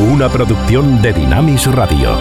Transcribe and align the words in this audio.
una 0.00 0.28
producción 0.28 1.02
de 1.02 1.12
Dinamis 1.12 1.66
Radio. 1.66 2.16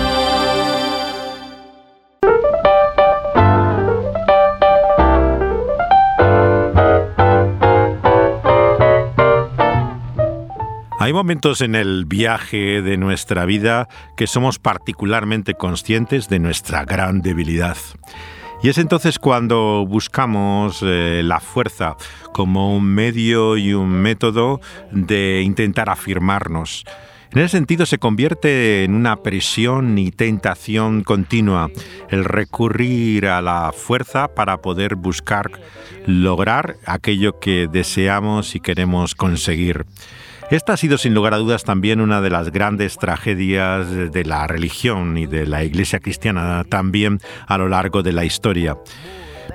Hay 10.99 11.13
momentos 11.13 11.61
en 11.61 11.75
el 11.75 12.05
viaje 12.05 12.81
de 12.81 12.97
nuestra 12.97 13.45
vida 13.45 13.87
que 14.17 14.25
somos 14.25 14.57
particularmente 14.57 15.53
conscientes 15.53 16.29
de 16.29 16.39
nuestra 16.39 16.83
gran 16.83 17.21
debilidad. 17.21 17.77
Y 18.63 18.69
es 18.69 18.79
entonces 18.79 19.19
cuando 19.19 19.85
buscamos 19.87 20.79
eh, 20.81 21.21
la 21.23 21.39
fuerza 21.39 21.95
como 22.33 22.75
un 22.75 22.85
medio 22.85 23.55
y 23.55 23.73
un 23.75 23.89
método 23.89 24.61
de 24.91 25.43
intentar 25.43 25.91
afirmarnos. 25.91 26.83
En 27.31 27.39
ese 27.39 27.57
sentido 27.57 27.85
se 27.85 27.97
convierte 27.97 28.83
en 28.83 28.95
una 28.95 29.17
presión 29.17 29.97
y 29.97 30.11
tentación 30.11 31.03
continua 31.03 31.69
el 32.09 32.23
recurrir 32.23 33.27
a 33.27 33.41
la 33.41 33.73
fuerza 33.75 34.29
para 34.29 34.61
poder 34.61 34.95
buscar 34.95 35.51
lograr 36.05 36.77
aquello 36.85 37.39
que 37.39 37.67
deseamos 37.67 38.55
y 38.55 38.59
queremos 38.59 39.13
conseguir. 39.13 39.85
Esta 40.49 40.73
ha 40.73 40.77
sido 40.77 40.97
sin 40.97 41.13
lugar 41.13 41.33
a 41.33 41.37
dudas 41.37 41.65
también 41.65 41.99
una 41.99 42.21
de 42.21 42.29
las 42.29 42.51
grandes 42.51 42.97
tragedias 42.97 43.91
de 43.91 44.23
la 44.23 44.47
religión 44.47 45.17
y 45.17 45.25
de 45.25 45.45
la 45.45 45.65
Iglesia 45.65 45.99
cristiana 45.99 46.63
también 46.63 47.19
a 47.47 47.57
lo 47.57 47.67
largo 47.67 48.01
de 48.01 48.13
la 48.13 48.23
historia. 48.23 48.77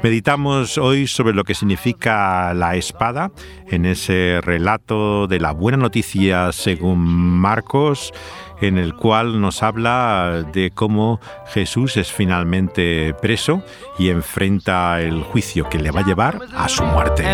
Meditamos 0.03 0.79
hoy 0.79 1.07
sobre 1.07 1.33
lo 1.33 1.45
que 1.45 1.55
significa 1.55 2.53
la 2.55 2.75
espada 2.75 3.31
en 3.69 3.87
ese 3.87 4.41
relato 4.43 5.29
de 5.29 5.39
la 5.39 5.53
buena 5.53 5.79
noticia 5.79 6.51
según 6.51 6.99
Marcos 6.99 8.13
en 8.61 8.79
el 8.79 8.95
cual 8.95 9.41
nos 9.41 9.63
habla 9.63 10.45
de 10.53 10.71
cómo 10.71 11.21
Jesús 11.53 11.97
es 11.97 12.13
finalmente 12.13 13.15
preso 13.21 13.63
y 13.99 14.09
enfrenta 14.09 15.01
el 15.01 15.23
juicio 15.23 15.69
que 15.69 15.79
le 15.79 15.91
va 15.91 16.01
a 16.01 16.05
llevar 16.05 16.41
a 16.55 16.69
su 16.69 16.85
muerte. 16.85 17.25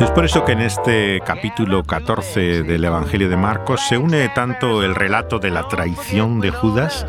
Es 0.00 0.10
por 0.12 0.24
eso 0.24 0.46
que 0.46 0.52
en 0.52 0.60
este 0.62 1.20
capítulo 1.26 1.84
14 1.84 2.62
del 2.62 2.84
Evangelio 2.84 3.28
de 3.28 3.36
Marcos 3.36 3.82
se 3.86 3.98
une 3.98 4.30
tanto 4.30 4.82
el 4.82 4.94
relato 4.94 5.38
de 5.38 5.50
la 5.50 5.68
traición 5.68 6.40
de 6.40 6.50
Judas 6.50 7.06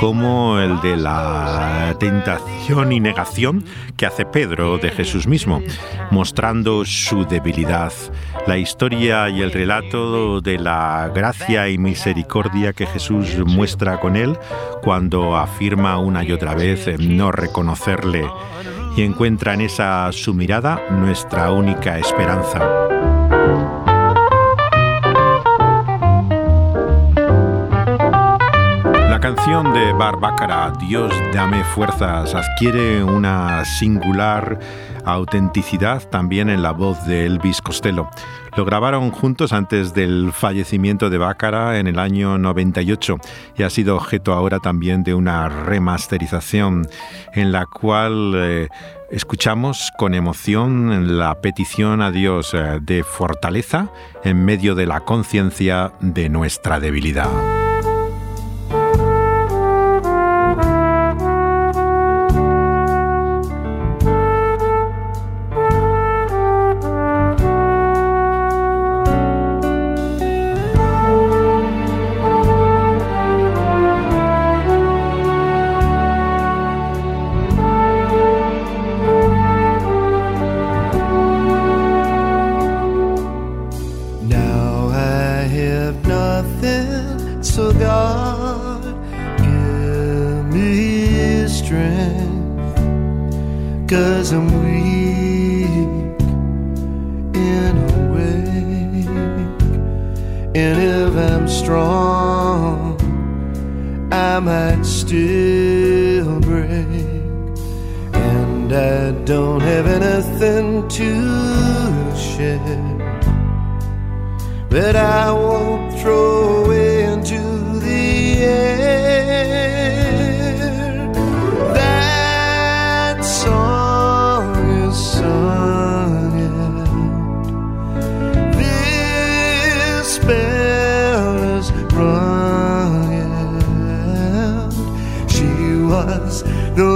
como 0.00 0.58
el 0.58 0.80
de 0.80 0.96
la 0.96 1.94
tentación 2.00 2.90
y 2.90 2.98
negación 2.98 3.64
que 3.96 4.06
hace 4.06 4.26
Pedro 4.26 4.78
de 4.78 4.90
Jesús 4.90 5.28
mismo, 5.28 5.62
mostrando 6.10 6.84
su 6.84 7.24
debilidad. 7.26 7.92
La 8.48 8.58
historia 8.58 9.28
y 9.28 9.40
el 9.40 9.52
relato 9.52 10.40
de 10.40 10.58
la 10.58 11.12
gracia 11.14 11.68
y 11.68 11.78
misericordia 11.78 12.72
que 12.72 12.86
Jesús 12.86 13.38
muestra 13.46 14.00
con 14.00 14.16
él 14.16 14.36
cuando 14.82 15.36
afirma 15.36 15.96
una 15.98 16.24
y 16.24 16.32
otra 16.32 16.56
vez 16.56 16.88
no 16.98 17.30
reconocerle 17.30 18.28
y 18.96 19.02
encuentra 19.02 19.54
en 19.54 19.62
esa 19.62 20.10
su 20.12 20.34
mirada 20.34 20.80
nuestra 20.90 21.50
única 21.50 21.98
esperanza. 21.98 22.58
La 29.08 29.18
canción 29.20 29.72
de 29.72 29.92
Barbácara, 29.92 30.72
Dios 30.78 31.12
dame 31.32 31.64
fuerzas, 31.64 32.34
adquiere 32.34 33.02
una 33.02 33.64
singular 33.64 34.58
autenticidad 35.04 36.08
también 36.08 36.48
en 36.50 36.62
la 36.62 36.72
voz 36.72 37.04
de 37.06 37.26
Elvis 37.26 37.60
Costello. 37.60 38.08
Lo 38.56 38.64
grabaron 38.64 39.10
juntos 39.10 39.52
antes 39.52 39.94
del 39.94 40.32
fallecimiento 40.32 41.08
de 41.08 41.18
Bácara 41.18 41.78
en 41.78 41.86
el 41.86 41.98
año 41.98 42.36
98 42.38 43.16
y 43.56 43.62
ha 43.62 43.70
sido 43.70 43.96
objeto 43.96 44.32
ahora 44.32 44.58
también 44.58 45.02
de 45.02 45.14
una 45.14 45.48
remasterización 45.48 46.86
en 47.32 47.52
la 47.52 47.64
cual 47.66 48.32
eh, 48.36 48.68
escuchamos 49.10 49.90
con 49.96 50.14
emoción 50.14 51.18
la 51.18 51.40
petición 51.40 52.02
a 52.02 52.10
Dios 52.10 52.52
eh, 52.52 52.78
de 52.82 53.04
fortaleza 53.04 53.88
en 54.24 54.44
medio 54.44 54.74
de 54.74 54.86
la 54.86 55.00
conciencia 55.00 55.92
de 56.00 56.28
nuestra 56.28 56.78
debilidad. 56.78 57.61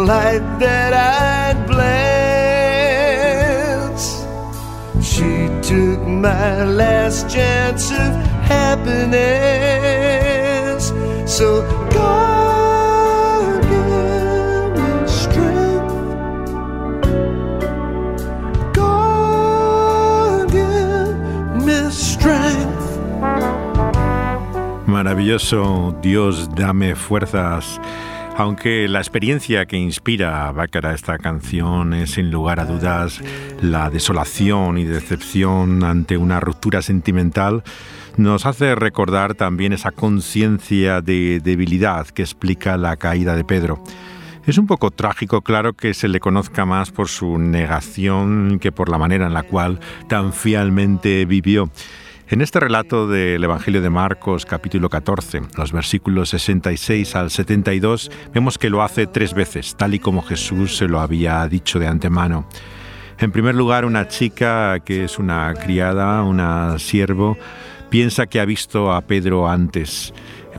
light 0.07 0.45
that 0.61 0.93
I'd 0.95 1.67
bless. 1.67 1.87
She 5.03 5.49
took 5.69 6.01
my 6.07 6.63
last 6.65 7.29
chance 7.29 7.91
of 7.91 8.15
happiness. 8.47 9.23
So 11.27 11.63
God 11.91 13.63
give 13.73 14.77
me 14.79 14.91
strength. 15.09 15.95
God 18.75 20.51
give 20.53 21.17
me 21.67 21.79
strength. 21.91 22.87
Maravilloso, 24.87 25.91
Dios, 26.01 26.47
dame 26.47 26.95
fuerzas. 26.95 27.81
Aunque 28.39 28.87
la 28.87 28.99
experiencia 28.99 29.65
que 29.65 29.79
inspira 29.79 30.51
a 30.51 30.95
esta 30.95 31.17
canción 31.17 31.95
es 31.95 32.11
sin 32.13 32.31
lugar 32.31 32.61
a 32.61 32.67
dudas 32.67 33.23
la 33.63 33.89
desolación 33.89 34.77
y 34.77 34.85
decepción 34.85 35.83
ante 35.83 36.19
una 36.19 36.39
ruptura 36.39 36.83
sentimental, 36.83 37.65
nos 38.19 38.45
hace 38.45 38.75
recordar 38.75 39.35
también 39.35 39.73
esa 39.73 39.91
conciencia 39.91 41.01
de 41.01 41.41
debilidad 41.43 42.07
que 42.09 42.23
explica 42.23 42.77
la 42.77 42.97
caída 42.99 43.37
de 43.37 43.45
Pedro. 43.45 43.83
Es 44.47 44.59
un 44.59 44.67
poco 44.67 44.91
trágico, 44.91 45.41
claro, 45.41 45.73
que 45.73 45.95
se 45.95 46.07
le 46.07 46.21
conozca 46.21 46.67
más 46.67 46.91
por 46.91 47.09
su 47.09 47.39
negación 47.39 48.59
que 48.61 48.71
por 48.71 48.91
la 48.91 48.99
manera 48.99 49.27
en 49.27 49.35
la 49.35 49.45
cual 49.45 49.81
tan 50.09 50.35
fielmente 50.35 51.25
vivió. 51.25 51.71
En 52.29 52.41
este 52.41 52.59
relato 52.59 53.07
del 53.07 53.45
Evangelio 53.45 53.81
de 53.81 53.89
Marcos, 53.89 54.47
capítulo 54.47 54.89
14, 54.89 55.43
los 55.57 55.71
versículos 55.71 56.31
66 56.31 57.15
al 57.15 57.31
72, 57.31 58.11
vemos 58.35 58.59
que 58.59 58.69
lo 58.69 58.83
hace 58.83 59.07
tres 59.07 59.33
veces, 59.33 59.77
tal 59.77 59.95
y 59.95 60.01
como 60.01 60.23
Jesús 60.23 60.77
se 60.77 60.89
lo 60.89 60.99
había 60.99 61.47
dicho 61.47 61.79
de 61.79 61.87
antemano. 61.87 62.49
En 63.21 63.31
primer 63.31 63.55
lugar, 63.55 63.85
una 63.85 64.09
chica 64.09 64.81
que 64.81 65.05
es 65.05 65.21
una 65.21 65.55
criada, 65.55 66.25
una 66.25 66.81
siervo, 66.81 67.39
piensa 67.91 68.27
que 68.27 68.41
ha 68.41 68.45
visto 68.45 68.93
a 68.93 69.03
Pedro 69.03 69.49
antes, 69.49 70.13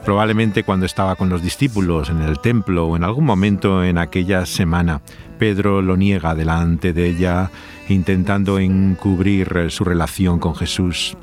probablemente 0.06 0.64
cuando 0.64 0.86
estaba 0.86 1.18
con 1.18 1.28
los 1.28 1.44
discípulos 1.44 2.10
en 2.10 2.22
el 2.22 2.40
templo 2.40 2.88
o 2.88 2.96
en 2.96 3.04
algún 3.04 3.26
momento 3.26 3.84
en 3.84 3.98
aquella 3.98 4.46
semana 4.46 5.02
Pedro 5.38 5.82
lo 5.82 5.98
niega 5.98 6.34
delante 6.34 6.94
de 6.94 7.08
ella, 7.10 7.52
intentando 7.90 8.58
encubrir 8.58 9.68
su 9.70 9.84
relación 9.84 10.40
con 10.40 10.56
Jesús. 10.56 11.18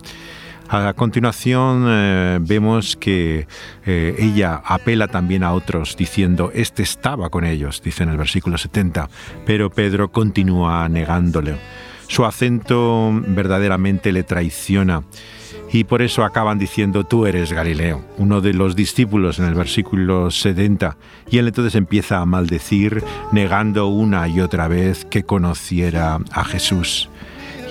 A 0.68 0.92
continuación 0.94 1.84
eh, 1.88 2.38
vemos 2.40 2.96
que 2.96 3.46
eh, 3.84 4.16
ella 4.18 4.62
apela 4.64 5.08
también 5.08 5.42
a 5.42 5.52
otros 5.52 5.96
diciendo, 5.96 6.50
este 6.54 6.82
estaba 6.82 7.28
con 7.28 7.44
ellos, 7.44 7.82
dice 7.82 8.02
en 8.02 8.08
el 8.08 8.16
versículo 8.16 8.56
70, 8.56 9.08
pero 9.44 9.70
Pedro 9.70 10.10
continúa 10.10 10.88
negándole. 10.88 11.56
Su 12.06 12.24
acento 12.24 13.10
verdaderamente 13.26 14.12
le 14.12 14.22
traiciona 14.22 15.02
y 15.72 15.84
por 15.84 16.02
eso 16.02 16.24
acaban 16.24 16.58
diciendo 16.58 17.04
tú 17.04 17.26
eres 17.26 17.52
Galileo, 17.52 18.04
uno 18.18 18.40
de 18.40 18.54
los 18.54 18.76
discípulos 18.76 19.38
en 19.38 19.46
el 19.46 19.54
versículo 19.54 20.30
70, 20.30 20.96
y 21.30 21.38
él 21.38 21.48
entonces 21.48 21.74
empieza 21.74 22.20
a 22.20 22.26
maldecir, 22.26 23.02
negando 23.32 23.88
una 23.88 24.28
y 24.28 24.40
otra 24.40 24.68
vez 24.68 25.04
que 25.04 25.24
conociera 25.24 26.18
a 26.30 26.44
Jesús. 26.44 27.10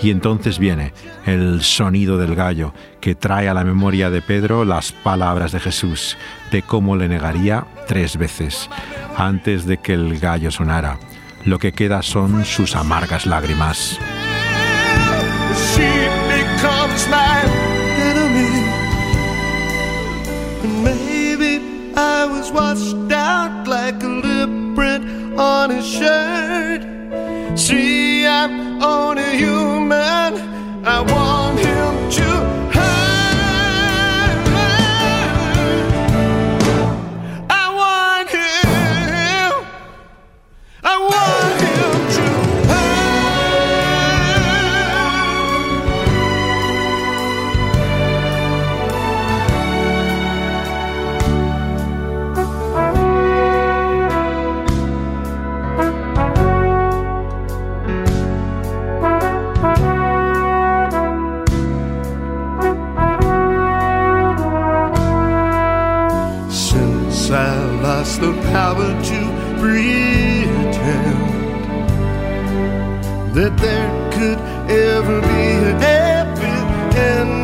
Y 0.04 0.12
entonces 0.12 0.60
viene 0.60 0.94
el 1.26 1.62
sonido 1.62 2.18
del 2.18 2.36
gallo 2.36 2.74
que 3.00 3.16
trae 3.16 3.48
a 3.48 3.54
la 3.54 3.64
memoria 3.64 4.10
de 4.10 4.22
Pedro 4.22 4.66
las 4.66 4.92
palabras 4.92 5.54
de 5.54 5.62
Jesús, 5.62 6.18
de 6.52 6.62
cómo 6.62 6.98
le 6.98 7.08
negaría 7.08 7.66
tres 7.88 8.18
veces 8.18 8.70
antes 9.16 9.66
de 9.66 9.78
que 9.78 9.94
el 9.94 10.20
gallo 10.20 10.52
sonara. 10.52 11.00
Lo 11.46 11.58
que 11.58 11.72
queda 11.72 12.02
son 12.02 12.44
sus 12.44 12.76
amargas 12.76 13.26
lágrimas. 13.26 13.98
I'm 28.36 28.82
only 28.82 29.38
human. 29.38 30.32
I 30.84 31.02
want 31.02 31.60
him 31.60 32.10
to. 32.18 32.63
The 68.24 68.32
power 68.54 68.90
to 69.04 69.20
pretend 69.60 70.48
that 73.36 73.54
there 73.58 74.12
could 74.14 74.40
ever 74.72 75.20
be 75.20 75.44
a 75.68 75.74
happy 75.84 76.56
ending. 76.98 77.43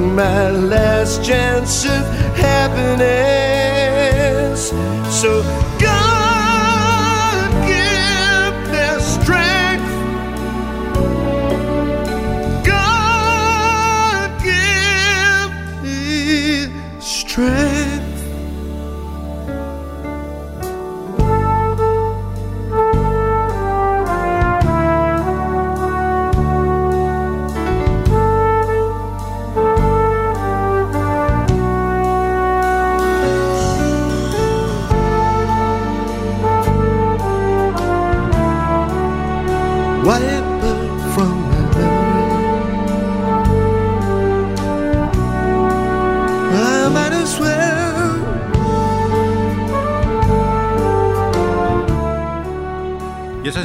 My 0.00 0.50
last 0.50 1.24
chance 1.24 1.84
of 1.84 2.04
happiness. 2.36 3.39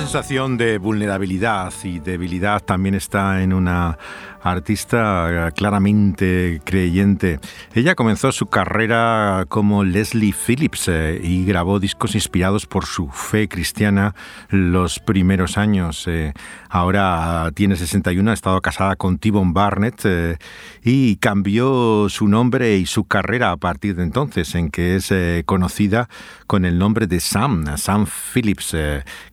Sensación 0.05 0.55
de 0.55 0.77
vulnerabilidad 0.77 1.73
y 1.83 1.97
debilidad 1.97 2.61
también 2.61 2.93
está 2.93 3.41
en 3.41 3.51
una 3.51 3.97
artista 4.45 5.51
claramente 5.55 6.61
creyente. 6.63 7.39
Ella 7.73 7.95
comenzó 7.95 8.31
su 8.31 8.45
carrera 8.45 9.45
como 9.49 9.83
Leslie 9.83 10.33
Phillips 10.33 10.87
eh, 10.87 11.19
y 11.21 11.45
grabó 11.45 11.79
discos 11.79 12.15
inspirados 12.15 12.67
por 12.67 12.85
su 12.85 13.09
fe 13.09 13.47
cristiana 13.47 14.13
los 14.49 14.99
primeros 14.99 15.57
años. 15.57 16.05
Eh, 16.07 16.33
ahora 16.69 17.49
tiene 17.55 17.75
61, 17.75 18.29
ha 18.29 18.33
estado 18.33 18.61
casada 18.61 18.95
con 18.95 19.17
T-Bone 19.17 19.51
Barnett 19.53 20.01
eh, 20.05 20.37
y 20.83 21.15
cambió 21.17 22.07
su 22.09 22.27
nombre 22.27 22.77
y 22.77 22.85
su 22.85 23.05
carrera 23.05 23.51
a 23.51 23.57
partir 23.57 23.95
de 23.95 24.03
entonces, 24.03 24.53
en 24.53 24.69
que 24.69 24.95
es 24.95 25.13
conocida 25.45 26.07
con 26.45 26.65
el 26.65 26.77
nombre 26.77 27.07
de 27.07 27.19
Sam, 27.19 27.77
Sam 27.77 28.05
Phillips, 28.05 28.75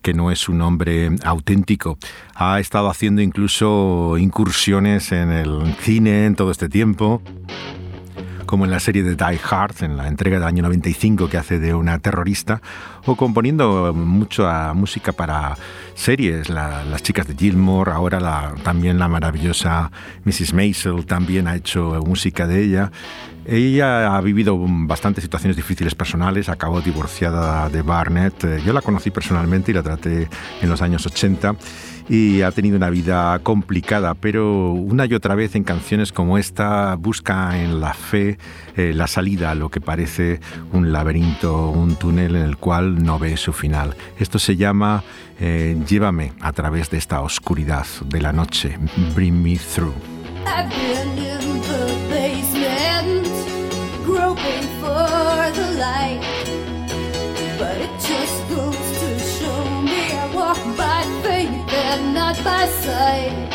que 0.00 0.14
no 0.14 0.30
es 0.30 0.38
su 0.38 0.54
nombre 0.54 1.10
auténtico. 1.24 1.98
Ha 2.34 2.60
estado 2.60 2.88
haciendo 2.88 3.20
incluso 3.20 4.16
incursiones 4.18 5.01
en 5.10 5.32
el 5.32 5.74
cine 5.80 6.26
en 6.26 6.36
todo 6.36 6.52
este 6.52 6.68
tiempo 6.68 7.20
como 8.52 8.66
en 8.66 8.70
la 8.70 8.80
serie 8.80 9.02
de 9.02 9.14
Die 9.14 9.40
Hard, 9.50 9.82
en 9.82 9.96
la 9.96 10.08
entrega 10.08 10.36
del 10.36 10.46
año 10.46 10.62
95 10.62 11.30
que 11.30 11.38
hace 11.38 11.58
de 11.58 11.72
una 11.72 11.98
terrorista, 12.00 12.60
o 13.06 13.16
componiendo 13.16 13.94
mucha 13.94 14.74
música 14.74 15.12
para 15.12 15.56
series, 15.94 16.50
Las 16.50 17.02
chicas 17.02 17.26
de 17.26 17.34
Gilmore, 17.34 17.92
ahora 17.92 18.52
también 18.62 18.98
la 18.98 19.08
maravillosa 19.08 19.90
Mrs. 20.26 20.52
Maisel 20.52 21.06
también 21.06 21.48
ha 21.48 21.56
hecho 21.56 21.98
música 22.04 22.46
de 22.46 22.62
ella. 22.62 22.92
Ella 23.44 24.16
ha 24.16 24.20
vivido 24.20 24.56
bastantes 24.58 25.24
situaciones 25.24 25.56
difíciles 25.56 25.94
personales, 25.94 26.48
acabó 26.48 26.80
divorciada 26.80 27.68
de 27.68 27.82
Barnett. 27.82 28.62
Yo 28.64 28.72
la 28.72 28.82
conocí 28.82 29.10
personalmente 29.10 29.72
y 29.72 29.74
la 29.74 29.82
traté 29.82 30.28
en 30.60 30.68
los 30.68 30.80
años 30.80 31.04
80 31.06 31.56
y 32.08 32.42
ha 32.42 32.50
tenido 32.50 32.76
una 32.76 32.90
vida 32.90 33.38
complicada, 33.40 34.14
pero 34.14 34.72
una 34.72 35.06
y 35.06 35.14
otra 35.14 35.34
vez 35.34 35.54
en 35.54 35.64
canciones 35.64 36.12
como 36.12 36.38
esta 36.38 36.94
busca 36.96 37.58
en 37.60 37.80
la 37.80 37.94
fe 37.94 38.38
eh, 38.76 38.92
la 38.94 39.06
salida 39.06 39.50
a 39.50 39.54
lo 39.54 39.70
que 39.70 39.80
parece 39.80 40.40
un 40.72 40.92
laberinto, 40.92 41.70
un 41.70 41.96
túnel 41.96 42.36
en 42.36 42.42
el 42.42 42.56
cual 42.56 43.02
no 43.02 43.18
ve 43.18 43.36
su 43.36 43.52
final. 43.52 43.96
Esto 44.18 44.38
se 44.38 44.56
llama 44.56 45.02
eh, 45.40 45.76
Llévame 45.88 46.32
a 46.40 46.52
través 46.52 46.90
de 46.90 46.98
esta 46.98 47.20
oscuridad 47.20 47.86
de 48.06 48.20
la 48.20 48.32
noche, 48.32 48.78
Bring 49.14 49.42
Me 49.42 49.56
Through. 49.56 49.94
light. 55.82 56.22
But 57.58 57.76
it 57.86 57.94
just 58.10 58.38
goes 58.54 58.84
to 59.00 59.08
show 59.36 59.60
me 59.88 60.00
I 60.22 60.24
walk 60.34 60.62
by 60.82 61.00
faith 61.24 61.72
and 61.86 62.14
not 62.14 62.36
by 62.44 62.64
sight. 62.84 63.51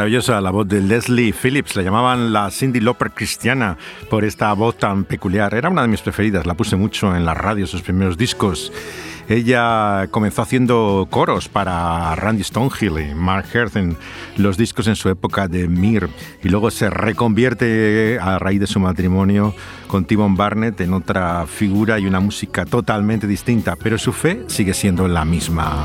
Maravillosa 0.00 0.40
la 0.40 0.50
voz 0.50 0.66
de 0.66 0.80
Leslie 0.80 1.34
Phillips, 1.34 1.76
la 1.76 1.82
llamaban 1.82 2.32
la 2.32 2.50
Cindy 2.50 2.80
Lauper 2.80 3.10
cristiana 3.10 3.76
por 4.08 4.24
esta 4.24 4.50
voz 4.54 4.78
tan 4.78 5.04
peculiar. 5.04 5.52
Era 5.52 5.68
una 5.68 5.82
de 5.82 5.88
mis 5.88 6.00
preferidas, 6.00 6.46
la 6.46 6.54
puse 6.54 6.74
mucho 6.74 7.14
en 7.14 7.26
la 7.26 7.34
radio, 7.34 7.66
sus 7.66 7.82
primeros 7.82 8.16
discos. 8.16 8.72
Ella 9.28 10.08
comenzó 10.10 10.40
haciendo 10.40 11.06
coros 11.10 11.50
para 11.50 12.16
Randy 12.16 12.42
Stonehill 12.42 13.10
y 13.10 13.14
Mark 13.14 13.44
Hearth 13.52 13.76
en 13.76 13.94
los 14.38 14.56
discos 14.56 14.86
en 14.86 14.96
su 14.96 15.10
época 15.10 15.48
de 15.48 15.68
Mir 15.68 16.08
y 16.42 16.48
luego 16.48 16.70
se 16.70 16.88
reconvierte 16.88 18.18
a 18.22 18.38
raíz 18.38 18.60
de 18.60 18.66
su 18.66 18.80
matrimonio 18.80 19.54
con 19.86 20.06
Timon 20.06 20.34
Barnett 20.34 20.80
en 20.80 20.94
otra 20.94 21.46
figura 21.46 21.98
y 21.98 22.06
una 22.06 22.20
música 22.20 22.64
totalmente 22.64 23.26
distinta, 23.26 23.76
pero 23.76 23.98
su 23.98 24.14
fe 24.14 24.44
sigue 24.46 24.72
siendo 24.72 25.06
la 25.08 25.26
misma. 25.26 25.84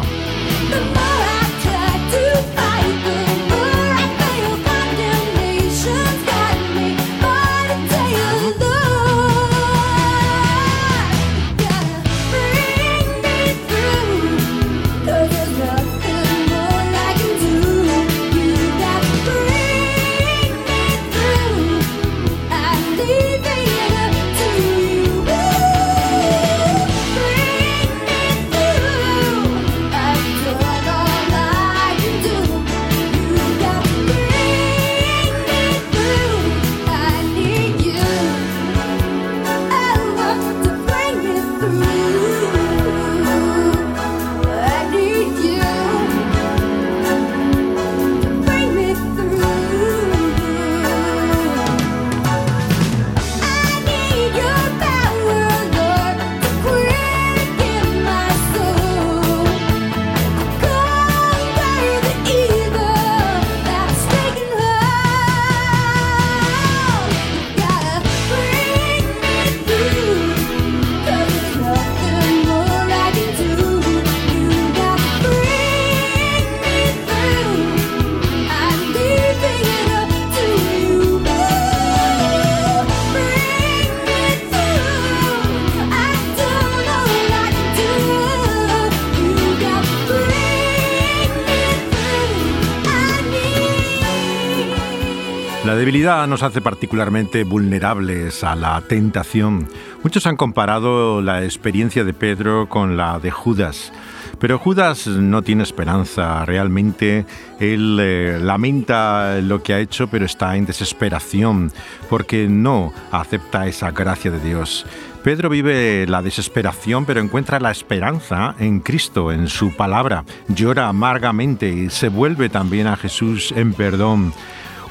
Debilidad 95.85 96.25
nos 96.25 96.41
hace 96.41 96.61
particularmente 96.61 97.43
vulnerables 97.43 98.43
a 98.43 98.55
la 98.55 98.81
tentación. 98.81 99.67
Muchos 100.01 100.25
han 100.25 100.35
comparado 100.35 101.21
la 101.21 101.43
experiencia 101.43 102.03
de 102.03 102.11
Pedro 102.11 102.67
con 102.67 102.97
la 102.97 103.19
de 103.19 103.29
Judas. 103.29 103.93
Pero 104.39 104.57
Judas 104.57 105.05
no 105.05 105.43
tiene 105.43 105.61
esperanza, 105.61 106.43
realmente 106.43 107.27
él 107.59 107.99
eh, 108.01 108.39
lamenta 108.41 109.37
lo 109.43 109.61
que 109.61 109.75
ha 109.75 109.79
hecho, 109.79 110.07
pero 110.07 110.25
está 110.25 110.55
en 110.57 110.65
desesperación 110.65 111.71
porque 112.09 112.47
no 112.49 112.91
acepta 113.11 113.67
esa 113.67 113.91
gracia 113.91 114.31
de 114.31 114.39
Dios. 114.39 114.87
Pedro 115.23 115.49
vive 115.49 116.07
la 116.07 116.23
desesperación, 116.23 117.05
pero 117.05 117.21
encuentra 117.21 117.59
la 117.59 117.69
esperanza 117.69 118.55
en 118.57 118.79
Cristo, 118.79 119.31
en 119.31 119.47
su 119.49 119.75
palabra. 119.75 120.23
Llora 120.47 120.87
amargamente 120.87 121.69
y 121.69 121.91
se 121.91 122.09
vuelve 122.09 122.49
también 122.49 122.87
a 122.87 122.97
Jesús 122.97 123.53
en 123.55 123.73
perdón. 123.73 124.33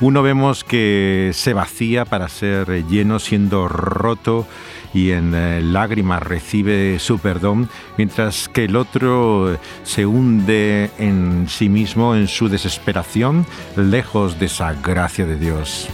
Uno 0.00 0.22
vemos 0.22 0.64
que 0.64 1.30
se 1.34 1.54
vacía 1.54 2.04
para 2.04 2.28
ser 2.28 2.84
lleno, 2.86 3.18
siendo 3.18 3.68
roto 3.68 4.46
y 4.92 5.10
en 5.10 5.34
eh, 5.34 5.60
lágrimas 5.60 6.22
recibe 6.22 6.98
su 6.98 7.18
perdón, 7.18 7.68
mientras 7.98 8.48
que 8.48 8.64
el 8.64 8.76
otro 8.76 9.58
se 9.82 10.06
hunde 10.06 10.90
en 10.98 11.46
sí 11.48 11.68
mismo, 11.68 12.14
en 12.14 12.28
su 12.28 12.48
desesperación, 12.48 13.46
lejos 13.76 14.38
de 14.38 14.46
esa 14.46 14.72
gracia 14.74 15.26
de 15.26 15.36
Dios. 15.36 15.88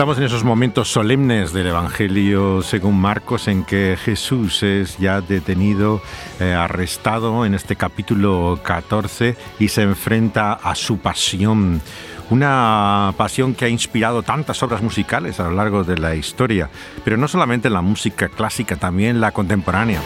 Estamos 0.00 0.16
en 0.16 0.24
esos 0.24 0.44
momentos 0.44 0.90
solemnes 0.90 1.52
del 1.52 1.66
Evangelio 1.66 2.62
según 2.62 2.98
Marcos 2.98 3.48
en 3.48 3.64
que 3.64 3.98
Jesús 4.02 4.62
es 4.62 4.96
ya 4.96 5.20
detenido, 5.20 6.00
eh, 6.40 6.54
arrestado 6.54 7.44
en 7.44 7.52
este 7.52 7.76
capítulo 7.76 8.58
14 8.62 9.36
y 9.58 9.68
se 9.68 9.82
enfrenta 9.82 10.54
a 10.54 10.74
su 10.74 11.00
pasión. 11.00 11.82
Una 12.30 13.12
pasión 13.18 13.52
que 13.54 13.66
ha 13.66 13.68
inspirado 13.68 14.22
tantas 14.22 14.62
obras 14.62 14.80
musicales 14.80 15.38
a 15.38 15.50
lo 15.50 15.50
largo 15.50 15.84
de 15.84 15.98
la 15.98 16.14
historia, 16.14 16.70
pero 17.04 17.18
no 17.18 17.28
solamente 17.28 17.68
la 17.68 17.82
música 17.82 18.30
clásica, 18.30 18.76
también 18.76 19.20
la 19.20 19.32
contemporánea. 19.32 20.00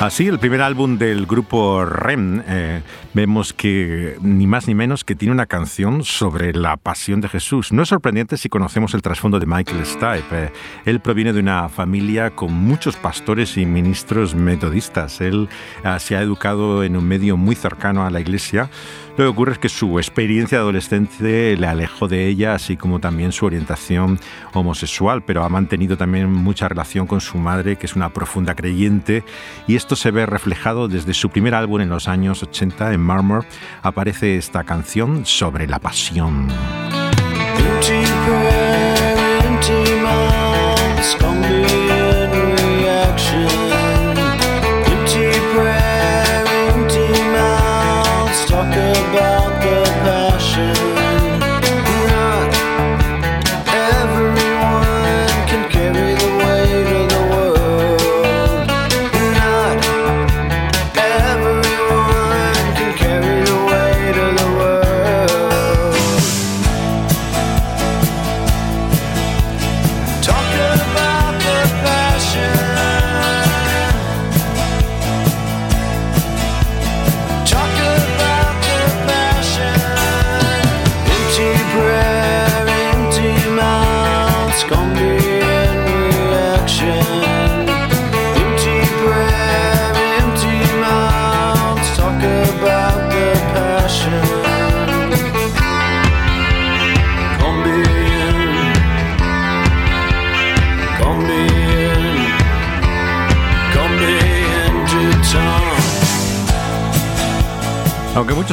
Así, 0.00 0.26
el 0.26 0.38
primer 0.38 0.62
álbum 0.62 0.96
del 0.96 1.26
grupo 1.26 1.84
REM, 1.84 2.42
eh, 2.48 2.80
vemos 3.14 3.52
que 3.52 4.16
ni 4.20 4.46
más 4.46 4.68
ni 4.68 4.74
menos 4.74 5.04
que 5.04 5.14
tiene 5.14 5.32
una 5.32 5.46
canción 5.46 6.04
sobre 6.04 6.52
la 6.52 6.76
pasión 6.76 7.20
de 7.20 7.28
Jesús. 7.28 7.72
No 7.72 7.82
es 7.82 7.88
sorprendente 7.88 8.36
si 8.36 8.48
conocemos 8.48 8.94
el 8.94 9.02
trasfondo 9.02 9.38
de 9.38 9.46
Michael 9.46 9.84
Stipe. 9.84 10.52
Él 10.84 11.00
proviene 11.00 11.32
de 11.32 11.40
una 11.40 11.68
familia 11.68 12.30
con 12.30 12.52
muchos 12.52 12.96
pastores 12.96 13.56
y 13.56 13.66
ministros 13.66 14.34
metodistas. 14.34 15.20
Él 15.20 15.48
eh, 15.84 15.96
se 15.98 16.16
ha 16.16 16.22
educado 16.22 16.84
en 16.84 16.96
un 16.96 17.06
medio 17.06 17.36
muy 17.36 17.54
cercano 17.54 18.04
a 18.04 18.10
la 18.10 18.20
iglesia 18.20 18.70
lo 19.20 19.26
que 19.26 19.28
ocurre 19.28 19.52
es 19.52 19.58
que 19.58 19.68
su 19.68 19.98
experiencia 19.98 20.58
adolescente 20.58 21.54
le 21.54 21.66
alejó 21.66 22.08
de 22.08 22.26
ella, 22.26 22.54
así 22.54 22.78
como 22.78 23.00
también 23.00 23.32
su 23.32 23.44
orientación 23.44 24.18
homosexual, 24.54 25.22
pero 25.22 25.44
ha 25.44 25.48
mantenido 25.50 25.98
también 25.98 26.32
mucha 26.32 26.68
relación 26.68 27.06
con 27.06 27.20
su 27.20 27.36
madre, 27.36 27.76
que 27.76 27.84
es 27.84 27.96
una 27.96 28.14
profunda 28.14 28.54
creyente, 28.54 29.22
y 29.66 29.76
esto 29.76 29.94
se 29.94 30.10
ve 30.10 30.24
reflejado 30.24 30.88
desde 30.88 31.12
su 31.12 31.28
primer 31.28 31.54
álbum 31.54 31.82
en 31.82 31.90
los 31.90 32.08
años 32.08 32.42
80, 32.42 32.94
en 32.94 32.99
Marmor, 33.00 33.44
aparece 33.82 34.36
esta 34.36 34.64
canción 34.64 35.26
sobre 35.26 35.66
la 35.66 35.78
pasión. 35.78 36.48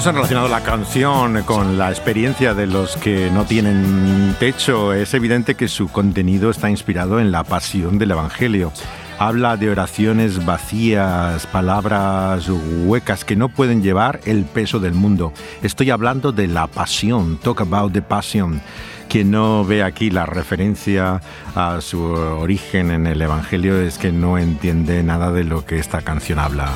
Han 0.07 0.15
relacionado 0.15 0.47
la 0.47 0.63
canción 0.63 1.43
con 1.43 1.77
la 1.77 1.89
experiencia 1.89 2.53
de 2.53 2.65
los 2.65 2.95
que 2.95 3.29
no 3.29 3.43
tienen 3.43 4.37
techo, 4.39 4.93
es 4.93 5.13
evidente 5.13 5.55
que 5.55 5.67
su 5.67 5.89
contenido 5.89 6.49
está 6.49 6.69
inspirado 6.69 7.19
en 7.19 7.33
la 7.33 7.43
pasión 7.43 7.97
del 7.97 8.11
Evangelio. 8.11 8.71
Habla 9.19 9.57
de 9.57 9.69
oraciones 9.69 10.45
vacías, 10.45 11.45
palabras 11.47 12.47
huecas 12.47 13.25
que 13.25 13.35
no 13.35 13.49
pueden 13.49 13.83
llevar 13.83 14.21
el 14.23 14.45
peso 14.45 14.79
del 14.79 14.93
mundo. 14.93 15.33
Estoy 15.61 15.89
hablando 15.89 16.31
de 16.31 16.47
la 16.47 16.67
pasión, 16.67 17.37
talk 17.39 17.59
about 17.59 17.91
the 17.91 18.01
passion. 18.01 18.61
Quien 19.09 19.31
no 19.31 19.65
ve 19.65 19.83
aquí 19.83 20.09
la 20.09 20.25
referencia 20.25 21.21
a 21.53 21.81
su 21.81 22.01
origen 22.01 22.91
en 22.91 23.07
el 23.07 23.21
Evangelio 23.21 23.81
es 23.81 23.97
que 23.97 24.13
no 24.13 24.37
entiende 24.37 25.03
nada 25.03 25.33
de 25.33 25.43
lo 25.43 25.65
que 25.65 25.79
esta 25.79 26.01
canción 26.01 26.39
habla. 26.39 26.71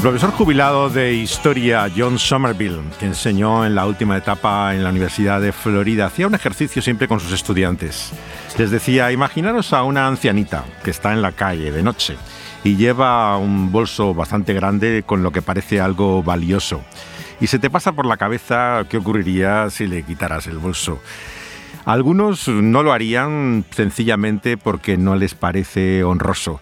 El 0.00 0.04
profesor 0.04 0.30
jubilado 0.30 0.88
de 0.88 1.12
historia 1.12 1.86
John 1.94 2.18
Somerville, 2.18 2.80
que 2.98 3.04
enseñó 3.04 3.66
en 3.66 3.74
la 3.74 3.84
última 3.84 4.16
etapa 4.16 4.74
en 4.74 4.82
la 4.82 4.88
Universidad 4.88 5.42
de 5.42 5.52
Florida, 5.52 6.06
hacía 6.06 6.26
un 6.26 6.34
ejercicio 6.34 6.80
siempre 6.80 7.06
con 7.06 7.20
sus 7.20 7.32
estudiantes. 7.32 8.10
Les 8.56 8.70
decía, 8.70 9.12
imaginaros 9.12 9.74
a 9.74 9.82
una 9.82 10.06
ancianita 10.06 10.64
que 10.82 10.90
está 10.90 11.12
en 11.12 11.20
la 11.20 11.32
calle 11.32 11.70
de 11.70 11.82
noche 11.82 12.16
y 12.64 12.76
lleva 12.76 13.36
un 13.36 13.70
bolso 13.70 14.14
bastante 14.14 14.54
grande 14.54 15.02
con 15.04 15.22
lo 15.22 15.32
que 15.32 15.42
parece 15.42 15.82
algo 15.82 16.22
valioso. 16.22 16.80
Y 17.38 17.48
se 17.48 17.58
te 17.58 17.68
pasa 17.68 17.92
por 17.92 18.06
la 18.06 18.16
cabeza 18.16 18.86
qué 18.88 18.96
ocurriría 18.96 19.68
si 19.68 19.86
le 19.86 20.02
quitaras 20.02 20.46
el 20.46 20.56
bolso. 20.56 20.98
Algunos 21.84 22.48
no 22.48 22.82
lo 22.82 22.94
harían 22.94 23.66
sencillamente 23.70 24.56
porque 24.56 24.96
no 24.96 25.14
les 25.14 25.34
parece 25.34 26.04
honroso 26.04 26.58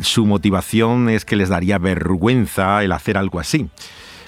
su 0.00 0.26
motivación 0.26 1.08
es 1.08 1.24
que 1.24 1.36
les 1.36 1.48
daría 1.48 1.78
vergüenza 1.78 2.82
el 2.82 2.92
hacer 2.92 3.16
algo 3.16 3.40
así. 3.40 3.68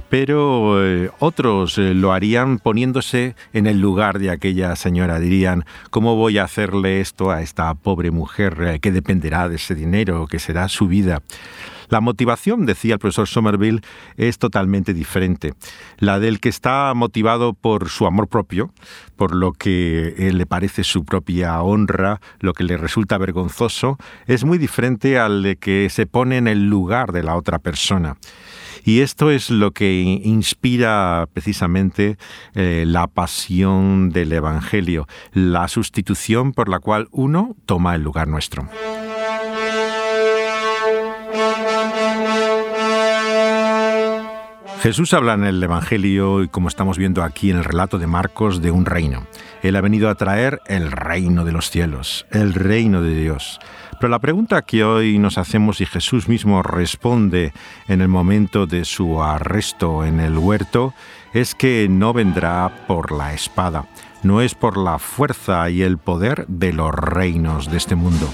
Pero 0.08 0.84
eh, 0.84 1.10
otros 1.18 1.78
eh, 1.78 1.94
lo 1.94 2.12
harían 2.12 2.58
poniéndose 2.58 3.34
en 3.52 3.66
el 3.66 3.80
lugar 3.80 4.18
de 4.18 4.30
aquella 4.30 4.76
señora. 4.76 5.18
Dirían, 5.18 5.64
¿cómo 5.90 6.14
voy 6.16 6.38
a 6.38 6.44
hacerle 6.44 7.00
esto 7.00 7.30
a 7.30 7.42
esta 7.42 7.74
pobre 7.74 8.10
mujer 8.10 8.56
eh, 8.60 8.80
que 8.80 8.92
dependerá 8.92 9.48
de 9.48 9.56
ese 9.56 9.74
dinero, 9.74 10.26
que 10.26 10.38
será 10.38 10.68
su 10.68 10.86
vida? 10.86 11.22
La 11.88 12.00
motivación, 12.00 12.66
decía 12.66 12.94
el 12.94 12.98
profesor 12.98 13.28
Somerville, 13.28 13.80
es 14.16 14.38
totalmente 14.38 14.94
diferente. 14.94 15.54
La 15.98 16.18
del 16.18 16.40
que 16.40 16.48
está 16.48 16.92
motivado 16.94 17.52
por 17.52 17.88
su 17.88 18.06
amor 18.06 18.28
propio, 18.28 18.72
por 19.16 19.34
lo 19.34 19.52
que 19.52 20.30
le 20.32 20.46
parece 20.46 20.84
su 20.84 21.04
propia 21.04 21.62
honra, 21.62 22.20
lo 22.40 22.52
que 22.52 22.64
le 22.64 22.76
resulta 22.76 23.18
vergonzoso, 23.18 23.98
es 24.26 24.44
muy 24.44 24.58
diferente 24.58 25.18
al 25.18 25.42
de 25.42 25.56
que 25.56 25.88
se 25.90 26.06
pone 26.06 26.36
en 26.36 26.48
el 26.48 26.68
lugar 26.68 27.12
de 27.12 27.22
la 27.22 27.36
otra 27.36 27.58
persona. 27.58 28.16
Y 28.84 29.00
esto 29.00 29.32
es 29.32 29.50
lo 29.50 29.72
que 29.72 30.00
inspira 30.00 31.28
precisamente 31.32 32.18
eh, 32.54 32.84
la 32.86 33.08
pasión 33.08 34.10
del 34.10 34.32
Evangelio, 34.32 35.08
la 35.32 35.66
sustitución 35.66 36.52
por 36.52 36.68
la 36.68 36.78
cual 36.78 37.08
uno 37.10 37.56
toma 37.66 37.96
el 37.96 38.02
lugar 38.02 38.28
nuestro. 38.28 38.68
Jesús 44.86 45.14
habla 45.14 45.34
en 45.34 45.42
el 45.42 45.60
Evangelio 45.60 46.44
y 46.44 46.48
como 46.48 46.68
estamos 46.68 46.96
viendo 46.96 47.24
aquí 47.24 47.50
en 47.50 47.56
el 47.56 47.64
relato 47.64 47.98
de 47.98 48.06
Marcos 48.06 48.62
de 48.62 48.70
un 48.70 48.86
reino. 48.86 49.26
Él 49.64 49.74
ha 49.74 49.80
venido 49.80 50.08
a 50.08 50.14
traer 50.14 50.60
el 50.68 50.92
reino 50.92 51.44
de 51.44 51.50
los 51.50 51.72
cielos, 51.72 52.24
el 52.30 52.54
reino 52.54 53.02
de 53.02 53.20
Dios. 53.20 53.58
Pero 53.98 54.10
la 54.10 54.20
pregunta 54.20 54.62
que 54.62 54.84
hoy 54.84 55.18
nos 55.18 55.38
hacemos 55.38 55.80
y 55.80 55.86
Jesús 55.86 56.28
mismo 56.28 56.62
responde 56.62 57.52
en 57.88 58.00
el 58.00 58.06
momento 58.06 58.68
de 58.68 58.84
su 58.84 59.20
arresto 59.20 60.04
en 60.04 60.20
el 60.20 60.38
huerto 60.38 60.94
es 61.34 61.56
que 61.56 61.88
no 61.90 62.12
vendrá 62.12 62.70
por 62.86 63.10
la 63.10 63.34
espada, 63.34 63.86
no 64.22 64.40
es 64.40 64.54
por 64.54 64.76
la 64.76 65.00
fuerza 65.00 65.68
y 65.68 65.82
el 65.82 65.98
poder 65.98 66.46
de 66.46 66.72
los 66.72 66.94
reinos 66.94 67.68
de 67.72 67.78
este 67.78 67.96
mundo 67.96 68.32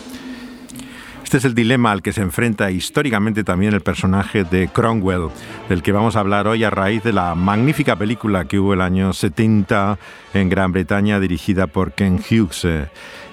este 1.33 1.38
es 1.38 1.45
el 1.47 1.55
dilema 1.55 1.92
al 1.92 2.03
que 2.03 2.12
se 2.12 2.21
enfrenta 2.21 2.71
históricamente 2.71 3.42
también 3.42 3.73
el 3.73 3.81
personaje 3.81 4.45
de 4.45 4.68
Cromwell, 4.68 5.31
del 5.71 5.83
que 5.83 5.90
vamos 5.90 6.14
a 6.14 6.21
hablar 6.21 6.47
hoy 6.47 6.62
a 6.62 6.68
raíz 6.68 7.03
de 7.05 7.14
la 7.14 7.35
magnífica 7.35 7.97
película 7.97 8.45
que 8.45 8.59
hubo 8.59 8.75
el 8.75 8.83
año 8.83 9.14
70 9.14 9.99
en 10.35 10.51
Gran 10.51 10.73
Bretaña 10.73 11.21
dirigida 11.21 11.68
por 11.68 11.92
Ken 11.92 12.16
Hughes. 12.16 12.66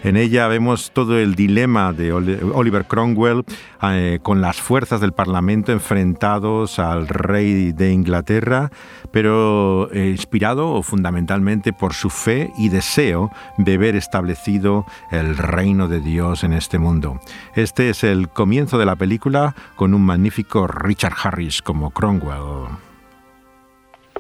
En 0.02 0.16
ella 0.16 0.48
vemos 0.48 0.92
todo 0.92 1.20
el 1.20 1.36
dilema 1.36 1.92
de 1.92 2.14
Oliver 2.14 2.86
Cromwell 2.86 3.44
eh, 3.82 4.20
con 4.22 4.40
las 4.40 4.62
fuerzas 4.62 5.02
del 5.02 5.12
Parlamento 5.12 5.74
enfrentados 5.74 6.80
al 6.80 7.08
rey 7.08 7.74
de 7.74 7.92
Inglaterra, 7.92 8.72
pero 9.12 9.92
eh, 9.92 10.10
inspirado 10.10 10.82
fundamentalmente 10.84 11.74
por 11.74 11.94
su 11.94 12.10
fe 12.10 12.52
y 12.58 12.70
deseo 12.70 13.30
de 13.58 13.78
ver 13.78 13.98
establecido 13.98 14.86
el 15.12 15.36
reino 15.36 15.90
de 15.90 16.00
Dios 16.00 16.46
en 16.46 16.54
este 16.54 16.80
mundo. 16.80 17.20
Este 17.56 17.90
es 17.90 18.06
el 18.06 18.30
comienzo 18.30 18.78
de 18.78 18.86
la 18.86 18.96
película 18.96 19.54
con 19.76 19.94
un 19.94 20.06
magnífico 20.06 20.66
Richard 20.68 21.16
Harris 21.22 21.62
como 21.62 21.92
Cromwell. 21.92 22.89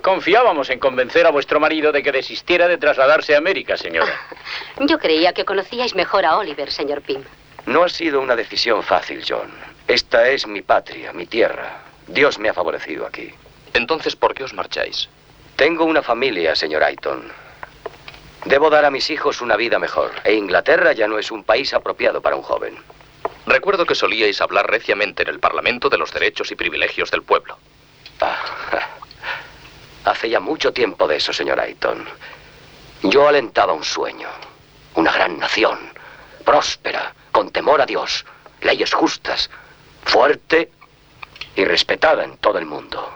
Confiábamos 0.02 0.70
en 0.70 0.80
convencer 0.80 1.26
a 1.26 1.32
vuestro 1.32 1.60
marido 1.60 1.92
de 1.92 2.02
que 2.02 2.12
desistiera 2.12 2.68
de 2.68 2.78
trasladarse 2.78 3.36
a 3.36 3.38
América, 3.38 3.78
señora. 3.78 4.14
Yo 4.80 4.98
creía 4.98 5.34
que 5.34 5.46
conocíais 5.46 5.96
mejor 5.96 6.26
a 6.26 6.38
Oliver, 6.38 6.72
señor 6.72 7.02
Pym. 7.02 7.24
No 7.66 7.84
ha 7.84 7.90
sido 7.90 8.22
una 8.22 8.36
decisión 8.36 8.84
fácil, 8.84 9.24
John. 9.28 9.52
Esta 9.88 10.30
es 10.30 10.48
mi 10.48 10.62
patria, 10.62 11.14
mi 11.14 11.26
tierra. 11.26 11.82
Dios 12.08 12.40
me 12.40 12.50
ha 12.50 12.54
favorecido 12.54 13.06
aquí. 13.06 13.34
Entonces, 13.74 14.16
¿por 14.16 14.34
qué 14.34 14.44
os 14.44 14.54
marcháis? 14.54 15.10
Tengo 15.56 15.84
una 15.86 16.02
familia, 16.02 16.56
señor 16.56 16.84
Ayton. 16.84 17.32
Debo 18.46 18.70
dar 18.70 18.86
a 18.86 18.92
mis 18.92 19.10
hijos 19.10 19.42
una 19.42 19.58
vida 19.58 19.80
mejor. 19.80 20.12
E 20.24 20.34
Inglaterra 20.34 20.94
ya 20.94 21.08
no 21.08 21.20
es 21.20 21.30
un 21.30 21.44
país 21.44 21.74
apropiado 21.74 22.22
para 22.22 22.36
un 22.36 22.42
joven. 22.42 22.78
Recuerdo 23.46 23.86
que 23.86 23.96
solíais 23.96 24.42
hablar 24.42 24.70
reciamente 24.70 25.24
en 25.24 25.30
el 25.30 25.40
Parlamento 25.40 25.90
de 25.90 25.98
los 25.98 26.14
derechos 26.14 26.52
y 26.52 26.56
privilegios 26.56 27.12
del 27.12 27.24
pueblo. 27.24 27.58
Ah, 28.22 28.38
Hace 30.10 30.28
ya 30.28 30.40
mucho 30.40 30.74
tiempo 30.74 31.08
de 31.08 31.18
eso, 31.18 31.32
señor 31.32 31.60
Ayton. 31.60 32.04
Yo 33.04 33.28
alentaba 33.28 33.74
un 33.74 33.84
sueño. 33.84 34.28
Una 34.96 35.12
gran 35.12 35.38
nación, 35.38 35.78
próspera, 36.44 37.14
con 37.32 37.52
temor 37.52 37.80
a 37.80 37.86
Dios, 37.86 38.26
leyes 38.62 38.92
justas, 38.92 39.52
fuerte 40.04 40.72
y 41.56 41.64
respetada 41.64 42.24
en 42.24 42.38
todo 42.38 42.58
el 42.58 42.66
mundo. 42.66 43.08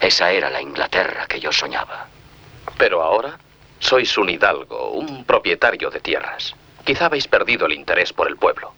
Esa 0.00 0.30
era 0.32 0.50
la 0.50 0.60
Inglaterra 0.60 1.24
que 1.26 1.40
yo 1.40 1.50
soñaba. 1.50 2.08
Pero 2.76 3.02
ahora 3.02 3.38
sois 3.78 4.18
un 4.18 4.28
hidalgo, 4.28 4.90
un 4.90 5.24
propietario 5.24 5.88
de 5.88 6.00
tierras. 6.00 6.54
Quizá 6.84 7.06
habéis 7.06 7.26
perdido 7.26 7.64
el 7.64 7.72
interés 7.72 8.12
por 8.12 8.28
el 8.28 8.36
pueblo. 8.36 8.74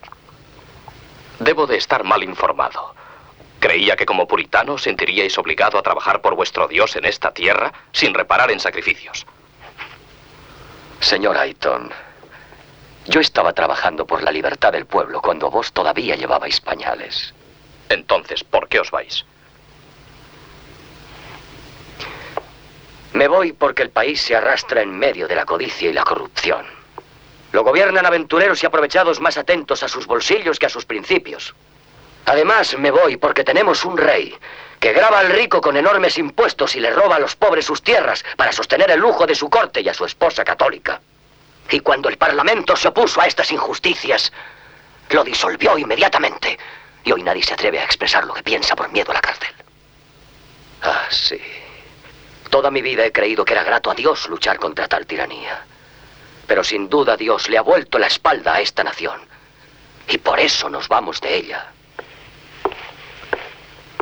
Debo 1.40 1.66
de 1.66 1.78
estar 1.78 2.04
mal 2.04 2.22
informado. 2.22 2.94
Creía 3.64 3.96
que 3.96 4.04
como 4.04 4.28
puritano 4.28 4.76
sentiríais 4.76 5.38
obligado 5.38 5.78
a 5.78 5.82
trabajar 5.82 6.20
por 6.20 6.34
vuestro 6.34 6.68
Dios 6.68 6.96
en 6.96 7.06
esta 7.06 7.32
tierra 7.32 7.72
sin 7.92 8.12
reparar 8.12 8.50
en 8.50 8.60
sacrificios. 8.60 9.24
Señor 11.00 11.38
Ayton, 11.38 11.90
yo 13.06 13.20
estaba 13.20 13.54
trabajando 13.54 14.06
por 14.06 14.22
la 14.22 14.30
libertad 14.30 14.70
del 14.70 14.84
pueblo 14.84 15.22
cuando 15.22 15.50
vos 15.50 15.72
todavía 15.72 16.14
llevabais 16.14 16.60
pañales. 16.60 17.32
Entonces, 17.88 18.44
¿por 18.44 18.68
qué 18.68 18.80
os 18.80 18.90
vais? 18.90 19.24
Me 23.14 23.28
voy 23.28 23.54
porque 23.54 23.80
el 23.80 23.88
país 23.88 24.20
se 24.20 24.36
arrastra 24.36 24.82
en 24.82 24.90
medio 24.90 25.26
de 25.26 25.36
la 25.36 25.46
codicia 25.46 25.88
y 25.88 25.94
la 25.94 26.04
corrupción. 26.04 26.66
Lo 27.52 27.64
gobiernan 27.64 28.04
aventureros 28.04 28.62
y 28.62 28.66
aprovechados 28.66 29.20
más 29.20 29.38
atentos 29.38 29.82
a 29.82 29.88
sus 29.88 30.06
bolsillos 30.06 30.58
que 30.58 30.66
a 30.66 30.68
sus 30.68 30.84
principios. 30.84 31.54
Además, 32.26 32.76
me 32.78 32.90
voy 32.90 33.16
porque 33.16 33.44
tenemos 33.44 33.84
un 33.84 33.98
rey 33.98 34.36
que 34.80 34.92
graba 34.92 35.18
al 35.18 35.30
rico 35.30 35.60
con 35.60 35.76
enormes 35.76 36.18
impuestos 36.18 36.74
y 36.76 36.80
le 36.80 36.90
roba 36.90 37.16
a 37.16 37.18
los 37.18 37.36
pobres 37.36 37.66
sus 37.66 37.82
tierras 37.82 38.24
para 38.36 38.52
sostener 38.52 38.90
el 38.90 39.00
lujo 39.00 39.26
de 39.26 39.34
su 39.34 39.48
corte 39.48 39.80
y 39.80 39.88
a 39.88 39.94
su 39.94 40.04
esposa 40.04 40.44
católica. 40.44 41.00
Y 41.70 41.80
cuando 41.80 42.08
el 42.08 42.18
Parlamento 42.18 42.76
se 42.76 42.88
opuso 42.88 43.20
a 43.20 43.26
estas 43.26 43.50
injusticias, 43.50 44.32
lo 45.10 45.24
disolvió 45.24 45.78
inmediatamente. 45.78 46.58
Y 47.02 47.12
hoy 47.12 47.22
nadie 47.22 47.42
se 47.42 47.54
atreve 47.54 47.78
a 47.80 47.84
expresar 47.84 48.24
lo 48.24 48.34
que 48.34 48.42
piensa 48.42 48.76
por 48.76 48.90
miedo 48.90 49.10
a 49.10 49.14
la 49.14 49.20
cárcel. 49.20 49.54
Ah, 50.82 51.06
sí. 51.10 51.40
Toda 52.50 52.70
mi 52.70 52.82
vida 52.82 53.04
he 53.04 53.12
creído 53.12 53.44
que 53.44 53.54
era 53.54 53.64
grato 53.64 53.90
a 53.90 53.94
Dios 53.94 54.28
luchar 54.28 54.58
contra 54.58 54.86
tal 54.86 55.06
tiranía. 55.06 55.64
Pero 56.46 56.62
sin 56.62 56.88
duda 56.88 57.16
Dios 57.16 57.48
le 57.48 57.58
ha 57.58 57.62
vuelto 57.62 57.98
la 57.98 58.06
espalda 58.06 58.54
a 58.54 58.60
esta 58.60 58.84
nación. 58.84 59.20
Y 60.08 60.18
por 60.18 60.38
eso 60.38 60.68
nos 60.68 60.88
vamos 60.88 61.20
de 61.20 61.34
ella. 61.34 61.73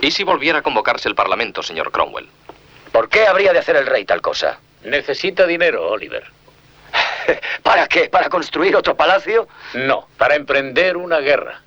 ¿Y 0.02 0.10
si 0.10 0.24
volviera 0.24 0.58
a 0.58 0.62
convocarse 0.62 1.08
el 1.08 1.14
Parlamento, 1.14 1.62
señor 1.62 1.92
Cromwell? 1.92 2.28
¿Por 2.90 3.08
qué 3.08 3.28
habría 3.28 3.52
de 3.52 3.60
hacer 3.60 3.76
el 3.76 3.86
rey 3.86 4.04
tal 4.04 4.20
cosa? 4.20 4.58
Necesita 4.82 5.46
dinero, 5.46 5.88
Oliver. 5.90 6.24
¿Para 7.62 7.86
qué? 7.86 8.08
¿Para 8.08 8.28
construir 8.28 8.74
otro 8.74 8.96
palacio? 8.96 9.46
No, 9.74 10.08
para 10.18 10.34
emprender 10.34 10.96
una 10.96 11.20
guerra. 11.20 11.60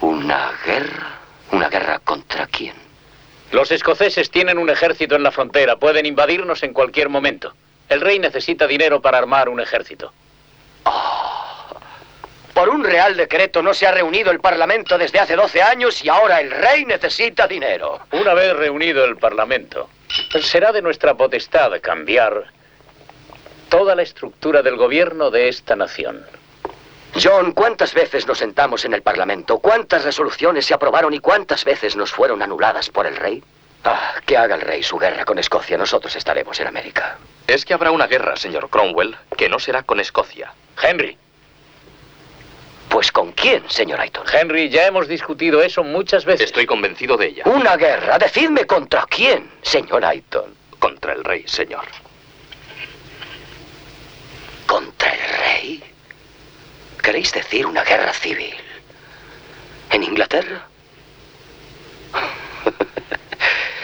¿Una 0.00 0.52
guerra? 0.64 1.18
¿Una 1.52 1.68
guerra 1.68 1.98
contra 1.98 2.46
quién? 2.46 2.74
Los 3.52 3.70
escoceses 3.70 4.30
tienen 4.30 4.56
un 4.56 4.70
ejército 4.70 5.14
en 5.14 5.22
la 5.22 5.30
frontera. 5.30 5.76
Pueden 5.76 6.06
invadirnos 6.06 6.62
en 6.62 6.72
cualquier 6.72 7.10
momento. 7.10 7.52
El 7.90 8.00
rey 8.00 8.18
necesita 8.18 8.66
dinero 8.66 9.02
para 9.02 9.18
armar 9.18 9.50
un 9.50 9.60
ejército. 9.60 10.14
Oh, 10.84 11.19
por 12.54 12.68
un 12.68 12.84
real 12.84 13.16
decreto 13.16 13.62
no 13.62 13.74
se 13.74 13.86
ha 13.86 13.92
reunido 13.92 14.30
el 14.30 14.40
Parlamento 14.40 14.98
desde 14.98 15.20
hace 15.20 15.36
12 15.36 15.62
años 15.62 16.04
y 16.04 16.08
ahora 16.08 16.40
el 16.40 16.50
rey 16.50 16.84
necesita 16.84 17.46
dinero. 17.46 18.00
Una 18.12 18.34
vez 18.34 18.54
reunido 18.54 19.04
el 19.04 19.16
Parlamento, 19.16 19.88
será 20.42 20.72
de 20.72 20.82
nuestra 20.82 21.14
potestad 21.14 21.72
cambiar 21.80 22.46
toda 23.68 23.94
la 23.94 24.02
estructura 24.02 24.62
del 24.62 24.76
gobierno 24.76 25.30
de 25.30 25.48
esta 25.48 25.76
nación. 25.76 26.26
John, 27.20 27.52
¿cuántas 27.52 27.92
veces 27.94 28.26
nos 28.26 28.38
sentamos 28.38 28.84
en 28.84 28.94
el 28.94 29.02
Parlamento? 29.02 29.58
¿Cuántas 29.58 30.04
resoluciones 30.04 30.66
se 30.66 30.74
aprobaron 30.74 31.12
y 31.12 31.20
cuántas 31.20 31.64
veces 31.64 31.96
nos 31.96 32.12
fueron 32.12 32.42
anuladas 32.42 32.88
por 32.88 33.06
el 33.06 33.16
rey? 33.16 33.42
Ah, 33.84 34.14
que 34.26 34.36
haga 34.36 34.54
el 34.54 34.60
rey 34.60 34.82
su 34.82 34.98
guerra 34.98 35.24
con 35.24 35.38
Escocia. 35.38 35.78
Nosotros 35.78 36.14
estaremos 36.14 36.60
en 36.60 36.66
América. 36.66 37.18
Es 37.46 37.64
que 37.64 37.74
habrá 37.74 37.90
una 37.90 38.06
guerra, 38.06 38.36
señor 38.36 38.68
Cromwell, 38.68 39.16
que 39.36 39.48
no 39.48 39.58
será 39.58 39.82
con 39.82 39.98
Escocia. 39.98 40.52
Henry. 40.80 41.16
Pues 42.90 43.12
con 43.12 43.30
quién, 43.30 43.62
señor 43.70 44.00
Ayton. 44.00 44.26
Henry, 44.30 44.68
ya 44.68 44.84
hemos 44.88 45.06
discutido 45.06 45.62
eso 45.62 45.84
muchas 45.84 46.24
veces. 46.24 46.46
Estoy 46.46 46.66
convencido 46.66 47.16
de 47.16 47.28
ella. 47.28 47.44
Una 47.46 47.76
guerra. 47.76 48.18
Decidme 48.18 48.66
contra 48.66 49.06
quién, 49.08 49.48
señor 49.62 50.04
Ayton. 50.04 50.52
Contra 50.80 51.12
el 51.12 51.22
rey, 51.22 51.44
señor. 51.46 51.84
¿Contra 54.66 55.12
el 55.12 55.38
rey? 55.38 55.84
¿Queréis 57.00 57.32
decir 57.32 57.64
una 57.64 57.84
guerra 57.84 58.12
civil? 58.12 58.56
¿En 59.90 60.02
Inglaterra? 60.02 60.66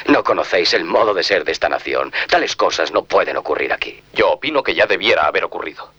No 0.09 0.23
conocéis 0.23 0.73
el 0.73 0.85
modo 0.85 1.15
de 1.15 1.25
ser 1.25 1.45
de 1.45 1.51
esta 1.51 1.69
nación. 1.69 2.13
Tales 2.29 2.55
cosas 2.55 2.93
no 2.93 3.05
pueden 3.05 3.37
ocurrir 3.37 3.73
aquí. 3.73 4.01
Yo 4.15 4.31
opino 4.31 4.63
que 4.63 4.73
ya 4.73 4.87
debiera 4.87 5.27
haber 5.27 5.43
ocurrido. 5.43 5.91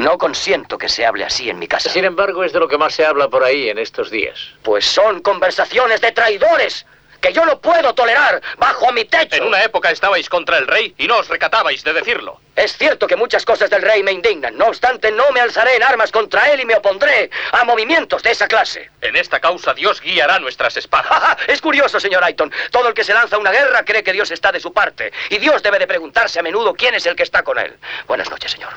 No 0.00 0.16
consiento 0.16 0.78
que 0.78 0.88
se 0.88 1.04
hable 1.04 1.26
así 1.26 1.50
en 1.50 1.58
mi 1.58 1.68
casa. 1.68 1.90
Sin 1.90 2.06
embargo, 2.06 2.42
es 2.42 2.54
de 2.54 2.58
lo 2.58 2.68
que 2.68 2.78
más 2.78 2.94
se 2.94 3.04
habla 3.04 3.28
por 3.28 3.44
ahí 3.44 3.68
en 3.68 3.76
estos 3.76 4.10
días. 4.10 4.48
Pues 4.62 4.86
son 4.86 5.20
conversaciones 5.20 6.00
de 6.00 6.10
traidores 6.12 6.86
que 7.20 7.34
yo 7.34 7.44
no 7.44 7.60
puedo 7.60 7.92
tolerar 7.92 8.40
bajo 8.56 8.90
mi 8.92 9.04
techo. 9.04 9.36
En 9.36 9.42
una 9.42 9.62
época 9.62 9.90
estabais 9.90 10.30
contra 10.30 10.56
el 10.56 10.66
rey 10.66 10.94
y 10.96 11.06
no 11.06 11.18
os 11.18 11.28
recatabais 11.28 11.84
de 11.84 11.92
decirlo. 11.92 12.40
Es 12.56 12.78
cierto 12.78 13.06
que 13.06 13.14
muchas 13.14 13.44
cosas 13.44 13.68
del 13.68 13.82
rey 13.82 14.02
me 14.02 14.12
indignan. 14.12 14.56
No 14.56 14.68
obstante, 14.68 15.12
no 15.12 15.30
me 15.32 15.40
alzaré 15.40 15.76
en 15.76 15.82
armas 15.82 16.10
contra 16.10 16.50
él 16.50 16.60
y 16.60 16.64
me 16.64 16.76
opondré 16.76 17.30
a 17.52 17.64
movimientos 17.64 18.22
de 18.22 18.30
esa 18.30 18.48
clase. 18.48 18.90
En 19.02 19.16
esta 19.16 19.38
causa 19.38 19.74
Dios 19.74 20.00
guiará 20.00 20.38
nuestras 20.38 20.78
espadas. 20.78 21.36
es 21.46 21.60
curioso, 21.60 22.00
señor 22.00 22.24
Ayton. 22.24 22.50
Todo 22.70 22.88
el 22.88 22.94
que 22.94 23.04
se 23.04 23.12
lanza 23.12 23.36
a 23.36 23.38
una 23.38 23.52
guerra 23.52 23.84
cree 23.84 24.02
que 24.02 24.14
Dios 24.14 24.30
está 24.30 24.50
de 24.50 24.60
su 24.60 24.72
parte. 24.72 25.12
Y 25.28 25.36
Dios 25.36 25.62
debe 25.62 25.78
de 25.78 25.86
preguntarse 25.86 26.40
a 26.40 26.42
menudo 26.42 26.72
quién 26.72 26.94
es 26.94 27.04
el 27.04 27.16
que 27.16 27.24
está 27.24 27.42
con 27.42 27.58
él. 27.58 27.76
Buenas 28.06 28.30
noches, 28.30 28.52
señor. 28.52 28.72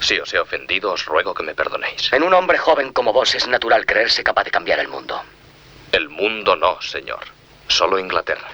Si 0.00 0.18
os 0.18 0.32
he 0.32 0.38
ofendido, 0.38 0.92
os 0.92 1.04
ruego 1.04 1.34
que 1.34 1.42
me 1.42 1.54
perdonéis. 1.54 2.12
En 2.12 2.22
un 2.22 2.34
hombre 2.34 2.58
joven 2.58 2.92
como 2.92 3.12
vos 3.12 3.34
es 3.34 3.46
natural 3.48 3.86
creerse 3.86 4.22
capaz 4.22 4.44
de 4.44 4.50
cambiar 4.50 4.78
el 4.80 4.88
mundo. 4.88 5.20
El 5.92 6.08
mundo 6.08 6.56
no, 6.56 6.80
señor. 6.80 7.24
Solo 7.66 7.98
Inglaterra. 7.98 8.48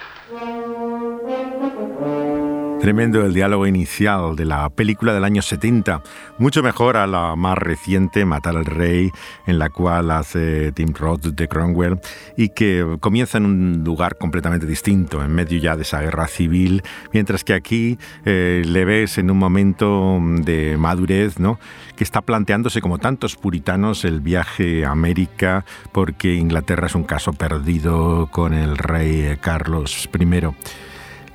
Tremendo 2.85 3.25
el 3.25 3.33
diálogo 3.33 3.65
inicial 3.65 4.35
de 4.35 4.45
la 4.45 4.69
película 4.69 5.11
del 5.11 5.23
año 5.23 5.41
70, 5.41 6.03
mucho 6.37 6.61
mejor 6.61 6.97
a 6.97 7.07
la 7.07 7.35
más 7.35 7.57
reciente, 7.57 8.25
Matar 8.25 8.57
al 8.57 8.65
Rey, 8.65 9.09
en 9.47 9.57
la 9.57 9.71
cual 9.71 10.11
hace 10.11 10.71
Tim 10.71 10.93
Roth 10.93 11.23
de 11.23 11.47
Cromwell 11.47 11.99
y 12.37 12.49
que 12.49 12.97
comienza 12.99 13.39
en 13.39 13.45
un 13.45 13.83
lugar 13.83 14.19
completamente 14.19 14.67
distinto, 14.67 15.23
en 15.23 15.33
medio 15.33 15.57
ya 15.57 15.75
de 15.75 15.81
esa 15.81 15.99
guerra 15.99 16.27
civil, 16.27 16.83
mientras 17.11 17.43
que 17.43 17.55
aquí 17.55 17.97
eh, 18.23 18.61
le 18.63 18.85
ves 18.85 19.17
en 19.17 19.31
un 19.31 19.39
momento 19.39 20.19
de 20.21 20.77
madurez, 20.77 21.39
¿no? 21.39 21.57
que 21.95 22.03
está 22.03 22.21
planteándose 22.21 22.81
como 22.81 22.99
tantos 22.99 23.35
puritanos 23.35 24.05
el 24.05 24.21
viaje 24.21 24.85
a 24.85 24.91
América 24.91 25.65
porque 25.91 26.35
Inglaterra 26.35 26.85
es 26.85 26.93
un 26.93 27.03
caso 27.03 27.33
perdido 27.33 28.27
con 28.31 28.53
el 28.53 28.77
rey 28.77 29.37
Carlos 29.41 30.07
I. 30.13 30.84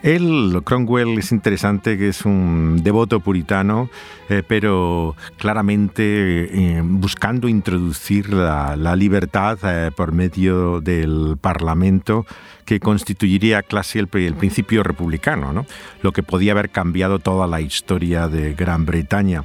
Él, 0.02 0.62
Cromwell, 0.64 1.18
es 1.18 1.30
interesante 1.30 1.98
que 1.98 2.08
es 2.08 2.24
un 2.24 2.80
devoto 2.82 3.20
puritano, 3.20 3.90
eh, 4.30 4.42
pero 4.46 5.14
claramente 5.36 6.02
eh, 6.04 6.80
buscando 6.82 7.48
introducir 7.48 8.32
la, 8.32 8.96
libertad 8.96 9.58
eh, 9.62 9.90
por 9.94 10.12
medio 10.12 10.80
del 10.80 11.36
Parlamento 11.38 12.24
que 12.64 12.80
constituiría 12.80 13.62
casi 13.62 13.98
el, 13.98 14.08
el 14.12 14.34
principio 14.34 14.82
republicano, 14.82 15.52
¿no? 15.52 15.66
lo 16.00 16.12
que 16.12 16.22
podía 16.22 16.52
haber 16.52 16.70
cambiado 16.70 17.18
toda 17.18 17.46
la 17.46 17.60
historia 17.60 18.26
de 18.28 18.54
Gran 18.54 18.86
Bretaña. 18.86 19.44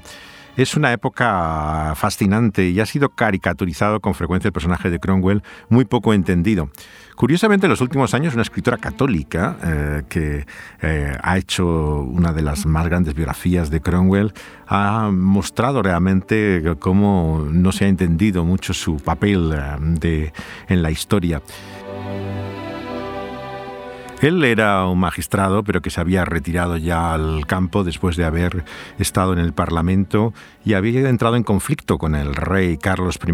Es 0.58 0.78
una 0.78 0.94
época 0.94 1.94
fascinante 1.96 2.70
y 2.70 2.80
ha 2.80 2.86
sido 2.86 3.10
caricaturizado 3.10 4.00
con 4.00 4.14
frecuencia 4.14 4.48
el 4.48 4.54
personaje 4.54 4.90
de 4.90 5.00
Cromwell, 5.00 5.44
muy 5.68 5.84
poco 5.84 6.14
entendido. 6.14 6.70
Curiosamente, 7.16 7.66
en 7.66 7.70
los 7.70 7.80
últimos 7.80 8.14
años, 8.14 8.34
una 8.34 8.42
escritora 8.44 8.78
católica 8.78 9.58
eh, 9.64 10.04
que 10.10 10.46
eh, 10.82 11.18
ha 11.22 11.38
hecho 11.38 12.02
una 12.02 12.34
de 12.34 12.42
las 12.42 12.66
más 12.66 12.86
grandes 12.86 13.14
biografías 13.14 13.70
de 13.70 13.80
Cromwell 13.80 14.34
ha 14.68 15.10
mostrado 15.12 15.82
realmente 15.82 16.76
cómo 16.80 17.48
no 17.50 17.72
se 17.72 17.86
ha 17.86 17.88
entendido 17.88 18.44
mucho 18.44 18.74
su 18.74 18.98
papel 18.98 19.54
eh, 19.54 19.78
de, 19.80 20.34
en 20.68 20.82
la 20.82 20.92
historia. 20.92 21.42
Él 24.26 24.44
era 24.44 24.88
un 24.88 24.98
magistrado, 24.98 25.64
pero 25.64 25.84
que 25.84 25.92
se 25.92 26.02
había 26.02 26.26
retirado 26.26 26.78
ya 26.78 27.14
al 27.14 27.46
campo 27.46 27.84
después 27.84 28.16
de 28.16 28.26
haber 28.26 28.66
estado 28.98 29.34
en 29.34 29.38
el 29.38 29.54
Parlamento 29.54 30.34
y 30.66 30.74
había 30.74 31.08
entrado 31.08 31.36
en 31.36 31.44
conflicto 31.44 32.00
con 32.00 32.16
el 32.16 32.34
rey 32.34 32.80
Carlos 32.80 33.20
I 33.24 33.34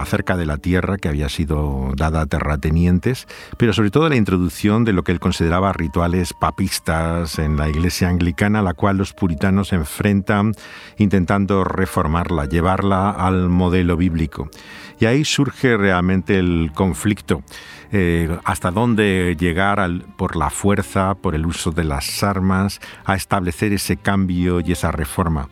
acerca 0.00 0.36
de 0.36 0.46
la 0.46 0.56
tierra 0.56 0.96
que 0.96 1.06
había 1.06 1.28
sido 1.28 1.92
dada 1.94 2.22
a 2.22 2.26
terratenientes, 2.26 3.28
pero 3.56 3.72
sobre 3.72 3.92
todo 3.92 4.08
la 4.08 4.16
introducción 4.16 4.84
de 4.84 4.94
lo 4.94 5.04
que 5.04 5.12
él 5.12 5.20
consideraba 5.20 5.72
rituales 5.72 6.32
papistas 6.32 7.38
en 7.38 7.56
la 7.56 7.68
iglesia 7.68 8.08
anglicana, 8.08 8.58
a 8.58 8.62
la 8.62 8.74
cual 8.74 8.96
los 8.96 9.12
puritanos 9.12 9.72
enfrentan 9.72 10.54
intentando 10.98 11.62
reformarla, 11.62 12.46
llevarla 12.46 13.10
al 13.10 13.48
modelo 13.48 13.96
bíblico. 13.96 14.50
Y 14.98 15.06
ahí 15.06 15.24
surge 15.24 15.76
realmente 15.76 16.36
el 16.36 16.72
conflicto. 16.74 17.44
Eh, 17.92 18.38
hasta 18.44 18.70
dónde 18.70 19.36
llegar 19.38 19.90
por 20.16 20.36
la 20.36 20.50
fuerza, 20.50 21.14
por 21.14 21.34
el 21.34 21.46
uso 21.46 21.72
de 21.72 21.84
las 21.84 22.22
armas, 22.22 22.80
a 23.04 23.16
establecer 23.16 23.72
ese 23.72 23.96
cambio 23.96 24.60
y 24.60 24.72
esa 24.72 24.92
reforma. 24.92 25.48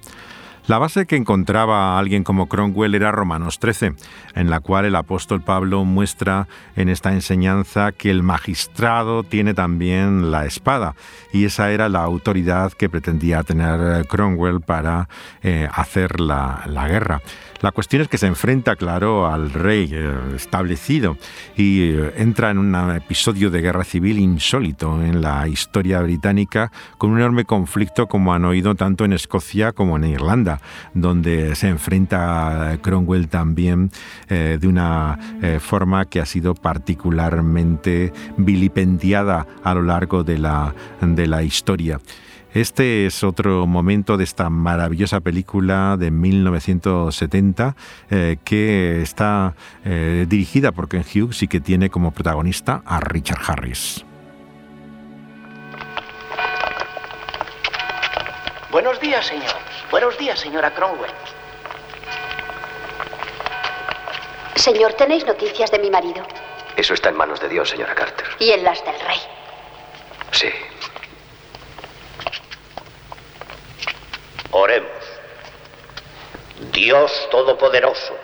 La 0.69 0.77
base 0.77 1.07
que 1.07 1.17
encontraba 1.17 1.99
alguien 1.99 2.25
como 2.25 2.47
Cromwell 2.47 2.95
era 2.95 3.11
Romanos 3.11 3.59
13, 3.59 3.95
en 4.35 4.51
la 4.51 4.61
cual 4.61 4.85
el 4.85 4.97
apóstol 4.97 5.41
Pablo 5.41 5.83
muestra 5.87 6.47
en 6.77 6.91
esta 6.91 7.15
enseñanza 7.15 7.91
que 7.93 8.11
el 8.11 8.23
magistrado 8.23 9.23
tiene 9.23 9.55
también 9.55 10.31
la 10.31 10.45
espada, 10.45 10.95
y 11.33 11.47
esa 11.47 11.71
era 11.71 11.89
la 11.89 12.03
autoridad 12.03 12.71
que 12.73 12.91
pretendía 12.91 13.45
tener 13.45 14.07
Cromwell 14.09 14.61
para 14.61 15.09
eh, 15.43 15.67
hacer 15.73 16.21
la, 16.21 16.63
la 16.67 16.87
guerra. 16.87 17.23
La 17.61 17.73
cuestión 17.73 18.03
es 18.03 18.09
que 18.09 18.19
se 18.19 18.29
enfrenta, 18.29 18.77
claro, 18.77 19.27
al 19.27 19.51
rey 19.51 19.91
eh, 19.93 20.15
establecido 20.37 21.17
y 21.57 21.91
eh, 21.91 22.15
entra 22.17 22.53
en 22.53 22.59
un 22.59 22.73
episodio 22.95 23.51
de 23.51 23.61
guerra 23.61 23.83
civil 23.83 24.21
insólito 24.21 25.03
en 25.03 25.21
la 25.21 25.49
historia 25.49 26.01
británica, 26.01 26.71
con 26.99 27.11
un 27.11 27.19
enorme 27.19 27.45
conflicto 27.45 28.07
como 28.07 28.33
han 28.33 28.45
oído 28.45 28.77
tanto 28.77 29.05
en 29.05 29.13
Escocia 29.13 29.73
como 29.73 29.97
en 29.97 30.05
Irlanda. 30.05 30.61
donde 30.95 31.57
se 31.57 31.69
enfrenta 31.69 32.71
a 32.71 32.79
Cromwell 32.79 33.29
también 33.29 33.91
de 34.29 34.67
una 34.67 35.19
forma 35.61 36.05
que 36.05 36.21
ha 36.21 36.27
sido 36.27 36.55
particularmente 36.55 38.13
vilipendiada 38.37 39.47
a 39.63 39.75
lo 39.75 39.83
largo 39.83 40.23
de 40.23 40.39
la, 40.39 40.75
de 41.01 41.27
la 41.27 41.43
historia. 41.43 42.01
Este 42.55 43.07
es 43.07 43.23
otro 43.25 43.67
momento 43.67 44.17
de 44.17 44.25
esta 44.25 44.49
maravillosa 44.49 45.21
película 45.21 45.97
de 45.99 46.11
1970 46.11 47.77
eh, 48.11 48.37
que 48.43 49.03
está 49.03 49.55
eh, 49.85 50.25
dirigida 50.27 50.73
por 50.73 50.89
Ken 50.89 51.05
Hughes 51.05 51.43
y 51.43 51.49
que 51.49 51.61
tiene 51.61 51.91
como 51.91 52.11
protagonista 52.11 52.83
a 52.87 53.01
Richard 53.01 53.41
Harris. 53.47 54.05
Buenos 58.71 58.99
días, 59.01 59.27
señor. 59.27 59.55
Buenos 59.91 60.17
días, 60.19 60.39
señora 60.41 60.75
Cromwell. 60.75 61.11
Señor, 64.57 64.95
¿tenéis 64.95 65.27
noticias 65.27 65.71
de 65.71 65.79
mi 65.79 65.91
marido? 65.91 66.27
Eso 66.77 66.95
está 66.95 67.11
en 67.11 67.17
manos 67.17 67.41
de 67.41 67.49
Dios, 67.49 67.71
señora 67.71 67.95
Carter. 67.95 68.27
¿Y 68.39 68.51
en 68.51 68.65
las 68.65 68.85
del 68.85 68.99
rey? 69.01 69.19
Sí. 70.33 70.49
Oremos. 74.51 75.05
Dios 76.73 77.29
Todopoderoso, 77.31 78.17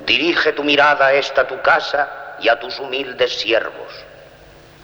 dirige 0.00 0.52
tu 0.52 0.64
mirada 0.64 1.06
a 1.06 1.14
esta 1.14 1.46
tu 1.46 1.60
casa 1.62 2.36
y 2.40 2.48
a 2.48 2.58
tus 2.58 2.78
humildes 2.80 3.38
siervos. 3.38 3.92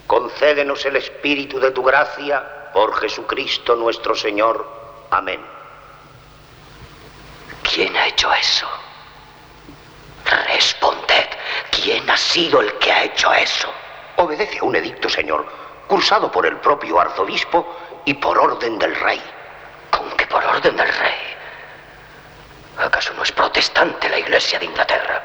Concédenos 0.07 0.85
el 0.85 0.97
espíritu 0.97 1.59
de 1.59 1.71
tu 1.71 1.83
gracia 1.83 2.71
por 2.73 2.95
Jesucristo 3.01 3.75
nuestro 3.77 4.15
Señor. 4.15 4.67
Amén. 5.11 5.41
¿Quién 7.63 7.97
ha 7.97 8.09
hecho 8.09 8.33
eso? 8.35 8.69
Responded, 10.49 11.27
¿quién 11.71 12.09
ha 12.11 12.17
sido 12.17 12.61
el 12.61 12.73
que 12.75 12.93
ha 12.93 13.05
hecho 13.05 13.33
eso? 13.33 13.73
Obedece 14.17 14.59
a 14.59 14.65
un 14.65 14.77
edicto, 14.77 15.09
señor, 15.09 15.47
cursado 15.87 16.31
por 16.31 16.47
el 16.47 16.57
propio 16.59 17.01
arzobispo 17.01 17.67
y 18.05 18.15
por 18.15 18.39
orden 18.39 18.79
del 18.79 18.95
rey. 18.95 19.23
¿Con 19.93 20.11
que 20.17 20.27
por 20.27 20.45
orden 20.45 20.77
del 20.77 20.89
rey? 20.89 21.37
¿Acaso 22.79 23.13
no 23.15 23.23
es 23.23 23.31
protestante 23.31 24.09
la 24.09 24.19
Iglesia 24.19 24.59
de 24.59 24.65
Inglaterra? 24.65 25.23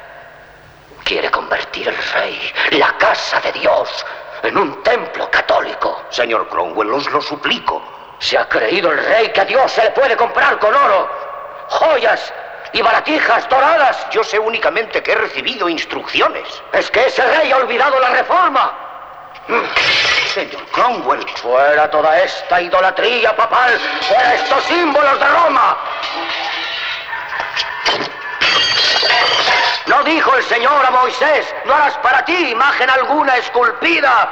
Quiere 1.02 1.30
convertir 1.30 1.88
el 1.88 1.96
rey, 2.12 2.52
la 2.72 2.96
casa 2.98 3.40
de 3.40 3.50
Dios, 3.52 4.06
en 4.42 4.56
un 4.56 4.82
templo 4.82 5.28
católico. 5.30 6.04
Señor 6.10 6.48
Cromwell, 6.48 6.92
os 6.92 7.10
lo 7.10 7.20
suplico. 7.22 7.82
Se 8.20 8.36
ha 8.36 8.48
creído 8.48 8.92
el 8.92 9.04
rey 9.04 9.32
que 9.32 9.40
a 9.40 9.44
Dios 9.44 9.72
se 9.72 9.84
le 9.84 9.90
puede 9.90 10.16
comprar 10.16 10.58
con 10.58 10.74
oro, 10.74 11.08
joyas 11.68 12.32
y 12.72 12.82
baratijas 12.82 13.48
doradas. 13.48 14.06
Yo 14.10 14.22
sé 14.22 14.38
únicamente 14.38 15.02
que 15.02 15.12
he 15.12 15.16
recibido 15.16 15.68
instrucciones. 15.68 16.62
Es 16.72 16.90
que 16.90 17.06
ese 17.06 17.24
rey 17.38 17.50
ha 17.50 17.56
olvidado 17.56 17.98
la 17.98 18.10
reforma. 18.10 18.87
Señor 20.34 20.64
Cromwell. 20.72 21.26
Fuera 21.36 21.90
toda 21.90 22.18
esta 22.20 22.60
idolatría 22.60 23.34
papal, 23.34 23.78
fuera 24.02 24.34
estos 24.34 24.64
símbolos 24.64 25.18
de 25.18 25.26
Roma. 25.26 25.76
¿No 29.86 30.04
dijo 30.04 30.34
el 30.36 30.44
Señor 30.44 30.84
a 30.84 30.90
Moisés, 30.90 31.54
no 31.64 31.74
harás 31.74 31.96
para 31.98 32.24
ti 32.24 32.50
imagen 32.50 32.90
alguna 32.90 33.36
esculpida? 33.36 34.28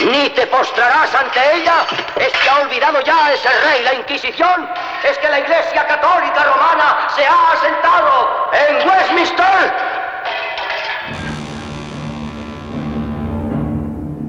Ni 0.00 0.28
te 0.30 0.46
postrarás 0.48 1.14
ante 1.14 1.54
ella. 1.54 1.86
¿Es 2.16 2.32
que 2.32 2.50
ha 2.50 2.58
olvidado 2.58 3.00
ya 3.00 3.32
ese 3.32 3.48
rey 3.48 3.82
la 3.82 3.94
Inquisición? 3.94 4.68
¿Es 5.04 5.16
que 5.18 5.28
la 5.28 5.40
Iglesia 5.40 5.86
Católica 5.86 6.44
Romana 6.44 7.08
se 7.16 7.26
ha 7.26 7.52
asentado 7.52 8.50
en 8.52 8.88
Westminster? 8.88 9.91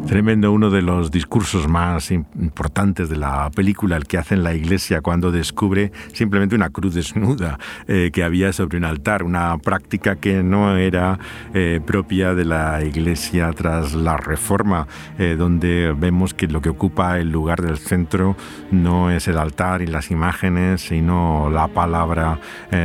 Tremendo, 0.07 0.51
uno 0.51 0.69
de 0.69 0.81
los 0.81 1.11
discursos 1.11 1.67
más 1.69 2.11
importantes 2.11 3.09
de 3.09 3.15
la 3.15 3.49
película, 3.49 3.95
el 3.95 4.05
que 4.05 4.17
hace 4.17 4.35
en 4.35 4.43
la 4.43 4.53
iglesia 4.53 5.01
cuando 5.01 5.31
descubre 5.31 5.93
simplemente 6.11 6.55
una 6.55 6.69
cruz 6.69 6.93
desnuda 6.93 7.57
eh, 7.87 8.11
que 8.13 8.23
había 8.23 8.51
sobre 8.51 8.77
un 8.77 8.85
altar, 8.85 9.23
una 9.23 9.57
práctica 9.57 10.17
que 10.17 10.43
no 10.43 10.75
era 10.77 11.19
eh, 11.53 11.79
propia 11.85 12.35
de 12.35 12.43
la 12.43 12.83
iglesia 12.83 13.51
tras 13.53 13.93
la 13.93 14.17
reforma, 14.17 14.87
eh, 15.17 15.35
donde 15.37 15.95
vemos 15.97 16.33
que 16.33 16.47
lo 16.47 16.61
que 16.61 16.69
ocupa 16.69 17.17
el 17.17 17.31
lugar 17.31 17.61
del 17.61 17.77
centro 17.77 18.35
no 18.71 19.09
es 19.09 19.29
el 19.29 19.37
altar 19.37 19.81
y 19.81 19.87
las 19.87 20.11
imágenes, 20.11 20.81
sino 20.81 21.49
la 21.49 21.69
palabra 21.69 22.39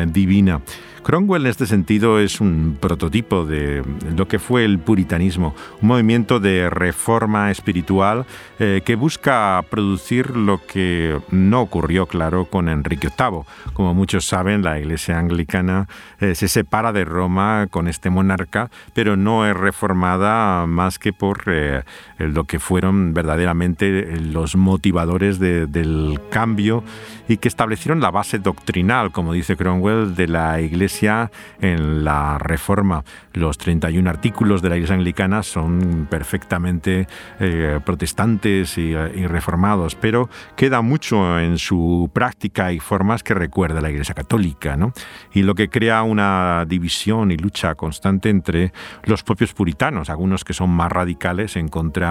divina. 0.07 0.61
Cromwell 1.09 1.47
en 1.47 1.51
este 1.51 1.65
sentido 1.65 2.21
es 2.21 2.39
un 2.39 2.77
prototipo 2.79 3.47
de 3.47 3.83
lo 4.15 4.29
que 4.29 4.39
fue 4.39 4.67
el 4.67 4.79
puritanismo, 4.79 5.55
un 5.81 5.89
movimiento 5.89 6.39
de 6.39 6.69
reforma 6.69 7.51
espiritual 7.51 8.27
eh, 8.59 8.83
que 8.85 8.95
busca 8.95 9.65
producir 9.71 10.37
lo 10.37 10.61
que 10.67 11.19
no 11.31 11.63
ocurrió, 11.63 12.05
claro, 12.05 12.45
con 12.45 12.69
Enrique 12.69 13.09
VIII. 13.09 13.45
Como 13.73 13.95
muchos 13.95 14.27
saben, 14.27 14.63
la 14.63 14.79
Iglesia 14.79 15.19
anglicana 15.19 15.89
eh, 16.21 16.35
se 16.35 16.47
separa 16.47 16.93
de 16.93 17.07
Roma 17.07 17.69
con 17.71 17.89
este 17.89 18.11
monarca, 18.11 18.71
pero 18.93 19.17
no 19.17 19.47
es 19.47 19.57
reformada 19.57 20.67
más 20.67 20.99
que 20.99 21.15
por 21.15 21.45
eh, 21.47 21.85
lo 22.19 22.45
que 22.45 22.59
fueron 22.59 23.15
verdaderamente 23.15 24.19
los 24.21 24.57
motivadores 24.57 25.39
del 25.39 26.21
cambio 26.31 26.83
y 27.29 27.37
que 27.37 27.49
establecieron 27.49 28.01
la 28.01 28.11
base 28.11 28.39
doctrinal, 28.39 29.13
como 29.13 29.33
dice 29.33 29.57
Cromwell, 29.57 30.15
de 30.15 30.29
la 30.29 30.61
Iglesia 30.61 31.31
en 31.61 32.03
la 32.05 32.39
Reforma. 32.39 33.05
Los 33.35 33.59
31 33.59 34.09
artículos 34.09 34.63
de 34.63 34.71
la 34.71 34.77
Iglesia 34.77 34.97
Anglicana 34.97 35.43
son 35.43 36.09
perfectamente 36.11 37.07
eh, 37.39 37.81
protestantes 37.85 38.79
y, 38.79 38.95
reformados, 39.29 39.95
pero 39.95 40.29
queda 40.57 40.81
mucho 40.81 41.39
en 41.39 41.59
su 41.59 42.11
práctica 42.13 42.73
y 42.73 42.81
formas 42.81 43.23
que 43.23 43.35
recuerda 43.35 43.81
la 43.81 43.91
Iglesia 43.91 44.15
Católica, 44.15 44.77
¿no? 44.77 44.93
y 45.33 45.43
lo 45.43 45.55
que 45.55 45.69
crea 45.69 46.03
una 46.03 46.65
división 46.67 47.31
y 47.31 47.37
lucha 47.37 47.75
constante 47.75 48.31
entre 48.31 48.73
los 49.05 49.23
propios 49.23 49.53
puritanos, 49.53 50.09
algunos 50.09 50.45
que 50.45 50.55
son 50.55 50.71
más 50.71 50.91
radicales 50.91 51.57
en 51.57 51.69
contra 51.69 52.08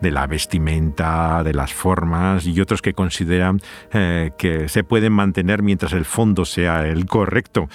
de 0.00 0.10
la 0.10 0.26
vestimenta, 0.26 1.42
de 1.42 1.54
las 1.54 1.72
formas, 1.72 2.46
y 2.46 2.60
otros 2.60 2.82
que 2.82 2.94
consideran 2.94 3.60
eh, 3.92 4.30
que 4.38 4.68
se 4.68 4.84
pueden 4.84 5.12
mantener 5.12 5.62
mientras 5.62 5.92
el 5.92 6.04
fondo 6.04 6.44
sea 6.44 6.86
el 6.86 7.06
correcto. 7.06 7.68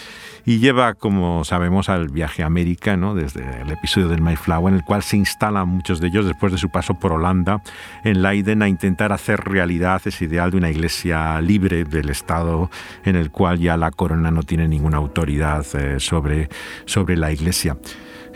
Y 0.45 0.59
lleva, 0.59 0.93
como 0.93 1.43
sabemos, 1.43 1.89
al 1.89 2.09
viaje 2.09 2.43
a 2.43 2.45
América, 2.45 2.95
desde 3.15 3.61
el 3.61 3.71
episodio 3.71 4.07
del 4.07 4.21
Mayflower, 4.21 4.71
en 4.71 4.77
el 4.77 4.85
cual 4.85 5.01
se 5.01 5.17
instalan 5.17 5.67
muchos 5.67 5.99
de 5.99 6.07
ellos 6.07 6.25
después 6.25 6.51
de 6.51 6.59
su 6.59 6.69
paso 6.69 6.93
por 6.93 7.13
Holanda 7.13 7.61
en 8.03 8.21
Leiden 8.21 8.61
a 8.61 8.69
intentar 8.69 9.11
hacer 9.11 9.39
realidad 9.39 10.01
ese 10.05 10.25
ideal 10.25 10.51
de 10.51 10.57
una 10.57 10.69
iglesia 10.69 11.41
libre 11.41 11.83
del 11.83 12.09
Estado 12.09 12.69
en 13.03 13.15
el 13.15 13.31
cual 13.31 13.59
ya 13.59 13.75
la 13.75 13.89
corona 13.89 14.29
no 14.29 14.43
tiene 14.43 14.67
ninguna 14.67 14.97
autoridad 14.97 15.65
eh, 15.73 15.99
sobre, 15.99 16.49
sobre 16.85 17.17
la 17.17 17.31
iglesia. 17.31 17.75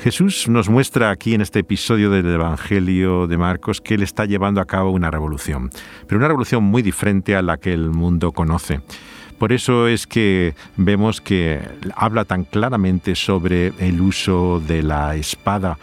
Jesús 0.01 0.47
nos 0.47 0.69
muestra 0.69 1.09
aquí 1.09 1.33
en 1.33 1.41
este 1.41 1.59
episodio 1.59 2.09
del 2.09 2.25
Evangelio 2.25 3.27
de 3.27 3.37
Marcos 3.37 3.81
que 3.81 3.95
Él 3.95 4.01
está 4.01 4.23
llevando 4.23 4.61
a 4.61 4.65
cabo 4.65 4.91
una 4.91 5.11
revolución, 5.11 5.69
pero 6.07 6.19
una 6.19 6.29
revolución 6.29 6.63
muy 6.63 6.81
diferente 6.81 7.35
a 7.35 7.41
la 7.41 7.57
que 7.57 7.73
el 7.73 7.89
mundo 7.89 8.31
conoce. 8.31 8.79
Por 9.37 9.51
eso 9.51 9.89
es 9.89 10.07
que 10.07 10.55
vemos 10.77 11.19
que 11.19 11.61
habla 11.95 12.23
tan 12.23 12.45
claramente 12.45 13.13
sobre 13.13 13.73
el 13.79 13.99
uso 13.99 14.61
de 14.65 14.83
la 14.83 15.15
espada 15.15 15.77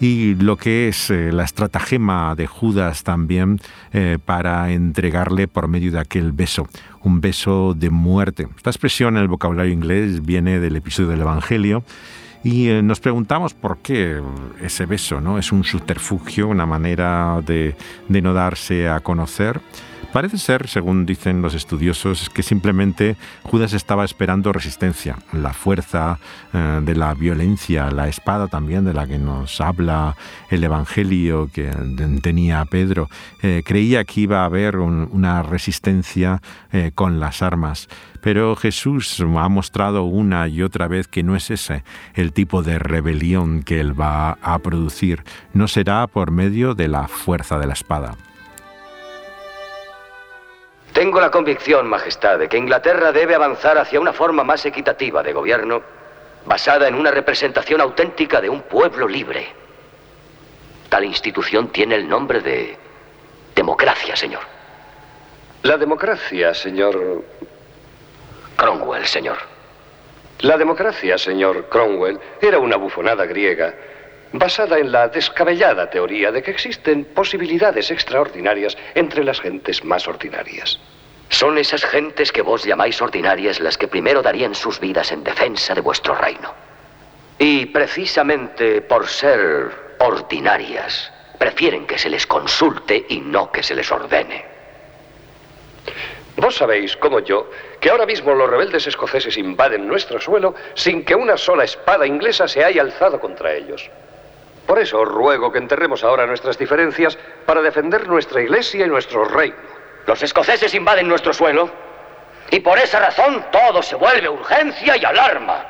y 0.00 0.34
lo 0.34 0.56
que 0.56 0.88
es 0.88 1.10
eh, 1.10 1.30
la 1.30 1.44
estratagema 1.44 2.34
de 2.34 2.48
Judas 2.48 3.04
también 3.04 3.60
eh, 3.92 4.18
para 4.24 4.72
entregarle 4.72 5.46
por 5.46 5.68
medio 5.68 5.92
de 5.92 6.00
aquel 6.00 6.32
beso, 6.32 6.66
un 7.02 7.20
beso 7.20 7.72
de 7.74 7.90
muerte. 7.90 8.48
Esta 8.56 8.70
expresión 8.70 9.16
en 9.16 9.22
el 9.22 9.28
vocabulario 9.28 9.72
inglés 9.72 10.24
viene 10.24 10.58
del 10.58 10.74
episodio 10.74 11.10
del 11.10 11.20
Evangelio 11.20 11.84
y 12.44 12.68
eh, 12.68 12.82
nos 12.82 13.00
preguntamos 13.00 13.54
por 13.54 13.78
qué 13.78 14.22
ese 14.60 14.84
beso, 14.84 15.20
¿no? 15.20 15.38
Es 15.38 15.50
un 15.50 15.64
subterfugio, 15.64 16.46
una 16.48 16.66
manera 16.66 17.40
de, 17.44 17.74
de 18.08 18.22
no 18.22 18.34
darse 18.34 18.88
a 18.88 19.00
conocer. 19.00 19.60
Parece 20.14 20.38
ser, 20.38 20.68
según 20.68 21.06
dicen 21.06 21.42
los 21.42 21.54
estudiosos, 21.54 22.30
que 22.30 22.44
simplemente 22.44 23.16
Judas 23.42 23.72
estaba 23.72 24.04
esperando 24.04 24.52
resistencia, 24.52 25.18
la 25.32 25.52
fuerza 25.52 26.20
eh, 26.52 26.80
de 26.84 26.94
la 26.94 27.14
violencia, 27.14 27.90
la 27.90 28.06
espada 28.06 28.46
también 28.46 28.84
de 28.84 28.94
la 28.94 29.08
que 29.08 29.18
nos 29.18 29.60
habla 29.60 30.14
el 30.50 30.62
Evangelio 30.62 31.50
que 31.52 31.68
tenía 32.22 32.64
Pedro. 32.66 33.10
Eh, 33.42 33.64
creía 33.66 34.04
que 34.04 34.20
iba 34.20 34.42
a 34.42 34.44
haber 34.44 34.76
una 34.76 35.42
resistencia 35.42 36.40
eh, 36.70 36.92
con 36.94 37.18
las 37.18 37.42
armas. 37.42 37.88
Pero 38.20 38.54
Jesús 38.54 39.18
ha 39.18 39.48
mostrado 39.48 40.04
una 40.04 40.46
y 40.46 40.62
otra 40.62 40.86
vez 40.86 41.08
que 41.08 41.24
no 41.24 41.34
es 41.34 41.50
ese 41.50 41.82
el 42.14 42.32
tipo 42.32 42.62
de 42.62 42.78
rebelión 42.78 43.64
que 43.64 43.80
él 43.80 44.00
va 44.00 44.38
a 44.42 44.60
producir. 44.60 45.24
No 45.54 45.66
será 45.66 46.06
por 46.06 46.30
medio 46.30 46.76
de 46.76 46.86
la 46.86 47.08
fuerza 47.08 47.58
de 47.58 47.66
la 47.66 47.72
espada. 47.72 48.16
Tengo 50.94 51.20
la 51.20 51.28
convicción, 51.28 51.88
Majestad, 51.88 52.38
de 52.38 52.48
que 52.48 52.56
Inglaterra 52.56 53.10
debe 53.10 53.34
avanzar 53.34 53.76
hacia 53.78 53.98
una 53.98 54.12
forma 54.12 54.44
más 54.44 54.64
equitativa 54.64 55.24
de 55.24 55.32
gobierno, 55.32 55.82
basada 56.46 56.86
en 56.86 56.94
una 56.94 57.10
representación 57.10 57.80
auténtica 57.80 58.40
de 58.40 58.48
un 58.48 58.62
pueblo 58.62 59.08
libre. 59.08 59.48
Tal 60.88 61.04
institución 61.04 61.70
tiene 61.70 61.96
el 61.96 62.08
nombre 62.08 62.40
de 62.40 62.76
democracia, 63.56 64.14
señor. 64.14 64.42
La 65.62 65.76
democracia, 65.76 66.54
señor... 66.54 67.24
Cromwell, 68.56 69.04
señor. 69.04 69.38
La 70.42 70.56
democracia, 70.56 71.18
señor 71.18 71.68
Cromwell, 71.68 72.20
era 72.40 72.60
una 72.60 72.76
bufonada 72.76 73.26
griega 73.26 73.74
basada 74.34 74.78
en 74.80 74.90
la 74.90 75.06
descabellada 75.08 75.88
teoría 75.88 76.32
de 76.32 76.42
que 76.42 76.50
existen 76.50 77.04
posibilidades 77.04 77.92
extraordinarias 77.92 78.76
entre 78.96 79.22
las 79.22 79.40
gentes 79.40 79.84
más 79.84 80.08
ordinarias. 80.08 80.80
Son 81.28 81.56
esas 81.56 81.84
gentes 81.84 82.32
que 82.32 82.42
vos 82.42 82.64
llamáis 82.64 83.00
ordinarias 83.00 83.60
las 83.60 83.78
que 83.78 83.86
primero 83.86 84.22
darían 84.22 84.54
sus 84.56 84.80
vidas 84.80 85.12
en 85.12 85.22
defensa 85.22 85.72
de 85.74 85.80
vuestro 85.80 86.16
reino. 86.16 86.52
Y 87.38 87.66
precisamente 87.66 88.82
por 88.82 89.06
ser 89.06 89.70
ordinarias, 90.00 91.12
prefieren 91.38 91.86
que 91.86 91.96
se 91.96 92.10
les 92.10 92.26
consulte 92.26 93.06
y 93.08 93.20
no 93.20 93.52
que 93.52 93.62
se 93.62 93.76
les 93.76 93.90
ordene. 93.92 94.44
Vos 96.36 96.56
sabéis, 96.56 96.96
como 96.96 97.20
yo, 97.20 97.48
que 97.80 97.88
ahora 97.90 98.06
mismo 98.06 98.34
los 98.34 98.50
rebeldes 98.50 98.88
escoceses 98.88 99.38
invaden 99.38 99.86
nuestro 99.86 100.20
suelo 100.20 100.56
sin 100.74 101.04
que 101.04 101.14
una 101.14 101.36
sola 101.36 101.62
espada 101.62 102.04
inglesa 102.04 102.48
se 102.48 102.64
haya 102.64 102.82
alzado 102.82 103.20
contra 103.20 103.54
ellos. 103.54 103.88
Por 104.66 104.78
eso 104.78 105.00
os 105.00 105.08
ruego 105.08 105.52
que 105.52 105.58
enterremos 105.58 106.02
ahora 106.04 106.26
nuestras 106.26 106.56
diferencias 106.56 107.18
para 107.46 107.60
defender 107.60 108.08
nuestra 108.08 108.40
iglesia 108.40 108.86
y 108.86 108.88
nuestro 108.88 109.24
reino. 109.24 109.56
Los 110.06 110.22
escoceses 110.22 110.74
invaden 110.74 111.08
nuestro 111.08 111.32
suelo 111.32 111.70
y 112.50 112.60
por 112.60 112.78
esa 112.78 113.00
razón 113.00 113.44
todo 113.50 113.82
se 113.82 113.96
vuelve 113.96 114.28
urgencia 114.28 114.96
y 114.96 115.04
alarma. 115.04 115.66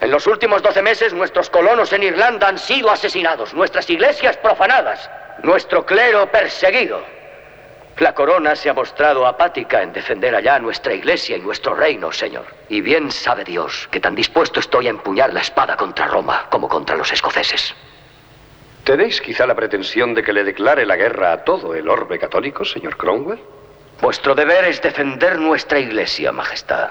En 0.00 0.10
los 0.10 0.26
últimos 0.26 0.62
12 0.62 0.82
meses 0.82 1.14
nuestros 1.14 1.48
colonos 1.50 1.92
en 1.92 2.02
Irlanda 2.02 2.48
han 2.48 2.58
sido 2.58 2.90
asesinados, 2.90 3.54
nuestras 3.54 3.88
iglesias 3.88 4.36
profanadas, 4.36 5.10
nuestro 5.42 5.86
clero 5.86 6.30
perseguido. 6.30 7.00
La 7.98 8.12
corona 8.12 8.56
se 8.56 8.68
ha 8.68 8.74
mostrado 8.74 9.24
apática 9.24 9.80
en 9.80 9.92
defender 9.92 10.34
allá 10.34 10.58
nuestra 10.58 10.94
iglesia 10.94 11.36
y 11.36 11.40
nuestro 11.40 11.74
reino, 11.74 12.10
Señor. 12.10 12.44
Y 12.68 12.80
bien 12.80 13.12
sabe 13.12 13.44
Dios 13.44 13.88
que 13.92 14.00
tan 14.00 14.16
dispuesto 14.16 14.58
estoy 14.58 14.88
a 14.88 14.90
empuñar 14.90 15.32
la 15.32 15.40
espada 15.40 15.76
contra 15.76 16.08
Roma 16.08 16.46
como 16.50 16.68
contra 16.68 16.96
los 16.96 17.12
escoceses. 17.12 17.72
¿Tenéis 18.82 19.20
quizá 19.20 19.46
la 19.46 19.54
pretensión 19.54 20.12
de 20.12 20.24
que 20.24 20.32
le 20.32 20.42
declare 20.42 20.84
la 20.84 20.96
guerra 20.96 21.32
a 21.32 21.44
todo 21.44 21.74
el 21.74 21.88
orbe 21.88 22.18
católico, 22.18 22.64
señor 22.64 22.96
Cromwell? 22.96 23.40
Vuestro 24.00 24.34
deber 24.34 24.64
es 24.64 24.82
defender 24.82 25.38
nuestra 25.38 25.78
iglesia, 25.78 26.32
Majestad. 26.32 26.90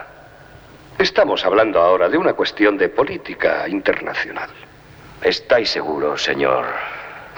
Estamos 0.97 1.43
hablando 1.45 1.81
ahora 1.81 2.07
de 2.07 2.17
una 2.17 2.33
cuestión 2.33 2.77
de 2.77 2.87
política 2.87 3.67
internacional. 3.67 4.49
¿Estáis 5.21 5.69
seguros, 5.69 6.23
señor, 6.23 6.65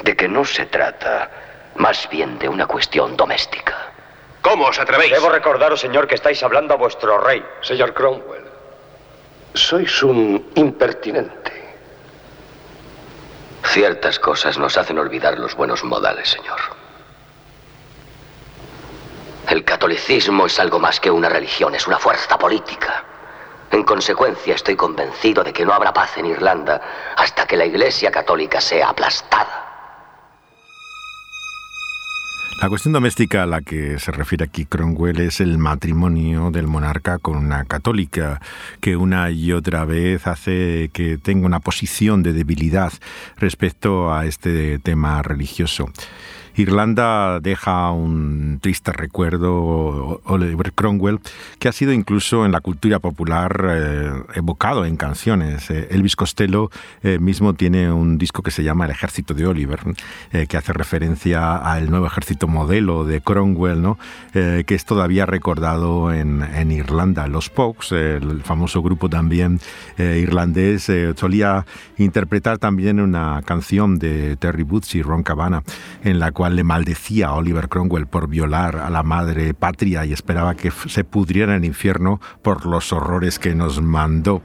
de 0.03 0.15
que 0.15 0.27
no 0.27 0.45
se 0.45 0.67
trata 0.67 1.44
más 1.75 2.07
bien 2.09 2.37
de 2.39 2.49
una 2.49 2.65
cuestión 2.67 3.15
doméstica. 3.17 3.91
¿Cómo 4.41 4.65
os 4.65 4.79
atrevéis? 4.79 5.11
Debo 5.11 5.29
recordaros, 5.29 5.79
señor, 5.79 6.07
que 6.07 6.15
estáis 6.15 6.41
hablando 6.43 6.73
a 6.73 6.77
vuestro 6.77 7.17
rey. 7.17 7.43
Señor 7.61 7.93
Cromwell, 7.93 8.45
sois 9.53 10.03
un 10.03 10.51
impertinente. 10.55 11.51
Ciertas 13.63 14.19
cosas 14.19 14.57
nos 14.57 14.77
hacen 14.77 14.99
olvidar 14.99 15.39
los 15.39 15.55
buenos 15.55 15.83
modales, 15.83 16.29
señor. 16.29 16.59
El 19.49 19.63
catolicismo 19.63 20.45
es 20.45 20.59
algo 20.59 20.79
más 20.79 20.99
que 20.99 21.11
una 21.11 21.29
religión, 21.29 21.73
es 21.75 21.87
una 21.87 21.97
fuerza 21.97 22.37
política. 22.37 23.03
En 23.71 23.83
consecuencia, 23.83 24.55
estoy 24.55 24.75
convencido 24.75 25.43
de 25.43 25.51
que 25.51 25.65
no 25.65 25.73
habrá 25.73 25.91
paz 25.91 26.17
en 26.17 26.27
Irlanda 26.27 26.79
hasta 27.17 27.45
que 27.45 27.57
la 27.57 27.65
Iglesia 27.65 28.11
católica 28.11 28.61
sea 28.61 28.89
aplastada. 28.89 29.64
La 32.61 32.69
cuestión 32.69 32.93
doméstica 32.93 33.43
a 33.43 33.45
la 33.45 33.61
que 33.61 33.99
se 33.99 34.11
refiere 34.11 34.45
aquí 34.45 34.65
Cromwell 34.65 35.19
es 35.19 35.41
el 35.41 35.57
matrimonio 35.57 36.51
del 36.51 36.67
monarca 36.67 37.19
con 37.19 37.35
una 37.35 37.65
católica, 37.65 38.41
que 38.79 38.95
una 38.95 39.29
y 39.29 39.51
otra 39.51 39.83
vez 39.83 40.25
hace 40.25 40.89
que 40.93 41.17
tenga 41.17 41.45
una 41.45 41.59
posición 41.59 42.23
de 42.23 42.31
debilidad 42.31 42.93
respecto 43.35 44.13
a 44.13 44.25
este 44.25 44.79
tema 44.79 45.21
religioso. 45.21 45.91
Irlanda 46.57 47.39
deja 47.41 47.91
un 47.91 48.59
triste 48.61 48.91
recuerdo 48.93 50.21
Oliver 50.23 50.71
Cromwell, 50.73 51.19
que 51.59 51.67
ha 51.67 51.71
sido 51.71 51.91
incluso 51.91 52.45
en 52.45 52.51
la 52.51 52.61
cultura 52.61 52.99
popular 52.99 53.65
eh, 53.69 54.11
evocado 54.35 54.85
en 54.85 54.95
canciones. 54.95 55.69
Eh, 55.69 55.87
Elvis 55.91 56.15
Costello 56.15 56.71
eh, 57.03 57.19
mismo 57.19 57.53
tiene 57.53 57.91
un 57.91 58.17
disco 58.17 58.41
que 58.41 58.51
se 58.51 58.63
llama 58.63 58.85
El 58.85 58.91
ejército 58.91 59.33
de 59.33 59.45
Oliver, 59.45 59.79
que 60.31 60.57
hace 60.57 60.73
referencia 60.73 61.57
al 61.57 61.89
nuevo 61.89 62.07
ejército 62.07 62.47
modelo 62.47 63.05
de 63.05 63.21
Cromwell, 63.21 63.81
¿no? 63.81 63.97
que 64.33 64.65
es 64.67 64.85
todavía 64.85 65.25
recordado 65.25 66.11
en, 66.13 66.41
en 66.41 66.71
Irlanda. 66.71 67.27
Los 67.27 67.49
Pokes, 67.49 67.95
el 67.95 68.41
famoso 68.43 68.81
grupo 68.81 69.09
también 69.09 69.59
irlandés, 69.97 70.91
solía 71.15 71.65
interpretar 71.97 72.57
también 72.57 72.99
una 72.99 73.41
canción 73.43 73.97
de 73.99 74.35
Terry 74.37 74.63
Boots 74.63 74.95
y 74.95 75.01
Ron 75.01 75.23
Cabana, 75.23 75.63
en 76.03 76.19
la 76.19 76.31
cual 76.31 76.44
le 76.49 76.63
maldecía 76.63 77.27
a 77.27 77.33
Oliver 77.33 77.69
Cromwell 77.69 78.07
por 78.07 78.27
violar 78.27 78.77
a 78.77 78.89
la 78.89 79.03
madre 79.03 79.53
patria 79.53 80.05
y 80.05 80.13
esperaba 80.13 80.55
que 80.55 80.71
se 80.71 81.03
pudriera 81.03 81.55
en 81.55 81.63
el 81.63 81.65
infierno 81.65 82.19
por 82.41 82.65
los 82.65 82.93
horrores 82.93 83.39
que 83.39 83.55
nos 83.55 83.81
mandó. 83.81 84.41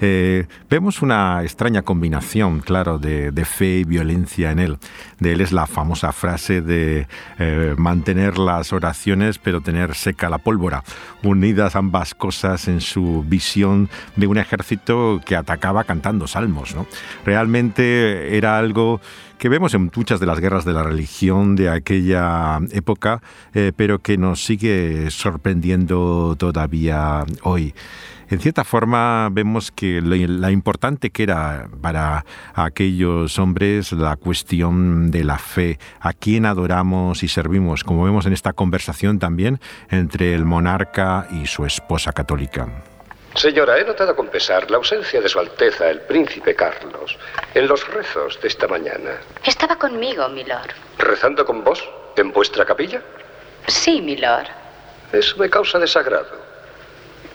Eh, 0.00 0.46
vemos 0.70 1.02
una 1.02 1.42
extraña 1.42 1.82
combinación, 1.82 2.60
claro, 2.60 2.98
de, 2.98 3.32
fe 3.44 3.78
y 3.78 3.84
violencia 3.84 4.50
en 4.50 4.58
él. 4.58 4.78
De 5.18 5.32
él 5.32 5.40
es 5.40 5.52
la 5.52 5.66
famosa 5.66 6.12
frase 6.12 6.60
de 6.60 7.06
eh, 7.38 7.74
mantener 7.76 8.38
las 8.38 8.72
oraciones 8.72 9.38
pero 9.38 9.60
tener 9.60 9.94
seca 9.94 10.28
la 10.28 10.38
pólvora, 10.38 10.84
unidas 11.22 11.76
ambas 11.76 12.14
cosas 12.14 12.68
en 12.68 12.80
su 12.80 13.24
visión 13.26 13.88
de 14.16 14.26
un 14.26 14.38
ejército 14.38 15.20
que 15.24 15.36
atacaba 15.36 15.84
cantando 15.84 16.26
salmos. 16.26 16.74
¿no? 16.74 16.86
Realmente 17.24 18.36
era 18.36 18.58
algo 18.58 19.00
que 19.38 19.48
vemos 19.48 19.72
en 19.74 19.90
muchas 19.94 20.20
de 20.20 20.26
las 20.26 20.40
guerras 20.40 20.64
de 20.64 20.72
la 20.72 20.82
religión 20.82 21.56
de 21.56 21.70
aquella 21.70 22.58
época, 22.72 23.22
eh, 23.54 23.72
pero 23.74 24.00
que 24.00 24.18
nos 24.18 24.44
sigue 24.44 25.10
sorprendiendo 25.10 26.34
todavía 26.36 27.24
hoy. 27.42 27.74
En 28.30 28.40
cierta 28.40 28.64
forma 28.64 29.30
vemos 29.32 29.70
que 29.70 30.02
la 30.02 30.50
importante 30.50 31.10
que 31.10 31.22
era 31.22 31.68
para 31.80 32.26
aquellos 32.54 33.38
hombres 33.38 33.92
la 33.92 34.16
cuestión 34.16 35.10
de 35.10 35.24
la 35.24 35.38
fe, 35.38 35.78
a 36.00 36.12
quién 36.12 36.44
adoramos 36.44 37.22
y 37.22 37.28
servimos, 37.28 37.84
como 37.84 38.04
vemos 38.04 38.26
en 38.26 38.34
esta 38.34 38.52
conversación 38.52 39.18
también 39.18 39.60
entre 39.88 40.34
el 40.34 40.44
monarca 40.44 41.26
y 41.30 41.46
su 41.46 41.64
esposa 41.64 42.12
católica. 42.12 42.68
Señora, 43.38 43.78
he 43.78 43.84
notado 43.84 44.16
con 44.16 44.26
pesar 44.26 44.68
la 44.68 44.78
ausencia 44.78 45.20
de 45.20 45.28
Su 45.28 45.38
Alteza, 45.38 45.88
el 45.88 46.00
príncipe 46.00 46.56
Carlos, 46.56 47.16
en 47.54 47.68
los 47.68 47.86
rezos 47.86 48.40
de 48.40 48.48
esta 48.48 48.66
mañana. 48.66 49.20
Estaba 49.44 49.76
conmigo, 49.76 50.28
milord. 50.28 50.72
¿Rezando 50.98 51.44
con 51.44 51.62
vos? 51.62 51.88
¿En 52.16 52.32
vuestra 52.32 52.64
capilla? 52.64 53.00
Sí, 53.68 54.02
milord. 54.02 54.48
Eso 55.12 55.36
me 55.36 55.48
causa 55.48 55.78
desagrado. 55.78 56.32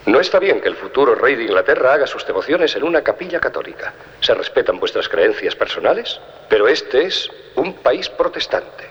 No 0.06 0.20
está 0.20 0.40
bien 0.40 0.60
que 0.60 0.68
el 0.68 0.76
futuro 0.76 1.16
rey 1.16 1.36
de 1.38 1.44
Inglaterra 1.44 1.94
haga 1.94 2.06
sus 2.06 2.28
devociones 2.28 2.76
en 2.76 2.84
una 2.84 3.02
capilla 3.02 3.40
católica. 3.40 3.94
Se 4.20 4.34
respetan 4.34 4.82
vuestras 4.82 5.08
creencias 5.08 5.56
personales, 5.56 6.20
pero 6.50 6.68
este 6.68 7.06
es 7.06 7.30
un 7.56 7.76
país 7.76 8.10
protestante. 8.10 8.90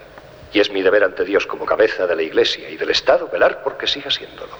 Y 0.55 0.61
es 0.61 0.71
mi 0.71 0.81
deber 0.81 1.05
ante 1.05 1.27
Dios 1.27 1.47
como 1.47 1.67
cabeza 1.67 2.07
de 2.07 2.17
la 2.17 2.23
Iglesia 2.23 2.71
y 2.71 2.79
del 2.79 2.89
Estado 2.89 3.29
velar 3.29 3.63
porque 3.63 3.87
siga 3.87 4.11
siéndolo. 4.11 4.57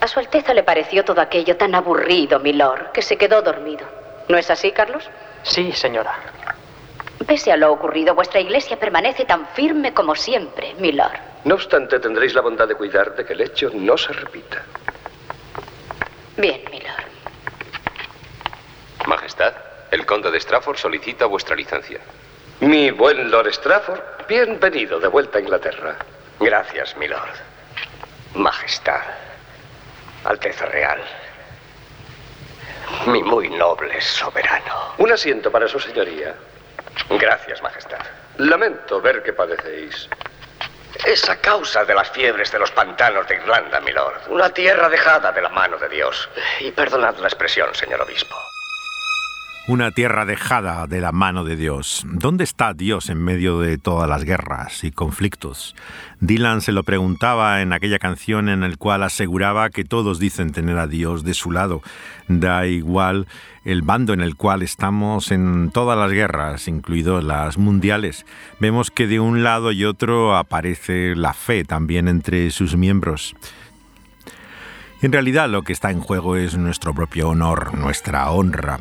A 0.00 0.06
Su 0.06 0.20
Alteza 0.20 0.54
le 0.54 0.62
pareció 0.62 1.04
todo 1.04 1.20
aquello 1.20 1.56
tan 1.56 1.74
aburrido, 1.74 2.38
milord, 2.38 2.92
que 2.92 3.02
se 3.02 3.16
quedó 3.16 3.42
dormido. 3.42 3.86
¿No 4.28 4.38
es 4.38 4.50
así, 4.50 4.70
Carlos? 4.72 5.08
Sí, 5.42 5.72
señora. 5.72 6.14
Pese 7.26 7.50
a 7.50 7.56
lo 7.56 7.72
ocurrido, 7.72 8.14
vuestra 8.14 8.40
iglesia 8.40 8.78
permanece 8.78 9.24
tan 9.24 9.46
firme 9.48 9.92
como 9.92 10.14
siempre, 10.14 10.74
milord. 10.78 11.18
No 11.44 11.56
obstante, 11.56 11.98
tendréis 11.98 12.34
la 12.34 12.42
bondad 12.42 12.68
de 12.68 12.74
cuidar 12.74 13.14
de 13.16 13.24
que 13.24 13.32
el 13.32 13.40
hecho 13.40 13.70
no 13.74 13.98
se 13.98 14.12
repita. 14.12 14.62
Bien, 16.36 16.62
milord. 16.70 17.08
Majestad, 19.06 19.54
el 19.90 20.06
conde 20.06 20.30
de 20.30 20.38
Strafford 20.38 20.76
solicita 20.76 21.26
vuestra 21.26 21.56
licencia. 21.56 21.98
Mi 22.60 22.90
buen 22.90 23.30
Lord 23.30 23.52
Strafford, 23.52 24.00
bienvenido 24.28 25.00
de 25.00 25.08
vuelta 25.08 25.38
a 25.38 25.40
Inglaterra. 25.40 25.96
Gracias, 26.38 26.96
milord. 26.96 27.34
Majestad. 28.34 29.02
Alteza 30.24 30.66
Real. 30.66 31.00
Mi 33.06 33.22
muy 33.22 33.48
noble 33.50 34.00
soberano. 34.00 34.94
Un 34.98 35.12
asiento 35.12 35.50
para 35.50 35.68
su 35.68 35.78
señoría. 35.78 36.34
Gracias, 37.10 37.62
Majestad. 37.62 38.00
Lamento 38.38 39.00
ver 39.00 39.22
que 39.22 39.32
padecéis. 39.32 40.08
Es 41.04 41.28
a 41.28 41.40
causa 41.40 41.84
de 41.84 41.94
las 41.94 42.10
fiebres 42.10 42.50
de 42.50 42.58
los 42.58 42.70
pantanos 42.72 43.28
de 43.28 43.36
Irlanda, 43.36 43.80
milord. 43.80 44.28
Una 44.28 44.50
tierra 44.50 44.88
dejada 44.88 45.32
de 45.32 45.42
la 45.42 45.48
mano 45.48 45.78
de 45.78 45.88
Dios. 45.88 46.28
Y 46.60 46.70
perdonad 46.72 47.16
la 47.18 47.28
expresión, 47.28 47.74
señor 47.74 48.00
obispo. 48.00 48.34
Una 49.68 49.90
tierra 49.90 50.24
dejada 50.24 50.86
de 50.86 51.02
la 51.02 51.12
mano 51.12 51.44
de 51.44 51.54
Dios. 51.54 52.02
¿Dónde 52.08 52.42
está 52.42 52.72
Dios 52.72 53.10
en 53.10 53.22
medio 53.22 53.60
de 53.60 53.76
todas 53.76 54.08
las 54.08 54.24
guerras 54.24 54.82
y 54.82 54.90
conflictos? 54.90 55.76
Dylan 56.20 56.62
se 56.62 56.72
lo 56.72 56.84
preguntaba 56.84 57.60
en 57.60 57.74
aquella 57.74 57.98
canción 57.98 58.48
en 58.48 58.62
la 58.62 58.74
cual 58.76 59.02
aseguraba 59.02 59.68
que 59.68 59.84
todos 59.84 60.18
dicen 60.18 60.52
tener 60.52 60.78
a 60.78 60.86
Dios 60.86 61.22
de 61.22 61.34
su 61.34 61.50
lado. 61.50 61.82
Da 62.28 62.66
igual 62.66 63.26
el 63.66 63.82
bando 63.82 64.14
en 64.14 64.22
el 64.22 64.36
cual 64.36 64.62
estamos 64.62 65.30
en 65.32 65.70
todas 65.70 65.98
las 65.98 66.12
guerras, 66.12 66.66
incluidas 66.66 67.22
las 67.22 67.58
mundiales. 67.58 68.24
Vemos 68.60 68.90
que 68.90 69.06
de 69.06 69.20
un 69.20 69.42
lado 69.42 69.70
y 69.70 69.84
otro 69.84 70.34
aparece 70.34 71.14
la 71.14 71.34
fe 71.34 71.64
también 71.64 72.08
entre 72.08 72.50
sus 72.52 72.74
miembros. 72.74 73.36
En 75.02 75.12
realidad 75.12 75.50
lo 75.50 75.60
que 75.60 75.74
está 75.74 75.90
en 75.90 76.00
juego 76.00 76.36
es 76.36 76.56
nuestro 76.56 76.94
propio 76.94 77.28
honor, 77.28 77.76
nuestra 77.76 78.30
honra. 78.30 78.80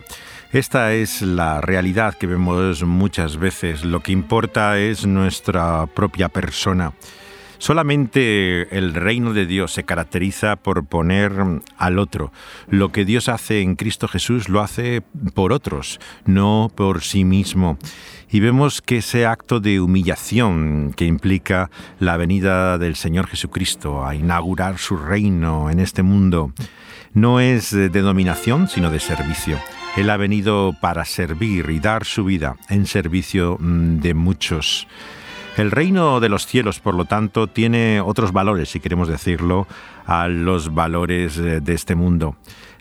Esta 0.54 0.93
es 0.93 1.22
la 1.22 1.60
realidad 1.60 2.16
que 2.16 2.26
vemos 2.26 2.82
muchas 2.84 3.38
veces. 3.38 3.84
Lo 3.84 4.00
que 4.00 4.14
importa 4.14 4.80
es 4.80 5.06
nuestra 5.06 5.86
propia 5.88 6.30
persona. 6.30 6.93
Solamente 7.58 8.78
el 8.78 8.93
reino 8.93 9.34
de 9.34 9.45
Dios 9.45 9.74
se 9.74 9.84
caracteriza 9.84 10.56
por 10.56 10.86
poner 10.86 11.34
al 11.78 12.00
otro. 12.00 12.32
Lo 12.70 12.93
que 12.93 13.04
Dios 13.04 13.28
hace 13.28 13.62
en 13.62 13.76
Cristo 13.76 14.08
Jesús 14.08 14.48
lo 14.48 14.62
hace 14.62 15.02
por 15.34 15.52
otros, 15.52 16.00
no 16.26 16.72
por 16.74 17.02
sí 17.02 17.26
mismo. 17.26 17.78
Y 18.30 18.39
vemos 18.39 18.82
que 18.82 18.98
ese 18.98 19.26
acto 19.26 19.60
de 19.60 19.82
humillación 19.82 20.93
que 20.95 21.06
implica 21.06 21.70
la 22.00 22.16
venida 22.16 22.78
del 22.78 22.95
Señor 22.95 23.28
Jesucristo 23.28 24.06
a 24.06 24.16
inaugurar 24.16 24.78
su 24.78 24.95
reino 24.95 25.70
en 25.70 25.80
este 25.80 26.04
mundo, 26.04 26.54
no 27.14 27.39
es 27.39 27.72
de 27.72 27.89
dominación, 27.89 28.68
sino 28.68 28.91
de 28.91 29.00
servicio. 29.00 29.58
Él 29.98 30.12
ha 30.12 30.18
venido 30.18 30.76
para 30.80 31.06
servir 31.06 31.72
y 31.72 31.80
dar 31.80 32.06
su 32.06 32.24
vida 32.24 32.56
en 32.70 32.86
servicio 32.86 33.58
mm, 33.60 33.98
de 33.98 34.14
muchos. 34.14 34.88
El 35.58 35.72
reino 35.72 36.20
de 36.20 36.30
los 36.30 36.45
cielos, 36.45 36.80
por 36.80 36.93
lo 36.93 37.06
tanto, 37.06 37.48
tiene 37.48 38.00
otros 38.00 38.32
valores, 38.32 38.70
si 38.70 38.80
queremos 38.80 39.08
decirlo, 39.08 39.66
a 40.06 40.28
los 40.28 40.76
valores 40.76 41.39
eh, 41.39 41.62
de 41.62 41.74
este 41.74 41.95
mundo. 41.95 42.36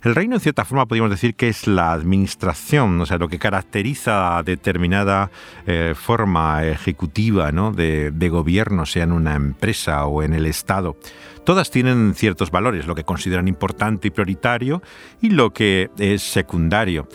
El 0.07 0.14
reino, 0.14 0.36
en 0.36 0.40
cierta 0.40 0.64
forma, 0.64 0.86
podríamos 0.86 1.11
decir 1.11 1.34
que 1.34 1.48
es 1.48 1.66
la 1.66 1.90
administración, 1.90 3.00
o 3.00 3.07
sea, 3.07 3.18
lo 3.18 3.26
que 3.26 3.40
caracteriza 3.40 4.40
determinada 4.44 5.32
eh, 5.66 5.94
forma 5.96 6.64
ejecutiva 6.64 7.50
¿no? 7.50 7.72
de, 7.72 8.12
de 8.12 8.28
gobierno, 8.28 8.86
sea 8.86 9.02
en 9.02 9.11
una 9.11 9.34
empresa 9.34 10.07
o 10.07 10.22
en 10.22 10.32
el 10.32 10.46
Estado. 10.46 10.96
Todas 11.44 11.72
tienen 11.72 12.14
ciertos 12.14 12.52
valores, 12.52 12.86
lo 12.86 12.94
que 12.94 13.02
consideran 13.02 13.48
importante 13.48 14.07
y 14.07 14.12
prioritario 14.12 14.80
y 15.20 15.30
lo 15.30 15.52
que 15.52 15.90
es 15.98 16.22
secundario. 16.22 17.09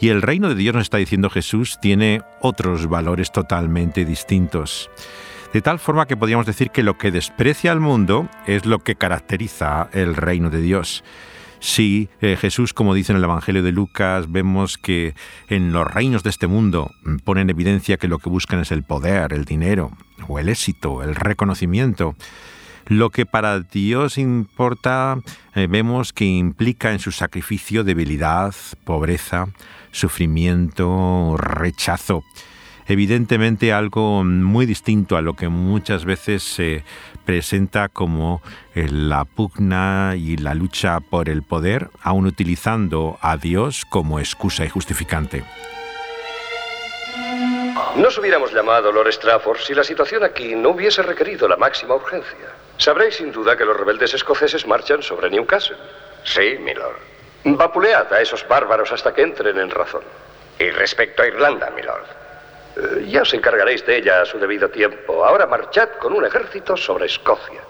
Y 0.00 0.08
el 0.08 0.20
reino 0.20 0.48
de 0.48 0.56
Dios, 0.56 0.74
nos 0.74 0.82
está 0.82 0.96
diciendo 0.96 1.30
Jesús, 1.30 1.78
tiene 1.80 2.22
otros 2.40 2.88
valores 2.88 3.30
totalmente 3.30 4.04
distintos. 4.04 4.90
De 5.52 5.62
tal 5.62 5.78
forma 5.78 6.06
que 6.06 6.16
podríamos 6.16 6.46
decir 6.46 6.70
que 6.70 6.82
lo 6.82 6.98
que 6.98 7.12
desprecia 7.12 7.70
al 7.70 7.78
mundo 7.78 8.28
es 8.48 8.66
lo 8.66 8.80
que 8.80 8.96
caracteriza 8.96 9.88
el 9.92 10.16
reino 10.16 10.50
de 10.50 10.60
Dios. 10.60 11.04
Sí, 11.62 12.08
eh, 12.20 12.36
Jesús, 12.36 12.74
como 12.74 12.92
dice 12.92 13.12
en 13.12 13.18
el 13.18 13.24
Evangelio 13.24 13.62
de 13.62 13.70
Lucas, 13.70 14.32
vemos 14.32 14.78
que 14.78 15.14
en 15.48 15.72
los 15.72 15.86
reinos 15.86 16.24
de 16.24 16.30
este 16.30 16.48
mundo 16.48 16.90
pone 17.22 17.42
en 17.42 17.50
evidencia 17.50 17.98
que 17.98 18.08
lo 18.08 18.18
que 18.18 18.28
buscan 18.28 18.58
es 18.58 18.72
el 18.72 18.82
poder, 18.82 19.32
el 19.32 19.44
dinero, 19.44 19.92
o 20.26 20.40
el 20.40 20.48
éxito, 20.48 21.04
el 21.04 21.14
reconocimiento. 21.14 22.16
Lo 22.88 23.10
que 23.10 23.26
para 23.26 23.60
Dios 23.60 24.18
importa, 24.18 25.20
eh, 25.54 25.68
vemos 25.70 26.12
que 26.12 26.24
implica 26.24 26.90
en 26.90 26.98
su 26.98 27.12
sacrificio 27.12 27.84
debilidad, 27.84 28.56
pobreza, 28.84 29.46
sufrimiento, 29.92 31.36
rechazo. 31.38 32.24
Evidentemente 32.86 33.72
algo 33.72 34.24
muy 34.24 34.66
distinto 34.66 35.16
a 35.16 35.22
lo 35.22 35.34
que 35.34 35.48
muchas 35.48 36.04
veces 36.04 36.42
se 36.42 36.84
presenta 37.24 37.88
como 37.88 38.42
eh, 38.74 38.88
la 38.90 39.24
pugna 39.24 40.14
y 40.16 40.36
la 40.36 40.54
lucha 40.54 41.00
por 41.00 41.28
el 41.28 41.42
poder, 41.42 41.90
aun 42.02 42.26
utilizando 42.26 43.18
a 43.20 43.36
Dios 43.36 43.84
como 43.84 44.18
excusa 44.18 44.64
y 44.64 44.68
justificante. 44.68 45.44
Nos 47.96 48.16
hubiéramos 48.18 48.52
llamado 48.52 48.90
Lord 48.90 49.12
Strafford 49.12 49.58
si 49.58 49.74
la 49.74 49.84
situación 49.84 50.24
aquí 50.24 50.54
no 50.54 50.70
hubiese 50.70 51.02
requerido 51.02 51.46
la 51.46 51.56
máxima 51.56 51.94
urgencia. 51.94 52.48
Sabréis 52.78 53.16
sin 53.16 53.30
duda 53.32 53.56
que 53.56 53.64
los 53.64 53.76
rebeldes 53.76 54.14
escoceses 54.14 54.66
marchan 54.66 55.02
sobre 55.02 55.30
Newcastle. 55.30 55.76
Sí, 56.24 56.56
milord. 56.60 56.96
Vapulead 57.44 58.12
a 58.12 58.20
esos 58.20 58.46
bárbaros 58.48 58.92
hasta 58.92 59.12
que 59.12 59.22
entren 59.22 59.58
en 59.58 59.70
razón. 59.70 60.02
Y 60.58 60.70
respecto 60.70 61.22
a 61.22 61.26
Irlanda, 61.26 61.70
milord. 61.70 62.21
Eh, 62.76 63.06
ya 63.08 63.22
os 63.22 63.34
encargaréis 63.34 63.84
de 63.84 63.96
ella 63.96 64.22
a 64.22 64.26
su 64.26 64.38
debido 64.38 64.68
tiempo. 64.70 65.24
Ahora 65.24 65.46
marchad 65.46 65.90
con 66.00 66.12
un 66.12 66.24
ejército 66.24 66.76
sobre 66.76 67.06
Escocia. 67.06 67.60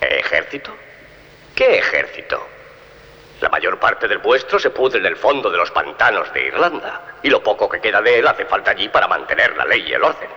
¿Ejército? 0.00 0.72
¿Qué 1.54 1.78
ejército? 1.78 2.46
La 3.40 3.48
mayor 3.48 3.78
parte 3.78 4.06
del 4.06 4.18
vuestro 4.18 4.58
se 4.58 4.70
pudre 4.70 4.98
en 4.98 5.06
el 5.06 5.16
fondo 5.16 5.50
de 5.50 5.56
los 5.56 5.70
pantanos 5.70 6.32
de 6.32 6.46
Irlanda. 6.46 7.18
Y 7.22 7.30
lo 7.30 7.42
poco 7.42 7.68
que 7.68 7.80
queda 7.80 8.00
de 8.00 8.18
él 8.18 8.26
hace 8.26 8.44
falta 8.44 8.72
allí 8.72 8.88
para 8.88 9.08
mantener 9.08 9.56
la 9.56 9.64
ley 9.64 9.84
y 9.88 9.92
el 9.92 10.02
orden. 10.02 10.30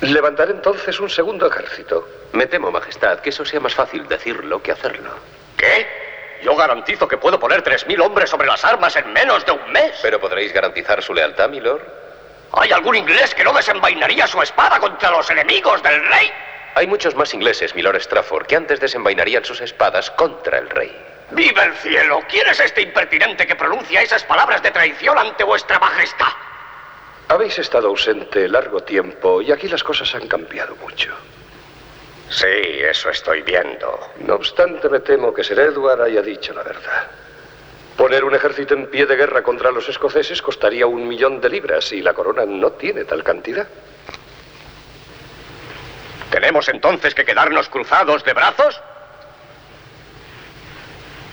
Levantaré 0.00 0.52
entonces 0.52 1.00
un 1.00 1.10
segundo 1.10 1.46
ejército. 1.46 2.06
Me 2.32 2.46
temo, 2.46 2.70
Majestad, 2.70 3.18
que 3.20 3.30
eso 3.30 3.44
sea 3.44 3.58
más 3.58 3.74
fácil 3.74 4.06
decirlo 4.06 4.62
que 4.62 4.72
hacerlo. 4.72 5.10
¿Qué? 5.56 6.07
Yo 6.42 6.54
garantizo 6.56 7.08
que 7.08 7.18
puedo 7.18 7.38
poner 7.38 7.62
3.000 7.62 8.00
hombres 8.00 8.30
sobre 8.30 8.46
las 8.46 8.64
armas 8.64 8.94
en 8.96 9.12
menos 9.12 9.44
de 9.44 9.52
un 9.52 9.72
mes. 9.72 9.98
¿Pero 10.02 10.20
podréis 10.20 10.52
garantizar 10.52 11.02
su 11.02 11.12
lealtad, 11.14 11.48
milord? 11.48 11.82
¿Hay 12.52 12.72
algún 12.72 12.96
inglés 12.96 13.34
que 13.34 13.44
no 13.44 13.52
desenvainaría 13.52 14.26
su 14.26 14.40
espada 14.40 14.78
contra 14.78 15.10
los 15.10 15.28
enemigos 15.30 15.82
del 15.82 16.04
rey? 16.06 16.30
Hay 16.74 16.86
muchos 16.86 17.14
más 17.14 17.34
ingleses, 17.34 17.74
milord 17.74 18.00
Strafford, 18.00 18.46
que 18.46 18.56
antes 18.56 18.80
desenvainarían 18.80 19.44
sus 19.44 19.60
espadas 19.60 20.10
contra 20.12 20.58
el 20.58 20.70
rey. 20.70 20.96
¡Viva 21.32 21.64
el 21.64 21.74
cielo! 21.74 22.22
¿Quién 22.28 22.46
es 22.46 22.60
este 22.60 22.82
impertinente 22.82 23.46
que 23.46 23.56
pronuncia 23.56 24.00
esas 24.00 24.24
palabras 24.24 24.62
de 24.62 24.70
traición 24.70 25.18
ante 25.18 25.44
vuestra 25.44 25.78
majestad? 25.78 26.32
Habéis 27.28 27.58
estado 27.58 27.88
ausente 27.88 28.48
largo 28.48 28.82
tiempo 28.82 29.42
y 29.42 29.52
aquí 29.52 29.68
las 29.68 29.84
cosas 29.84 30.14
han 30.14 30.26
cambiado 30.26 30.74
mucho. 30.76 31.14
Sí, 32.30 32.46
eso 32.46 33.10
estoy 33.10 33.42
viendo. 33.42 34.12
No 34.18 34.34
obstante, 34.34 34.88
me 34.88 35.00
temo 35.00 35.32
que 35.32 35.42
Sir 35.42 35.58
Edward 35.60 36.02
haya 36.02 36.20
dicho 36.20 36.52
la 36.52 36.62
verdad. 36.62 37.10
Poner 37.96 38.22
un 38.22 38.34
ejército 38.34 38.74
en 38.74 38.86
pie 38.86 39.06
de 39.06 39.16
guerra 39.16 39.42
contra 39.42 39.72
los 39.72 39.88
escoceses 39.88 40.40
costaría 40.42 40.86
un 40.86 41.08
millón 41.08 41.40
de 41.40 41.48
libras 41.48 41.90
y 41.92 42.02
la 42.02 42.12
corona 42.12 42.44
no 42.46 42.72
tiene 42.72 43.04
tal 43.04 43.24
cantidad. 43.24 43.66
¿Tenemos 46.30 46.68
entonces 46.68 47.14
que 47.14 47.24
quedarnos 47.24 47.68
cruzados 47.68 48.22
de 48.22 48.34
brazos? 48.34 48.80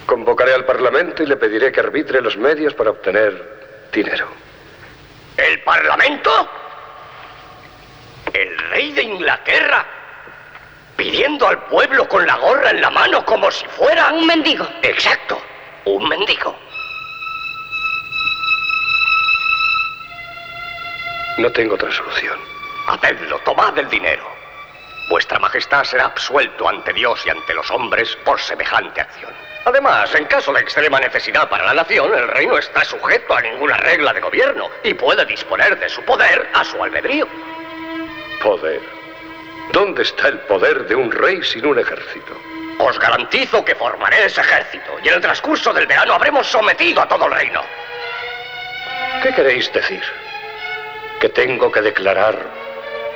Convocaré 0.05 0.53
al 0.53 0.65
Parlamento 0.65 1.23
y 1.23 1.25
le 1.25 1.35
pediré 1.35 1.71
que 1.71 1.81
arbitre 1.81 2.21
los 2.21 2.37
medios 2.37 2.73
para 2.73 2.91
obtener 2.91 3.89
dinero. 3.91 4.27
¿El 5.35 5.61
Parlamento? 5.61 6.49
¿El 8.31 8.57
rey 8.57 8.93
de 8.93 9.03
Inglaterra? 9.03 9.94
Pidiendo 10.95 11.47
al 11.47 11.63
pueblo 11.65 12.07
con 12.07 12.25
la 12.25 12.37
gorra 12.37 12.69
en 12.69 12.81
la 12.81 12.89
mano 12.89 13.25
como 13.25 13.51
si 13.51 13.65
fuera... 13.67 14.11
Un 14.13 14.25
mendigo. 14.25 14.67
Exacto, 14.81 15.41
un 15.85 16.07
mendigo. 16.07 16.55
No 21.37 21.51
tengo 21.51 21.75
otra 21.75 21.91
solución. 21.91 22.39
Hacedlo, 22.87 23.39
tomad 23.39 23.77
el 23.77 23.89
dinero. 23.89 24.23
Vuestra 25.09 25.37
Majestad 25.37 25.83
será 25.83 26.05
absuelto 26.05 26.67
ante 26.67 26.93
Dios 26.93 27.21
y 27.25 27.29
ante 27.29 27.53
los 27.53 27.69
hombres 27.71 28.15
por 28.23 28.39
semejante 28.39 29.01
acción. 29.01 29.33
Además, 29.65 30.13
en 30.15 30.25
caso 30.25 30.53
de 30.53 30.61
extrema 30.61 30.99
necesidad 30.99 31.49
para 31.49 31.65
la 31.65 31.73
nación, 31.73 32.13
el 32.13 32.27
rey 32.29 32.47
no 32.47 32.57
está 32.57 32.85
sujeto 32.85 33.35
a 33.35 33.41
ninguna 33.41 33.75
regla 33.77 34.13
de 34.13 34.21
gobierno 34.21 34.69
y 34.83 34.93
puede 34.93 35.25
disponer 35.25 35.77
de 35.77 35.89
su 35.89 36.01
poder 36.03 36.49
a 36.53 36.63
su 36.63 36.81
albedrío. 36.81 37.27
Poder. 38.41 38.94
¿Dónde 39.71 40.03
está 40.03 40.27
el 40.29 40.39
poder 40.41 40.87
de 40.87 40.95
un 40.95 41.11
rey 41.11 41.43
sin 41.43 41.65
un 41.65 41.79
ejército? 41.79 42.39
Os 42.79 42.99
garantizo 42.99 43.63
que 43.63 43.75
formaré 43.75 44.25
ese 44.25 44.41
ejército 44.41 44.97
y 45.03 45.07
en 45.07 45.15
el 45.15 45.21
transcurso 45.21 45.73
del 45.73 45.87
verano 45.87 46.13
habremos 46.13 46.47
sometido 46.47 47.01
a 47.01 47.07
todo 47.07 47.25
el 47.25 47.33
reino. 47.33 47.61
¿Qué 49.23 49.33
queréis 49.33 49.71
decir? 49.71 50.03
¿Que 51.19 51.29
tengo 51.29 51.71
que 51.71 51.81
declarar 51.81 52.37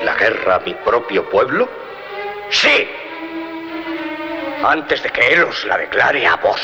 la 0.03 0.15
guerra 0.15 0.55
a 0.55 0.59
mi 0.59 0.73
propio 0.73 1.29
pueblo? 1.29 1.69
Sí. 2.49 2.89
Antes 4.63 5.03
de 5.03 5.09
que 5.09 5.33
él 5.33 5.43
os 5.43 5.65
la 5.65 5.77
declare 5.77 6.25
a 6.25 6.35
vos. 6.37 6.61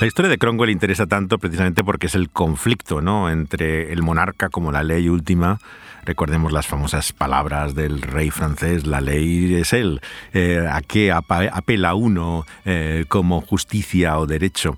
La 0.00 0.08
historia 0.08 0.28
de 0.28 0.38
Cromwell 0.38 0.70
interesa 0.70 1.06
tanto 1.06 1.38
precisamente 1.38 1.84
porque 1.84 2.08
es 2.08 2.16
el 2.16 2.28
conflicto 2.28 3.00
¿no? 3.00 3.30
entre 3.30 3.92
el 3.92 4.02
monarca 4.02 4.48
como 4.48 4.72
la 4.72 4.82
ley 4.82 5.08
última. 5.08 5.60
Recordemos 6.04 6.52
las 6.52 6.66
famosas 6.66 7.12
palabras 7.12 7.76
del 7.76 8.02
rey 8.02 8.30
francés, 8.30 8.88
la 8.88 9.00
ley 9.00 9.54
es 9.54 9.72
él, 9.72 10.00
eh, 10.32 10.66
a 10.68 10.82
qué 10.82 11.12
apela 11.12 11.94
uno 11.94 12.44
eh, 12.64 13.04
como 13.08 13.40
justicia 13.40 14.18
o 14.18 14.26
derecho. 14.26 14.76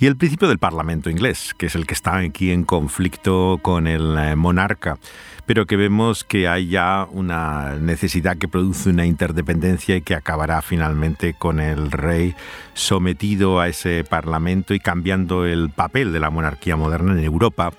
Y 0.00 0.06
el 0.06 0.16
principio 0.16 0.48
del 0.48 0.58
Parlamento 0.58 1.10
inglés, 1.10 1.54
que 1.56 1.66
es 1.66 1.76
el 1.76 1.86
que 1.86 1.94
está 1.94 2.16
aquí 2.18 2.50
en 2.50 2.64
conflicto 2.64 3.60
con 3.62 3.86
el 3.86 4.18
eh, 4.18 4.34
monarca 4.34 4.98
pero 5.46 5.64
que 5.64 5.76
vemos 5.76 6.24
que 6.24 6.48
hay 6.48 6.68
ya 6.68 7.06
una 7.10 7.76
necesidad 7.76 8.36
que 8.36 8.48
produce 8.48 8.90
una 8.90 9.06
interdependencia 9.06 9.96
y 9.96 10.02
que 10.02 10.14
acabará 10.14 10.60
finalmente 10.60 11.34
con 11.34 11.60
el 11.60 11.92
rey 11.92 12.34
sometido 12.74 13.60
a 13.60 13.68
ese 13.68 14.04
parlamento 14.04 14.74
y 14.74 14.80
cambiando 14.80 15.46
el 15.46 15.70
papel 15.70 16.12
de 16.12 16.20
la 16.20 16.30
monarquía 16.30 16.76
moderna 16.76 17.12
en 17.12 17.24
Europa 17.24 17.72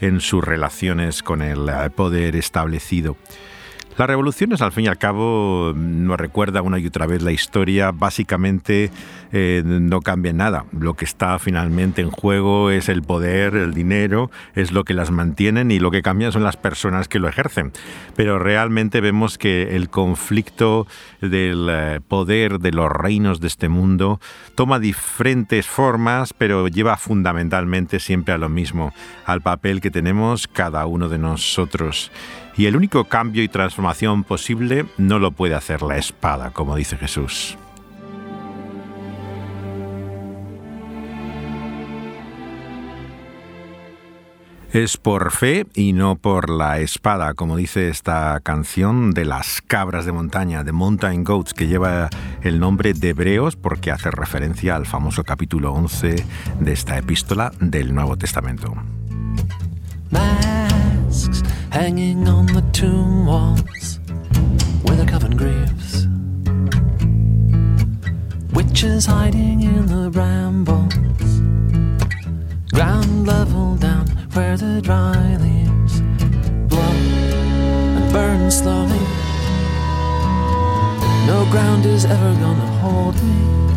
en 0.00 0.20
sus 0.20 0.44
relaciones 0.44 1.22
con 1.24 1.42
el 1.42 1.68
eh, 1.68 1.90
poder 1.90 2.36
establecido. 2.36 3.16
Las 3.98 4.06
revoluciones, 4.06 4.62
al 4.62 4.70
fin 4.70 4.84
y 4.84 4.86
al 4.86 4.96
cabo, 4.96 5.72
nos 5.74 6.20
recuerda 6.20 6.62
una 6.62 6.78
y 6.78 6.86
otra 6.86 7.08
vez 7.08 7.20
la 7.20 7.32
historia. 7.32 7.90
Básicamente 7.90 8.92
eh, 9.32 9.62
no 9.64 10.02
cambia 10.02 10.32
nada. 10.32 10.66
Lo 10.70 10.94
que 10.94 11.04
está 11.04 11.36
finalmente 11.40 12.00
en 12.00 12.12
juego 12.12 12.70
es 12.70 12.88
el 12.88 13.02
poder, 13.02 13.56
el 13.56 13.74
dinero, 13.74 14.30
es 14.54 14.70
lo 14.70 14.84
que 14.84 14.94
las 14.94 15.10
mantienen 15.10 15.72
y 15.72 15.80
lo 15.80 15.90
que 15.90 16.02
cambia 16.02 16.30
son 16.30 16.44
las 16.44 16.56
personas 16.56 17.08
que 17.08 17.18
lo 17.18 17.28
ejercen. 17.28 17.72
Pero 18.14 18.38
realmente 18.38 19.00
vemos 19.00 19.36
que 19.36 19.74
el 19.74 19.90
conflicto 19.90 20.86
del 21.20 21.66
eh, 21.68 22.00
poder 22.06 22.60
de 22.60 22.70
los 22.70 22.92
reinos 22.92 23.40
de 23.40 23.48
este 23.48 23.68
mundo 23.68 24.20
toma 24.54 24.78
diferentes 24.78 25.66
formas, 25.66 26.34
pero 26.34 26.68
lleva 26.68 26.96
fundamentalmente 26.98 27.98
siempre 27.98 28.32
a 28.32 28.38
lo 28.38 28.48
mismo, 28.48 28.92
al 29.26 29.40
papel 29.40 29.80
que 29.80 29.90
tenemos 29.90 30.46
cada 30.46 30.86
uno 30.86 31.08
de 31.08 31.18
nosotros. 31.18 32.12
Y 32.58 32.66
el 32.66 32.74
único 32.74 33.04
cambio 33.04 33.44
y 33.44 33.48
transformación 33.48 34.24
posible 34.24 34.84
no 34.98 35.20
lo 35.20 35.30
puede 35.30 35.54
hacer 35.54 35.80
la 35.80 35.96
espada, 35.96 36.50
como 36.50 36.74
dice 36.74 36.96
Jesús. 36.96 37.56
Es 44.72 44.96
por 44.96 45.30
fe 45.30 45.66
y 45.72 45.92
no 45.92 46.16
por 46.16 46.50
la 46.50 46.80
espada, 46.80 47.32
como 47.34 47.56
dice 47.56 47.88
esta 47.88 48.40
canción 48.40 49.12
de 49.12 49.24
las 49.24 49.62
cabras 49.62 50.04
de 50.04 50.10
montaña, 50.10 50.64
de 50.64 50.72
Mountain 50.72 51.22
Goats, 51.22 51.54
que 51.54 51.68
lleva 51.68 52.10
el 52.42 52.58
nombre 52.58 52.92
de 52.92 53.10
Hebreos 53.10 53.54
porque 53.54 53.92
hace 53.92 54.10
referencia 54.10 54.74
al 54.74 54.84
famoso 54.84 55.22
capítulo 55.22 55.72
11 55.72 56.24
de 56.58 56.72
esta 56.72 56.98
epístola 56.98 57.52
del 57.60 57.94
Nuevo 57.94 58.16
Testamento. 58.16 58.74
Hanging 61.70 62.26
on 62.28 62.46
the 62.46 62.62
tomb 62.72 63.26
walls 63.26 63.98
where 64.82 64.96
the 64.96 65.06
coven 65.06 65.36
grieves. 65.36 66.06
Witches 68.52 69.06
hiding 69.06 69.62
in 69.62 69.86
the 69.86 70.10
brambles, 70.10 70.94
ground 72.72 73.26
level 73.26 73.76
down 73.76 74.06
where 74.32 74.56
the 74.56 74.80
dry 74.80 75.36
leaves 75.36 76.00
blow 76.68 76.94
and 77.98 78.12
burn 78.12 78.50
slowly. 78.50 79.04
No 81.26 81.46
ground 81.50 81.84
is 81.86 82.04
ever 82.04 82.34
gonna 82.40 82.66
hold 82.80 83.14
me. 83.22 83.67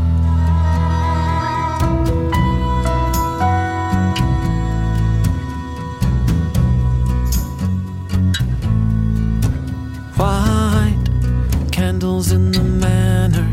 In 12.30 12.51
the 12.51 12.61
manor 12.61 13.47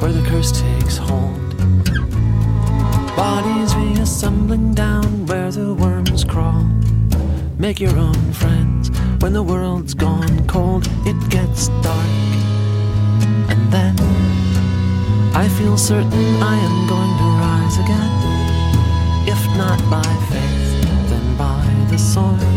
where 0.00 0.10
the 0.10 0.28
curse 0.28 0.50
takes 0.50 0.96
hold. 0.96 1.38
Bodies 3.14 3.72
reassembling 3.76 4.74
down 4.74 5.26
where 5.26 5.52
the 5.52 5.72
worms 5.72 6.24
crawl. 6.24 6.64
Make 7.56 7.78
your 7.78 7.96
own 7.96 8.32
friends 8.32 8.90
when 9.20 9.32
the 9.32 9.44
world's 9.44 9.94
gone 9.94 10.44
cold. 10.48 10.88
It 11.06 11.16
gets 11.30 11.68
dark, 11.86 12.10
and 13.48 13.62
then 13.72 13.94
I 15.32 15.48
feel 15.56 15.76
certain 15.78 16.42
I 16.42 16.56
am 16.56 16.88
going 16.88 17.14
to 17.22 17.28
rise 17.46 17.76
again. 17.84 18.12
If 19.28 19.40
not 19.56 19.78
by 19.88 20.10
faith, 20.32 21.10
then 21.10 21.36
by 21.36 21.64
the 21.90 21.98
sword. 21.98 22.49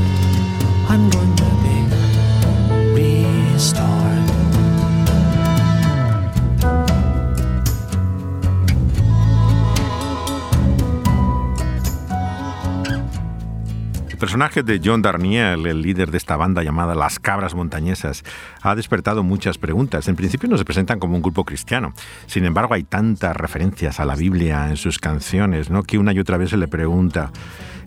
Personaje 14.24 14.64
de 14.64 14.80
John 14.82 15.02
Darnielle, 15.02 15.70
el 15.70 15.82
líder 15.82 16.10
de 16.10 16.18
esta 16.18 16.38
banda 16.38 16.64
llamada 16.64 16.96
Las 16.96 17.20
Cabras 17.20 17.56
Montañesas, 17.56 18.24
ha 18.62 18.74
despertado 18.74 19.22
muchas 19.22 19.58
preguntas. 19.58 20.08
En 20.08 20.16
principio 20.16 20.48
no 20.48 20.58
se 20.58 20.64
presentan 20.64 20.98
como 20.98 21.18
un 21.18 21.22
grupo 21.22 21.44
cristiano. 21.44 21.92
Sin 22.26 22.46
embargo, 22.46 22.74
hay 22.74 22.86
tantas 22.86 23.36
referencias 23.36 24.00
a 24.00 24.06
la 24.06 24.16
Biblia 24.16 24.70
en 24.70 24.78
sus 24.78 24.98
canciones, 24.98 25.70
¿no? 25.70 25.84
que 25.84 25.98
una 25.98 26.14
y 26.14 26.20
otra 26.20 26.38
vez 26.38 26.52
se 26.52 26.58
le 26.58 26.70
pregunta. 26.70 27.34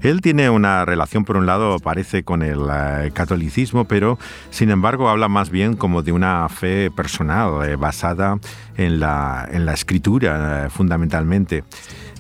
Él 0.03 0.21
tiene 0.21 0.51
una 0.51 0.85
relación, 0.85 1.25
por 1.25 1.39
un 1.39 1.47
lado, 1.47 1.79
parece 1.79 2.23
con 2.23 2.43
el 2.43 2.61
eh, 2.71 3.13
catolicismo, 3.15 3.87
pero 3.87 4.19
sin 4.51 4.69
embargo 4.69 5.09
habla 5.09 5.29
más 5.29 5.49
bien 5.49 5.75
como 5.75 6.03
de 6.03 6.13
una 6.13 6.47
fe 6.51 6.91
personal, 6.91 7.67
eh, 7.67 7.77
basada 7.77 8.39
en 8.77 9.01
la, 9.01 9.49
en 9.51 9.65
la 9.65 9.73
escritura, 9.73 10.67
eh, 10.67 10.71
fundamentalmente. 10.71 11.65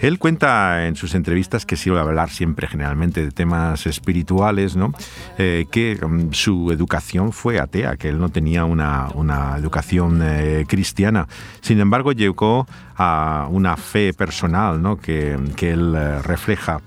Él 0.01 0.19
cuenta 0.19 0.87
en 0.87 0.97
sus 0.97 1.15
entrevistas 1.15 1.65
que 1.65 1.77
a 2.01 2.03
hablar 2.03 2.29
siempre 2.29 2.67
generalmente 2.67 3.25
de 3.25 3.31
temas 3.31 3.87
espirituales, 3.87 4.77
¿no? 4.77 4.93
Eh, 5.39 5.67
que 5.71 5.97
mm, 5.97 6.33
su 6.33 6.71
educación 6.71 7.33
fue 7.33 7.59
atea, 7.59 7.97
que 7.97 8.11
él 8.11 8.19
no 8.19 8.29
tenía 8.29 8.65
una, 8.65 9.09
educación 9.57 10.21
eh, 10.23 10.67
cristiana. 10.69 11.27
Sin 11.63 11.81
embargo, 11.81 12.13
llegó 12.13 12.67
a 12.97 13.49
una 13.51 13.77
fe 13.77 14.13
personal 14.13 14.83
¿no? 14.83 14.99
que, 14.99 15.33
él 15.35 15.95
eh, 15.97 16.23
refleja. 16.23 16.81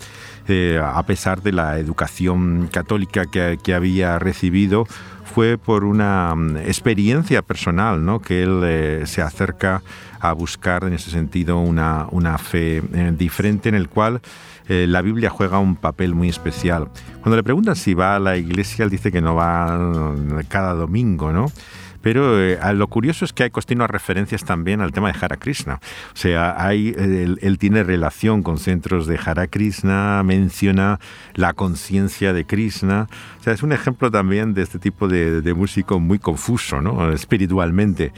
a 0.84 1.04
pesar 1.04 1.42
de 1.42 1.52
la 1.52 1.78
educación 1.78 2.70
católica 2.72 3.26
que, 3.26 3.58
que 3.64 3.74
había 3.74 4.20
recibido, 4.20 4.86
fue 5.24 5.58
por 5.58 5.84
una 5.84 6.36
mm, 6.36 6.58
experiencia 6.58 7.42
personal, 7.42 8.06
¿no? 8.06 8.20
que 8.20 8.44
él 8.44 9.08
se 9.08 9.22
acerca 9.22 9.82
a 10.20 10.34
buscar 10.34 10.84
en 10.84 10.94
ese 10.94 11.12
sentido 11.12 11.60
una, 11.60 12.08
una 12.12 12.38
fe 12.38 12.82
eh, 12.94 13.14
diferente 13.16 13.70
en 13.70 13.76
el 13.76 13.90
cual 13.90 14.22
eh, 14.68 14.86
la 14.88 15.02
Biblia 15.02 15.30
juega 15.30 15.60
un 15.60 15.76
papel 15.76 16.14
muy 16.14 16.30
especial. 16.30 16.90
Cuando 17.22 17.36
le 17.36 17.44
preguntan 17.44 17.76
si 17.76 17.94
va 17.94 18.16
a 18.16 18.20
la 18.20 18.38
iglesia, 18.38 18.86
él 18.86 18.92
dice 18.92 19.12
que 19.12 19.22
no 19.22 19.36
va 19.36 19.78
mm, 19.78 20.44
cada 20.48 20.74
domingo, 20.74 21.32
¿no? 21.32 21.48
Pero 22.02 22.40
eh, 22.42 22.58
lo 22.74 22.88
curioso 22.88 23.26
es 23.26 23.34
que 23.34 23.44
hay 23.44 23.50
continuas 23.50 23.90
referencias 23.90 24.46
también 24.46 24.82
al 24.82 24.92
tema 24.92 25.12
de 25.12 25.20
Hare 25.20 25.38
Krishna. 25.38 25.80
O 26.14 26.18
sea, 26.18 26.56
hay, 26.58 26.96
él, 26.98 27.58
tiene 27.60 27.84
relación 27.84 28.42
con 28.42 28.58
centros 28.58 29.06
de 29.06 29.20
Hare 29.24 29.50
Krishna, 29.50 30.24
menciona 30.24 31.00
la 31.34 31.54
conciencia 31.54 32.32
de 32.32 32.46
Krishna. 32.46 33.10
O 33.40 33.44
sea, 33.44 33.54
es 33.54 33.64
un 33.64 33.74
ejemplo 33.74 34.10
también 34.12 34.54
de 34.54 34.62
este 34.62 34.80
tipo 34.80 35.08
de, 35.08 35.42
de 35.42 35.54
músico 35.54 36.00
muy 36.00 36.20
confuso, 36.20 36.82
¿no? 36.82 37.12
Espiritualmente. 37.12 38.14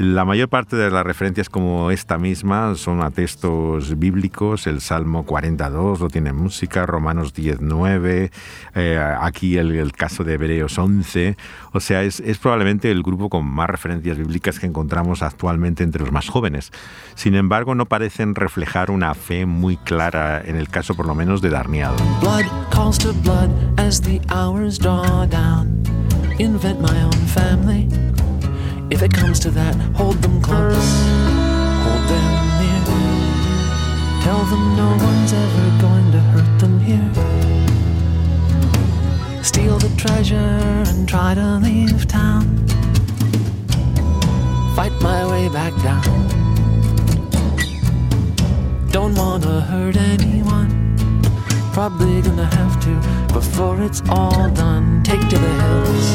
La 0.00 0.24
mayor 0.24 0.48
parte 0.48 0.76
de 0.76 0.90
las 0.90 1.04
referencias 1.04 1.50
como 1.50 1.90
esta 1.90 2.16
misma 2.16 2.74
son 2.74 3.02
a 3.02 3.10
textos 3.10 3.98
bíblicos, 3.98 4.66
el 4.66 4.80
Salmo 4.80 5.26
42 5.26 6.00
lo 6.00 6.08
tiene 6.08 6.32
música, 6.32 6.86
Romanos 6.86 7.34
19, 7.34 8.30
eh, 8.76 9.14
aquí 9.20 9.58
el, 9.58 9.92
caso 9.92 10.24
de 10.24 10.32
Hebreos 10.32 10.78
11, 10.78 11.36
o 11.72 11.80
sea, 11.80 12.02
es, 12.02 12.22
probablemente 12.40 12.90
el 12.90 13.02
grupo 13.02 13.28
con 13.28 13.44
más 13.44 13.68
referencias 13.68 14.16
bíblicas 14.16 14.58
que 14.58 14.64
encontramos 14.64 15.20
actualmente 15.20 15.84
entre 15.84 16.00
los 16.00 16.12
más 16.12 16.30
jóvenes. 16.30 16.72
Sin 17.14 17.34
embargo, 17.34 17.74
no 17.74 17.84
parecen 17.84 18.34
reflejar 18.34 18.90
una 18.90 19.12
fe 19.12 19.44
muy 19.44 19.76
clara 19.76 20.40
en 20.42 20.56
el 20.56 20.70
caso 20.70 20.94
por 20.94 21.04
lo 21.04 21.14
menos 21.14 21.42
de 21.42 21.50
Darniado. 21.50 21.96
Blood 22.22 22.46
calls 22.70 22.96
to 22.96 23.12
blood 23.22 23.50
as 23.78 24.00
the 24.00 24.18
hours 24.30 24.78
draw 24.78 25.26
down. 25.26 25.82
Invent. 26.38 26.80
If 28.90 29.02
it 29.02 29.12
comes 29.14 29.38
to 29.40 29.50
that, 29.52 29.76
hold 29.94 30.16
them 30.20 30.42
close, 30.42 30.90
hold 31.84 32.04
them 32.10 32.26
near. 32.60 32.82
Tell 34.24 34.44
them 34.44 34.76
no 34.76 34.88
one's 35.06 35.32
ever 35.32 35.80
going 35.80 36.10
to 36.10 36.20
hurt 36.32 36.58
them 36.58 36.80
here. 36.80 37.12
Steal 39.44 39.78
the 39.78 39.88
treasure 39.96 40.36
and 40.88 41.08
try 41.08 41.34
to 41.34 41.58
leave 41.58 42.08
town. 42.08 42.66
Fight 44.74 44.92
my 45.00 45.24
way 45.30 45.48
back 45.48 45.72
down. 45.82 46.02
Don't 48.90 49.14
wanna 49.14 49.60
hurt 49.60 49.96
anyone. 49.96 50.96
Probably 51.72 52.20
gonna 52.22 52.50
have 52.56 52.80
to 52.84 53.32
before 53.32 53.80
it's 53.80 54.02
all 54.08 54.50
done. 54.50 55.02
Take 55.04 55.20
to 55.28 55.38
the 55.38 55.52
hills, 55.62 56.06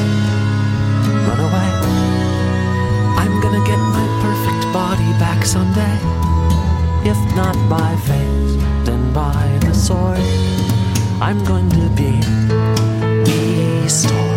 run 1.28 1.40
away. 1.40 2.35
Back. 5.20 5.44
If 7.06 7.18
not 7.36 7.56
by 7.70 7.96
then 8.84 9.14
by 9.14 9.60
the 9.60 9.74
sword. 9.74 10.20
I'm 11.22 11.44
going 11.46 11.70
to 11.70 11.90
be 11.96 12.20
restored. 13.84 14.36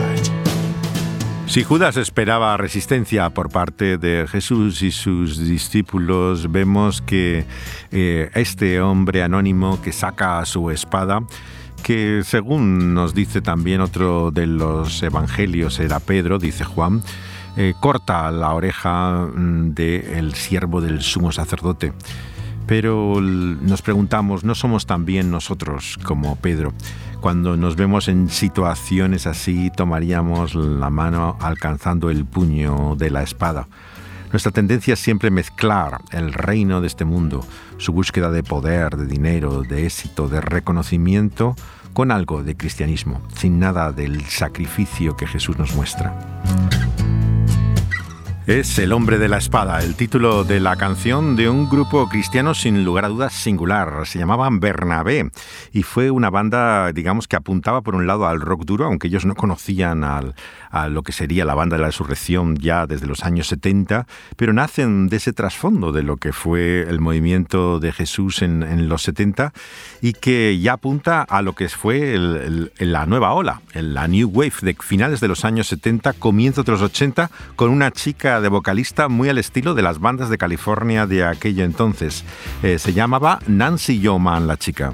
Si 1.47 1.64
Judas 1.64 1.97
esperaba 1.97 2.57
resistencia 2.57 3.31
por 3.31 3.49
parte 3.49 3.97
de 3.97 4.26
Jesús 4.29 4.83
y 4.83 4.93
sus 4.93 5.39
discípulos, 5.39 6.53
vemos 6.53 7.01
que 7.01 7.47
eh, 7.91 8.31
este 8.35 8.81
hombre 8.81 9.22
anónimo 9.22 9.81
que 9.81 9.93
saca 9.93 10.45
su 10.45 10.70
espada, 10.70 11.22
que 11.83 12.22
según 12.22 12.93
nos 12.93 13.14
dice 13.14 13.41
también 13.41 13.81
otro 13.81 14.31
de 14.31 14.47
los 14.47 15.03
evangelios, 15.03 15.81
era 15.81 16.01
Pedro, 16.01 16.39
dice 16.39 16.64
Juan, 16.64 17.03
eh, 17.61 17.74
corta 17.80 18.30
la 18.30 18.54
oreja 18.54 19.26
mm, 19.26 19.74
del 19.74 20.34
siervo 20.34 20.80
del 20.80 21.02
sumo 21.02 21.32
sacerdote. 21.32 21.92
Pero 22.68 23.20
nos 23.20 23.82
preguntamos, 23.82 24.44
¿no 24.44 24.54
somos 24.54 24.86
también 24.86 25.32
nosotros 25.32 25.98
como 26.04 26.36
Pedro? 26.36 26.72
Cuando 27.20 27.56
nos 27.56 27.74
vemos 27.74 28.06
en 28.06 28.28
situaciones 28.28 29.26
así, 29.26 29.72
tomaríamos 29.74 30.54
la 30.54 30.88
mano 30.88 31.36
alcanzando 31.40 32.11
el 32.11 32.24
puño 32.26 32.94
de 32.96 33.11
la 33.11 33.24
espada. 33.24 33.66
Nuestra 34.30 34.52
tendencia 34.52 34.94
es 34.94 35.00
siempre 35.00 35.32
mezclar 35.32 36.00
el 36.12 36.32
reino 36.32 36.80
de 36.80 36.86
este 36.86 37.04
mundo, 37.04 37.44
su 37.78 37.92
búsqueda 37.92 38.30
de 38.30 38.44
poder, 38.44 38.96
de 38.96 39.06
dinero, 39.06 39.62
de 39.62 39.84
éxito, 39.84 40.28
de 40.28 40.40
reconocimiento, 40.40 41.56
con 41.92 42.12
algo 42.12 42.44
de 42.44 42.56
cristianismo, 42.56 43.20
sin 43.34 43.59
nada 43.59 43.90
del 43.90 44.24
sacrificio 44.26 45.16
que 45.16 45.26
Jesús 45.26 45.59
nos 45.59 45.74
muestra. 45.74 46.14
Es 48.49 48.78
El 48.78 48.94
hombre 48.94 49.18
de 49.18 49.28
la 49.28 49.36
espada, 49.36 49.80
el 49.80 49.94
título 49.94 50.42
de 50.42 50.59
la 50.59 50.76
canción 50.76 51.36
de 51.36 51.51
un 51.51 51.68
grupo 51.68 52.09
cristiano 52.09 52.55
sin 52.55 52.82
lugar 52.82 53.05
a 53.05 53.09
dudas 53.09 53.34
singular. 53.34 54.07
Se 54.07 54.18
llamaban 54.18 54.59
Bernabé 54.59 55.30
y 55.70 55.82
fue 55.82 56.11
una 56.11 56.30
banda, 56.30 56.90
digamos, 56.94 57.28
que 57.28 57.36
apuntaba 57.36 57.82
por 57.82 57.94
un 57.94 58.07
lado 58.07 58.26
al 58.26 58.40
rock 58.40 58.64
duro, 58.64 58.86
aunque 58.86 59.09
ellos 59.09 59.26
no 59.26 59.34
conocían 59.34 60.03
al, 60.03 60.34
a 60.70 60.88
lo 60.88 61.03
que 61.03 61.12
sería 61.12 61.44
la 61.44 61.55
banda 61.55 61.76
de 61.76 61.82
la 61.82 61.88
resurrección 61.88 62.57
ya 62.57 62.86
desde 62.86 63.07
los 63.07 63.22
años 63.24 63.49
70, 63.49 64.07
pero 64.36 64.53
nacen 64.53 65.09
de 65.09 65.18
ese 65.18 65.34
trasfondo 65.34 65.92
de 65.92 66.03
lo 66.03 66.16
que 66.16 66.32
fue 66.32 66.82
el 66.88 67.01
movimiento 67.01 67.80
de 67.80 67.92
Jesús 67.92 68.42
en, 68.42 68.88
los 68.88 69.03
70 69.03 69.53
y 70.01 70.14
que 70.14 70.59
ya 70.59 70.74
apunta 70.74 71.22
a 71.22 71.42
lo 71.42 71.55
que 71.55 71.68
fue 71.68 72.16
la 72.78 73.07
nueva 73.07 73.32
ola, 73.32 73.61
la 73.74 74.09
New 74.09 74.30
Wave 74.32 74.53
de 74.62 74.76
finales 74.80 75.20
de 75.20 75.28
los 75.28 75.44
años 75.44 75.66
70, 75.68 76.14
comienzos 76.14 76.64
de 76.64 76.72
los 76.72 76.82
80, 76.82 77.30
con 77.57 77.70
una 77.70 77.90
chica 77.90 78.38
de 78.41 78.49
vocalista 78.49 79.09
muy 79.09 79.28
al 79.28 79.39
estilo 79.39 79.74
de 79.74 79.82
las 79.82 79.99
bandas 79.99 80.30
de 80.30 80.39
California 80.39 81.07
de 81.07 81.24
aquello 81.24 81.64
entonces. 81.64 82.24
Eh, 82.62 82.78
se 82.78 82.93
llamaba 82.93 83.41
Nancy 83.47 84.01
Yeoman, 84.01 84.47
la 84.47 84.57
chica. 84.57 84.93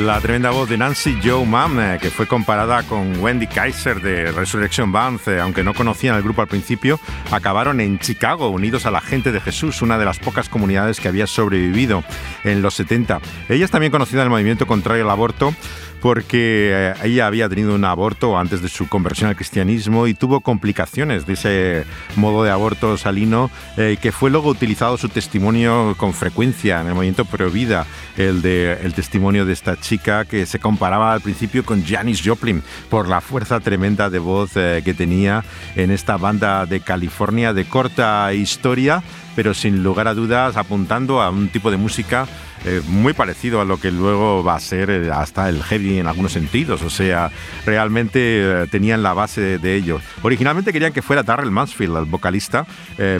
La 0.00 0.20
tremenda 0.20 0.50
voz 0.50 0.68
de 0.68 0.78
Nancy 0.78 1.18
Joe 1.22 1.44
Mann, 1.44 1.78
eh, 1.78 1.98
que 2.00 2.10
fue 2.10 2.26
comparada 2.26 2.82
con 2.84 3.18
Wendy 3.20 3.46
Kaiser 3.46 4.00
de 4.00 4.32
Resurrection 4.32 4.90
Band, 4.90 5.20
eh, 5.26 5.40
aunque 5.40 5.62
no 5.62 5.74
conocían 5.74 6.16
el 6.16 6.22
grupo 6.22 6.40
al 6.40 6.48
principio, 6.48 6.98
acabaron 7.30 7.80
en 7.80 7.98
Chicago, 7.98 8.48
unidos 8.48 8.86
a 8.86 8.90
la 8.90 9.00
gente 9.00 9.30
de 9.30 9.40
Jesús, 9.40 9.82
una 9.82 9.98
de 9.98 10.04
las 10.04 10.18
pocas 10.18 10.48
comunidades 10.48 11.00
que 11.00 11.08
había 11.08 11.26
sobrevivido 11.26 12.02
en 12.44 12.62
los 12.62 12.74
70. 12.74 13.20
Ella 13.48 13.64
es 13.64 13.70
también 13.70 13.92
conocida 13.92 14.20
en 14.22 14.24
el 14.24 14.30
movimiento 14.30 14.66
contrario 14.66 15.04
al 15.04 15.10
aborto 15.10 15.54
porque 16.00 16.70
eh, 16.72 16.94
ella 17.04 17.26
había 17.26 17.48
tenido 17.48 17.74
un 17.74 17.84
aborto 17.84 18.38
antes 18.38 18.62
de 18.62 18.68
su 18.68 18.88
conversión 18.88 19.30
al 19.30 19.36
cristianismo 19.36 20.06
y 20.06 20.14
tuvo 20.14 20.40
complicaciones 20.40 21.26
de 21.26 21.32
ese 21.34 21.84
modo 22.16 22.42
de 22.44 22.50
aborto 22.50 22.96
salino 22.96 23.50
eh, 23.76 23.98
que 24.00 24.12
fue 24.12 24.30
luego 24.30 24.48
utilizado 24.48 24.96
su 24.96 25.08
testimonio 25.08 25.94
con 25.96 26.12
frecuencia 26.14 26.80
en 26.80 26.88
el 26.88 26.94
movimiento 26.94 27.24
Pro 27.24 27.50
Vida, 27.50 27.86
el, 28.16 28.44
el 28.44 28.94
testimonio 28.94 29.44
de 29.44 29.52
esta 29.52 29.78
chica 29.78 30.24
que 30.24 30.46
se 30.46 30.58
comparaba 30.58 31.12
al 31.12 31.20
principio 31.20 31.64
con 31.64 31.84
Janis 31.84 32.22
Joplin 32.24 32.62
por 32.88 33.08
la 33.08 33.20
fuerza 33.20 33.60
tremenda 33.60 34.10
de 34.10 34.18
voz 34.18 34.52
eh, 34.56 34.82
que 34.84 34.94
tenía 34.94 35.44
en 35.76 35.90
esta 35.90 36.16
banda 36.16 36.66
de 36.66 36.80
California 36.80 37.52
de 37.52 37.64
corta 37.64 38.32
historia, 38.32 39.02
pero 39.36 39.54
sin 39.54 39.82
lugar 39.82 40.08
a 40.08 40.14
dudas 40.14 40.56
apuntando 40.56 41.22
a 41.22 41.30
un 41.30 41.48
tipo 41.48 41.70
de 41.70 41.76
música 41.76 42.26
eh, 42.64 42.82
muy 42.88 43.14
parecido 43.14 43.60
a 43.60 43.64
lo 43.64 43.78
que 43.78 43.90
luego 43.90 44.44
va 44.44 44.54
a 44.54 44.60
ser 44.60 44.90
eh, 44.90 45.10
hasta 45.10 45.48
el 45.48 45.62
heavy 45.62 45.98
en 45.98 46.06
algunos 46.06 46.32
sentidos. 46.32 46.82
O 46.82 46.90
sea, 46.90 47.30
realmente 47.64 48.20
eh, 48.22 48.66
tenían 48.70 49.02
la 49.02 49.14
base 49.14 49.58
de, 49.58 49.76
ello. 49.76 50.00
Originalmente 50.22 50.72
querían 50.72 50.92
que 50.92 51.00
fuera 51.00 51.22
Darrell 51.22 51.50
Mansfield, 51.50 51.96
el 51.96 52.04
vocalista, 52.04 52.66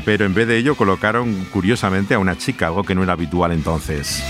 pero 0.04 0.24
en 0.24 0.34
vez 0.34 0.48
de 0.48 0.56
ello 0.56 0.74
colocaron 0.74 1.46
curiosamente 1.52 2.14
a 2.14 2.18
una 2.18 2.36
chica, 2.36 2.66
algo 2.66 2.82
que 2.82 2.94
no 2.94 3.02
era 3.02 3.12
habitual 3.12 3.52
entonces. 3.52 4.22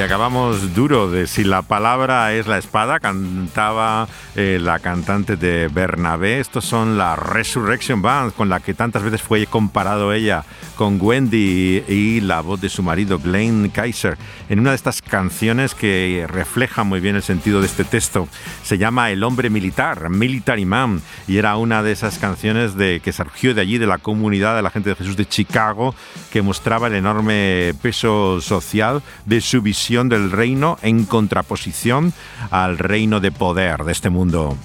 Y 0.00 0.02
acabamos 0.02 0.74
duro 0.74 1.10
de 1.10 1.26
si 1.26 1.44
la 1.44 1.60
palabra 1.60 2.32
es 2.32 2.46
la 2.46 2.56
espada, 2.56 3.00
cantaba 3.00 4.08
eh, 4.34 4.58
la 4.58 4.78
cantante 4.78 5.36
de 5.36 5.68
Bernabé. 5.68 6.40
Estos 6.40 6.64
son 6.64 6.96
la 6.96 7.16
Resurrection 7.16 8.00
Band, 8.00 8.32
con 8.32 8.48
la 8.48 8.60
que 8.60 8.72
tantas 8.72 9.02
veces 9.02 9.20
fue 9.20 9.44
comparado 9.44 10.14
ella 10.14 10.42
con 10.76 10.96
Wendy 10.98 11.84
y 11.86 12.22
la 12.22 12.40
voz 12.40 12.62
de 12.62 12.70
su 12.70 12.82
marido 12.82 13.18
Glenn 13.18 13.68
Kaiser 13.68 14.16
en 14.48 14.60
una 14.60 14.70
de 14.70 14.76
estas 14.76 15.02
canciones 15.02 15.74
que 15.74 16.24
refleja 16.26 16.82
muy 16.82 17.00
bien 17.00 17.16
el 17.16 17.22
sentido 17.22 17.60
de 17.60 17.66
este 17.66 17.84
texto. 17.84 18.26
Se 18.62 18.78
llama 18.78 19.10
El 19.10 19.22
hombre 19.22 19.50
militar, 19.50 20.08
Military 20.08 20.64
Man, 20.64 21.02
y 21.28 21.36
era 21.36 21.58
una 21.58 21.82
de 21.82 21.92
esas 21.92 22.18
canciones 22.18 22.74
de, 22.74 23.00
que 23.04 23.12
surgió 23.12 23.52
de 23.52 23.60
allí, 23.60 23.76
de 23.76 23.86
la 23.86 23.98
comunidad 23.98 24.56
de 24.56 24.62
la 24.62 24.70
gente 24.70 24.88
de 24.88 24.96
Jesús 24.96 25.18
de 25.18 25.26
Chicago, 25.26 25.94
que 26.32 26.40
mostraba 26.40 26.86
el 26.86 26.94
enorme 26.94 27.74
peso 27.82 28.40
social 28.40 29.02
de 29.26 29.42
su 29.42 29.60
visión 29.60 29.89
del 29.90 30.30
reino 30.30 30.78
en 30.82 31.04
contraposición 31.04 32.12
al 32.50 32.78
reino 32.78 33.18
de 33.18 33.32
poder 33.32 33.82
de 33.82 33.90
este 33.90 34.08
mundo. 34.08 34.56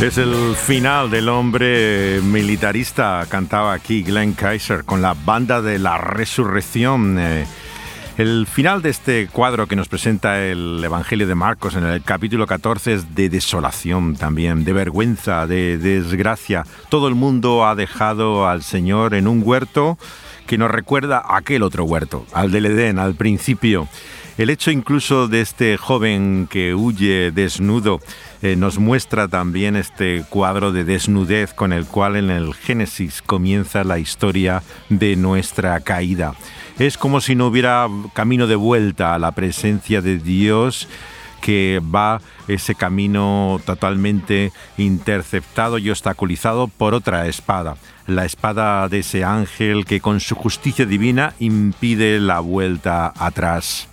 Es 0.00 0.18
el 0.18 0.54
final 0.56 1.08
del 1.08 1.28
hombre 1.28 2.20
militarista, 2.20 3.26
cantaba 3.28 3.72
aquí 3.72 4.02
Glenn 4.02 4.34
Kaiser 4.34 4.84
con 4.84 5.00
la 5.00 5.14
banda 5.14 5.62
de 5.62 5.78
la 5.78 5.96
resurrección. 5.96 7.16
Eh, 7.18 7.46
el 8.18 8.46
final 8.46 8.82
de 8.82 8.90
este 8.90 9.28
cuadro 9.28 9.66
que 9.66 9.76
nos 9.76 9.88
presenta 9.88 10.44
el 10.44 10.82
Evangelio 10.84 11.26
de 11.26 11.34
Marcos 11.34 11.76
en 11.76 11.84
el 11.84 12.02
capítulo 12.02 12.46
14 12.46 12.92
es 12.92 13.14
de 13.14 13.28
desolación 13.28 14.16
también, 14.16 14.64
de 14.64 14.72
vergüenza, 14.72 15.46
de 15.46 15.78
desgracia. 15.78 16.66
Todo 16.90 17.08
el 17.08 17.14
mundo 17.14 17.64
ha 17.66 17.74
dejado 17.74 18.46
al 18.48 18.62
Señor 18.62 19.14
en 19.14 19.26
un 19.26 19.42
huerto 19.44 19.96
que 20.46 20.58
nos 20.58 20.70
recuerda 20.70 21.18
a 21.18 21.38
aquel 21.38 21.62
otro 21.62 21.84
huerto, 21.84 22.26
al 22.32 22.50
del 22.50 22.66
Edén, 22.66 22.98
al 22.98 23.14
principio. 23.14 23.88
El 24.36 24.50
hecho 24.50 24.72
incluso 24.72 25.28
de 25.28 25.40
este 25.40 25.76
joven 25.76 26.48
que 26.50 26.74
huye 26.74 27.30
desnudo 27.30 28.00
eh, 28.44 28.56
nos 28.56 28.78
muestra 28.78 29.26
también 29.26 29.74
este 29.74 30.22
cuadro 30.28 30.70
de 30.70 30.84
desnudez 30.84 31.54
con 31.54 31.72
el 31.72 31.86
cual 31.86 32.14
en 32.16 32.28
el 32.28 32.52
Génesis 32.52 33.22
comienza 33.22 33.84
la 33.84 33.98
historia 33.98 34.62
de 34.90 35.16
nuestra 35.16 35.80
caída. 35.80 36.34
Es 36.78 36.98
como 36.98 37.22
si 37.22 37.36
no 37.36 37.46
hubiera 37.46 37.88
camino 38.12 38.46
de 38.46 38.56
vuelta 38.56 39.14
a 39.14 39.18
la 39.18 39.32
presencia 39.32 40.02
de 40.02 40.18
Dios 40.18 40.88
que 41.40 41.80
va 41.82 42.20
ese 42.46 42.74
camino 42.74 43.62
totalmente 43.64 44.52
interceptado 44.76 45.78
y 45.78 45.88
obstaculizado 45.88 46.68
por 46.68 46.92
otra 46.92 47.26
espada, 47.28 47.78
la 48.06 48.26
espada 48.26 48.86
de 48.90 48.98
ese 48.98 49.24
ángel 49.24 49.86
que 49.86 50.02
con 50.02 50.20
su 50.20 50.34
justicia 50.34 50.84
divina 50.84 51.32
impide 51.38 52.20
la 52.20 52.40
vuelta 52.40 53.10
atrás. 53.16 53.88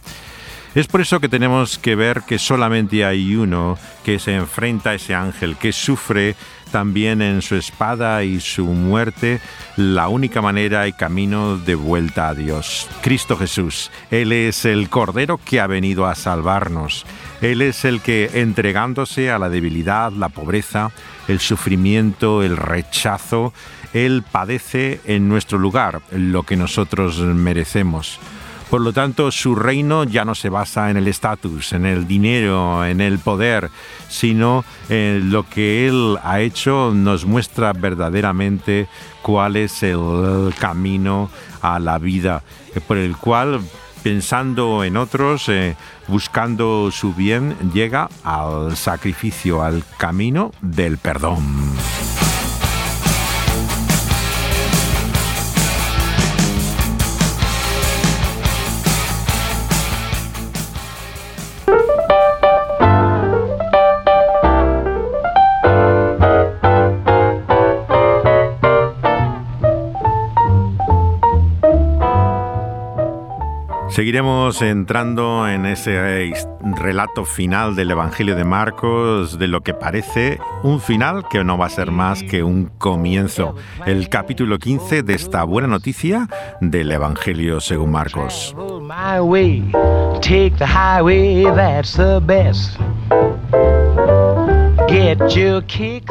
Es 0.74 0.88
por 0.88 1.02
eso 1.02 1.20
que 1.20 1.28
tenemos 1.28 1.78
que 1.78 1.96
ver 1.96 2.22
que 2.22 2.40
solamente 2.40 3.04
hay 3.04 3.36
uno 3.36 3.78
que 4.06 4.20
se 4.20 4.36
enfrenta 4.36 4.92
a 4.92 4.94
ese 4.94 5.14
ángel, 5.14 5.58
que 5.58 5.74
sufre 5.74 6.38
también 6.72 7.22
en 7.22 7.42
su 7.42 7.56
espada 7.56 8.24
y 8.24 8.40
su 8.40 8.66
muerte 8.66 9.42
la 9.76 10.08
única 10.08 10.42
manera 10.42 10.88
y 10.88 10.94
camino 10.94 11.58
de 11.58 11.76
vuelta 11.76 12.30
a 12.30 12.36
Dios. 12.36 12.88
Cristo 13.02 13.36
Jesús, 13.36 13.92
Él 14.12 14.32
es 14.32 14.64
el 14.64 14.90
Cordero 14.90 15.38
que 15.44 15.60
ha 15.60 15.68
venido 15.68 16.08
a 16.08 16.16
salvarnos. 16.16 17.06
Él 17.42 17.62
es 17.62 17.84
el 17.84 18.00
que, 18.00 18.30
entregándose 18.36 19.30
a 19.30 19.40
la 19.40 19.50
debilidad, 19.50 20.14
la 20.14 20.30
pobreza, 20.30 20.92
el 21.28 21.42
sufrimiento, 21.42 22.44
el 22.44 22.56
rechazo, 22.56 23.54
Él 23.94 24.24
padece 24.32 25.02
en 25.04 25.28
nuestro 25.28 25.60
lugar 25.60 26.02
lo 26.12 26.44
que 26.44 26.56
nosotros 26.56 27.20
merecemos. 27.20 28.22
Por 28.72 28.80
lo 28.80 28.94
tanto, 28.94 29.32
su 29.32 29.54
reino 29.54 30.06
ya 30.06 30.24
no 30.24 30.34
se 30.34 30.48
basa 30.48 30.90
en 30.90 30.96
el 30.96 31.10
estatus, 31.10 31.74
en 31.74 31.86
el 31.86 32.08
dinero, 32.08 32.86
en 32.86 33.02
el 33.02 33.20
poder, 33.20 33.70
sino 34.08 34.64
en 34.88 35.30
lo 35.30 35.44
que 35.44 35.90
Él 35.90 36.18
ha 36.24 36.40
hecho 36.40 36.94
nos 36.94 37.26
muestra 37.26 37.74
verdaderamente 37.74 38.88
cuál 39.22 39.58
es 39.58 39.84
el 39.84 40.54
camino 40.58 41.30
a 41.62 41.80
la 41.80 41.98
vida, 41.98 42.44
eh, 42.74 42.80
por 42.80 42.96
el 42.96 43.18
cual 43.18 43.60
pensando 44.04 44.86
en 44.86 44.96
otros, 44.96 45.50
eh, 45.50 45.76
buscando 46.08 46.92
su 46.92 47.14
bien, 47.14 47.58
llega 47.74 48.08
al 48.24 48.78
sacrificio, 48.78 49.64
al 49.64 49.84
camino 49.98 50.54
del 50.62 50.98
perdón. 50.98 51.44
Seguiremos 73.92 74.62
entrando 74.62 75.50
en 75.50 75.66
ese 75.66 76.32
relato 76.64 77.26
final 77.26 77.76
del 77.76 77.92
Evangelio 77.92 78.38
de 78.38 78.46
Marcos, 78.46 79.38
de 79.38 79.50
lo 79.50 79.62
que 79.62 79.74
parece 79.74 80.40
un 80.64 80.80
final 80.80 81.26
que 81.30 81.44
no 81.44 81.58
va 81.58 81.66
a 81.66 81.70
ser 81.70 81.92
más 81.92 82.24
que 82.24 82.42
un 82.42 82.68
comienzo. 82.78 83.54
El 83.86 84.08
capítulo 84.08 84.60
15 84.60 85.04
de 85.04 85.14
esta 85.14 85.44
buena 85.44 85.68
noticia 85.68 86.30
del 86.62 86.90
Evangelio 86.90 87.60
según 87.60 87.92
Marcos. 87.92 88.56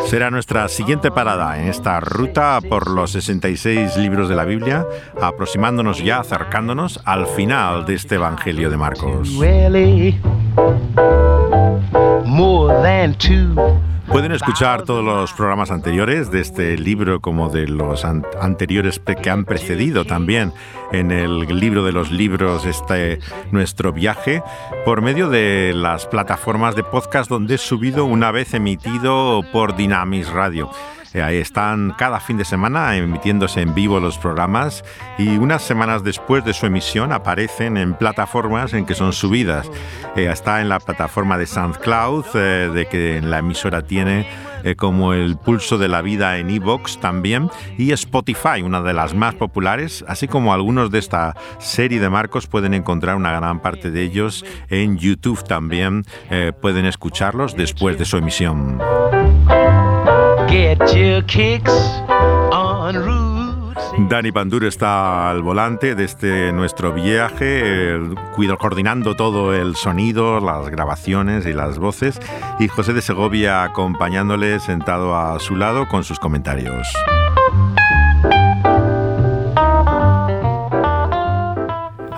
Será 0.06 0.30
nuestra 0.30 0.68
siguiente 0.68 1.10
parada 1.10 1.60
en 1.60 1.68
esta 1.68 2.00
ruta 2.00 2.60
por 2.66 2.90
los 2.90 3.12
66 3.12 3.96
libros 3.96 4.28
de 4.28 4.34
la 4.34 4.44
Biblia, 4.44 4.86
aproximándonos 5.20 6.02
ya, 6.02 6.20
acercándonos 6.20 7.00
al 7.04 7.26
final 7.26 7.84
de 7.84 7.94
este 7.94 8.14
Evangelio 8.14 8.70
de 8.70 8.76
Marcos. 8.76 9.28
Pueden 14.11 14.32
escuchar 14.32 14.82
todos 14.82 15.04
los 15.04 15.32
programas 15.32 15.70
anteriores 15.70 16.32
de 16.32 16.40
este 16.40 16.76
libro 16.76 17.20
como 17.20 17.48
de 17.48 17.68
los 17.68 18.04
anteriores 18.04 19.00
que 19.00 19.30
han 19.30 19.44
precedido 19.44 20.04
también 20.04 20.52
en 20.90 21.12
el 21.12 21.46
libro 21.46 21.84
de 21.84 21.92
los 21.92 22.11
libros 22.11 22.66
este 22.66 23.20
nuestro 23.52 23.92
viaje 23.92 24.42
por 24.84 25.00
medio 25.00 25.30
de 25.30 25.72
las 25.76 26.06
plataformas 26.06 26.74
de 26.74 26.82
podcast 26.82 27.30
donde 27.30 27.54
he 27.54 27.58
subido 27.58 28.04
una 28.04 28.32
vez 28.32 28.52
emitido 28.52 29.42
por 29.52 29.76
Dynamis 29.76 30.28
Radio. 30.28 30.70
Eh, 31.12 31.22
ahí 31.22 31.38
están 31.38 31.94
cada 31.98 32.20
fin 32.20 32.36
de 32.36 32.44
semana 32.44 32.96
emitiéndose 32.96 33.61
en 33.61 33.74
vivo 33.74 33.98
los 33.98 34.16
programas 34.18 34.84
y 35.18 35.38
unas 35.38 35.62
semanas 35.62 36.04
después 36.04 36.44
de 36.44 36.52
su 36.52 36.66
emisión 36.66 37.12
aparecen 37.12 37.76
en 37.76 37.94
plataformas 37.94 38.72
en 38.74 38.86
que 38.86 38.94
son 38.94 39.12
subidas. 39.12 39.68
Eh, 40.14 40.28
está 40.30 40.61
en 40.61 40.68
la 40.68 40.78
plataforma 40.78 41.36
de 41.36 41.46
SoundCloud, 41.46 42.26
eh, 42.34 42.70
de 42.72 42.86
que 42.86 43.20
la 43.22 43.38
emisora 43.38 43.82
tiene 43.82 44.26
como 44.76 45.14
el 45.14 45.38
pulso 45.38 45.78
de 45.78 45.88
la 45.88 46.02
vida 46.02 46.36
en 46.36 46.50
Evox 46.50 47.00
también, 47.00 47.48
y 47.78 47.92
Spotify, 47.92 48.61
una 48.62 48.82
de 48.82 48.92
las 48.92 49.14
más 49.14 49.34
populares, 49.34 50.04
así 50.06 50.28
como 50.28 50.52
algunos 50.52 50.90
de 50.90 50.98
esta 50.98 51.34
serie 51.58 51.98
de 51.98 52.11
marcos 52.11 52.46
pueden 52.46 52.74
encontrar 52.74 53.16
una 53.16 53.32
gran 53.32 53.62
parte 53.62 53.90
de 53.90 54.02
ellos 54.02 54.44
en 54.68 54.98
YouTube 54.98 55.42
también, 55.44 56.04
pueden 56.61 56.84
escucharlos 56.84 57.56
después 57.56 57.98
de 57.98 58.04
su 58.04 58.18
emisión. 58.18 58.78
Dani 64.11 64.32
Pandur 64.32 64.64
está 64.64 65.30
al 65.30 65.40
volante 65.40 65.94
de 65.94 66.04
este 66.04 66.52
nuestro 66.52 66.92
viaje, 66.92 67.98
coordinando 68.58 69.16
todo 69.16 69.54
el 69.54 69.74
sonido, 69.76 70.38
las 70.40 70.68
grabaciones 70.68 71.46
y 71.46 71.52
las 71.54 71.78
voces, 71.78 72.20
y 72.58 72.68
José 72.68 72.92
de 72.92 73.00
Segovia 73.02 73.62
acompañándole 73.62 74.61
sentado 74.61 75.16
a 75.16 75.38
su 75.40 75.56
lado 75.56 75.88
con 75.88 76.04
sus 76.04 76.18
comentarios. 76.18 76.86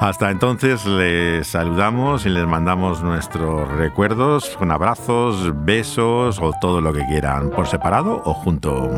Hasta 0.03 0.32
entonces 0.32 0.84
les 0.84 1.46
saludamos 1.46 2.26
y 2.26 2.28
les 2.28 2.44
mandamos 2.44 3.05
nuestros 3.05 3.68
recuerdos 3.68 4.57
con 4.57 4.72
abrazos, 4.72 5.53
besos 5.64 6.40
o 6.42 6.50
todo 6.61 6.80
lo 6.80 6.92
que 6.92 7.07
quieran, 7.07 7.50
por 7.50 7.68
separado 7.68 8.20
o 8.24 8.34
junto. 8.34 8.90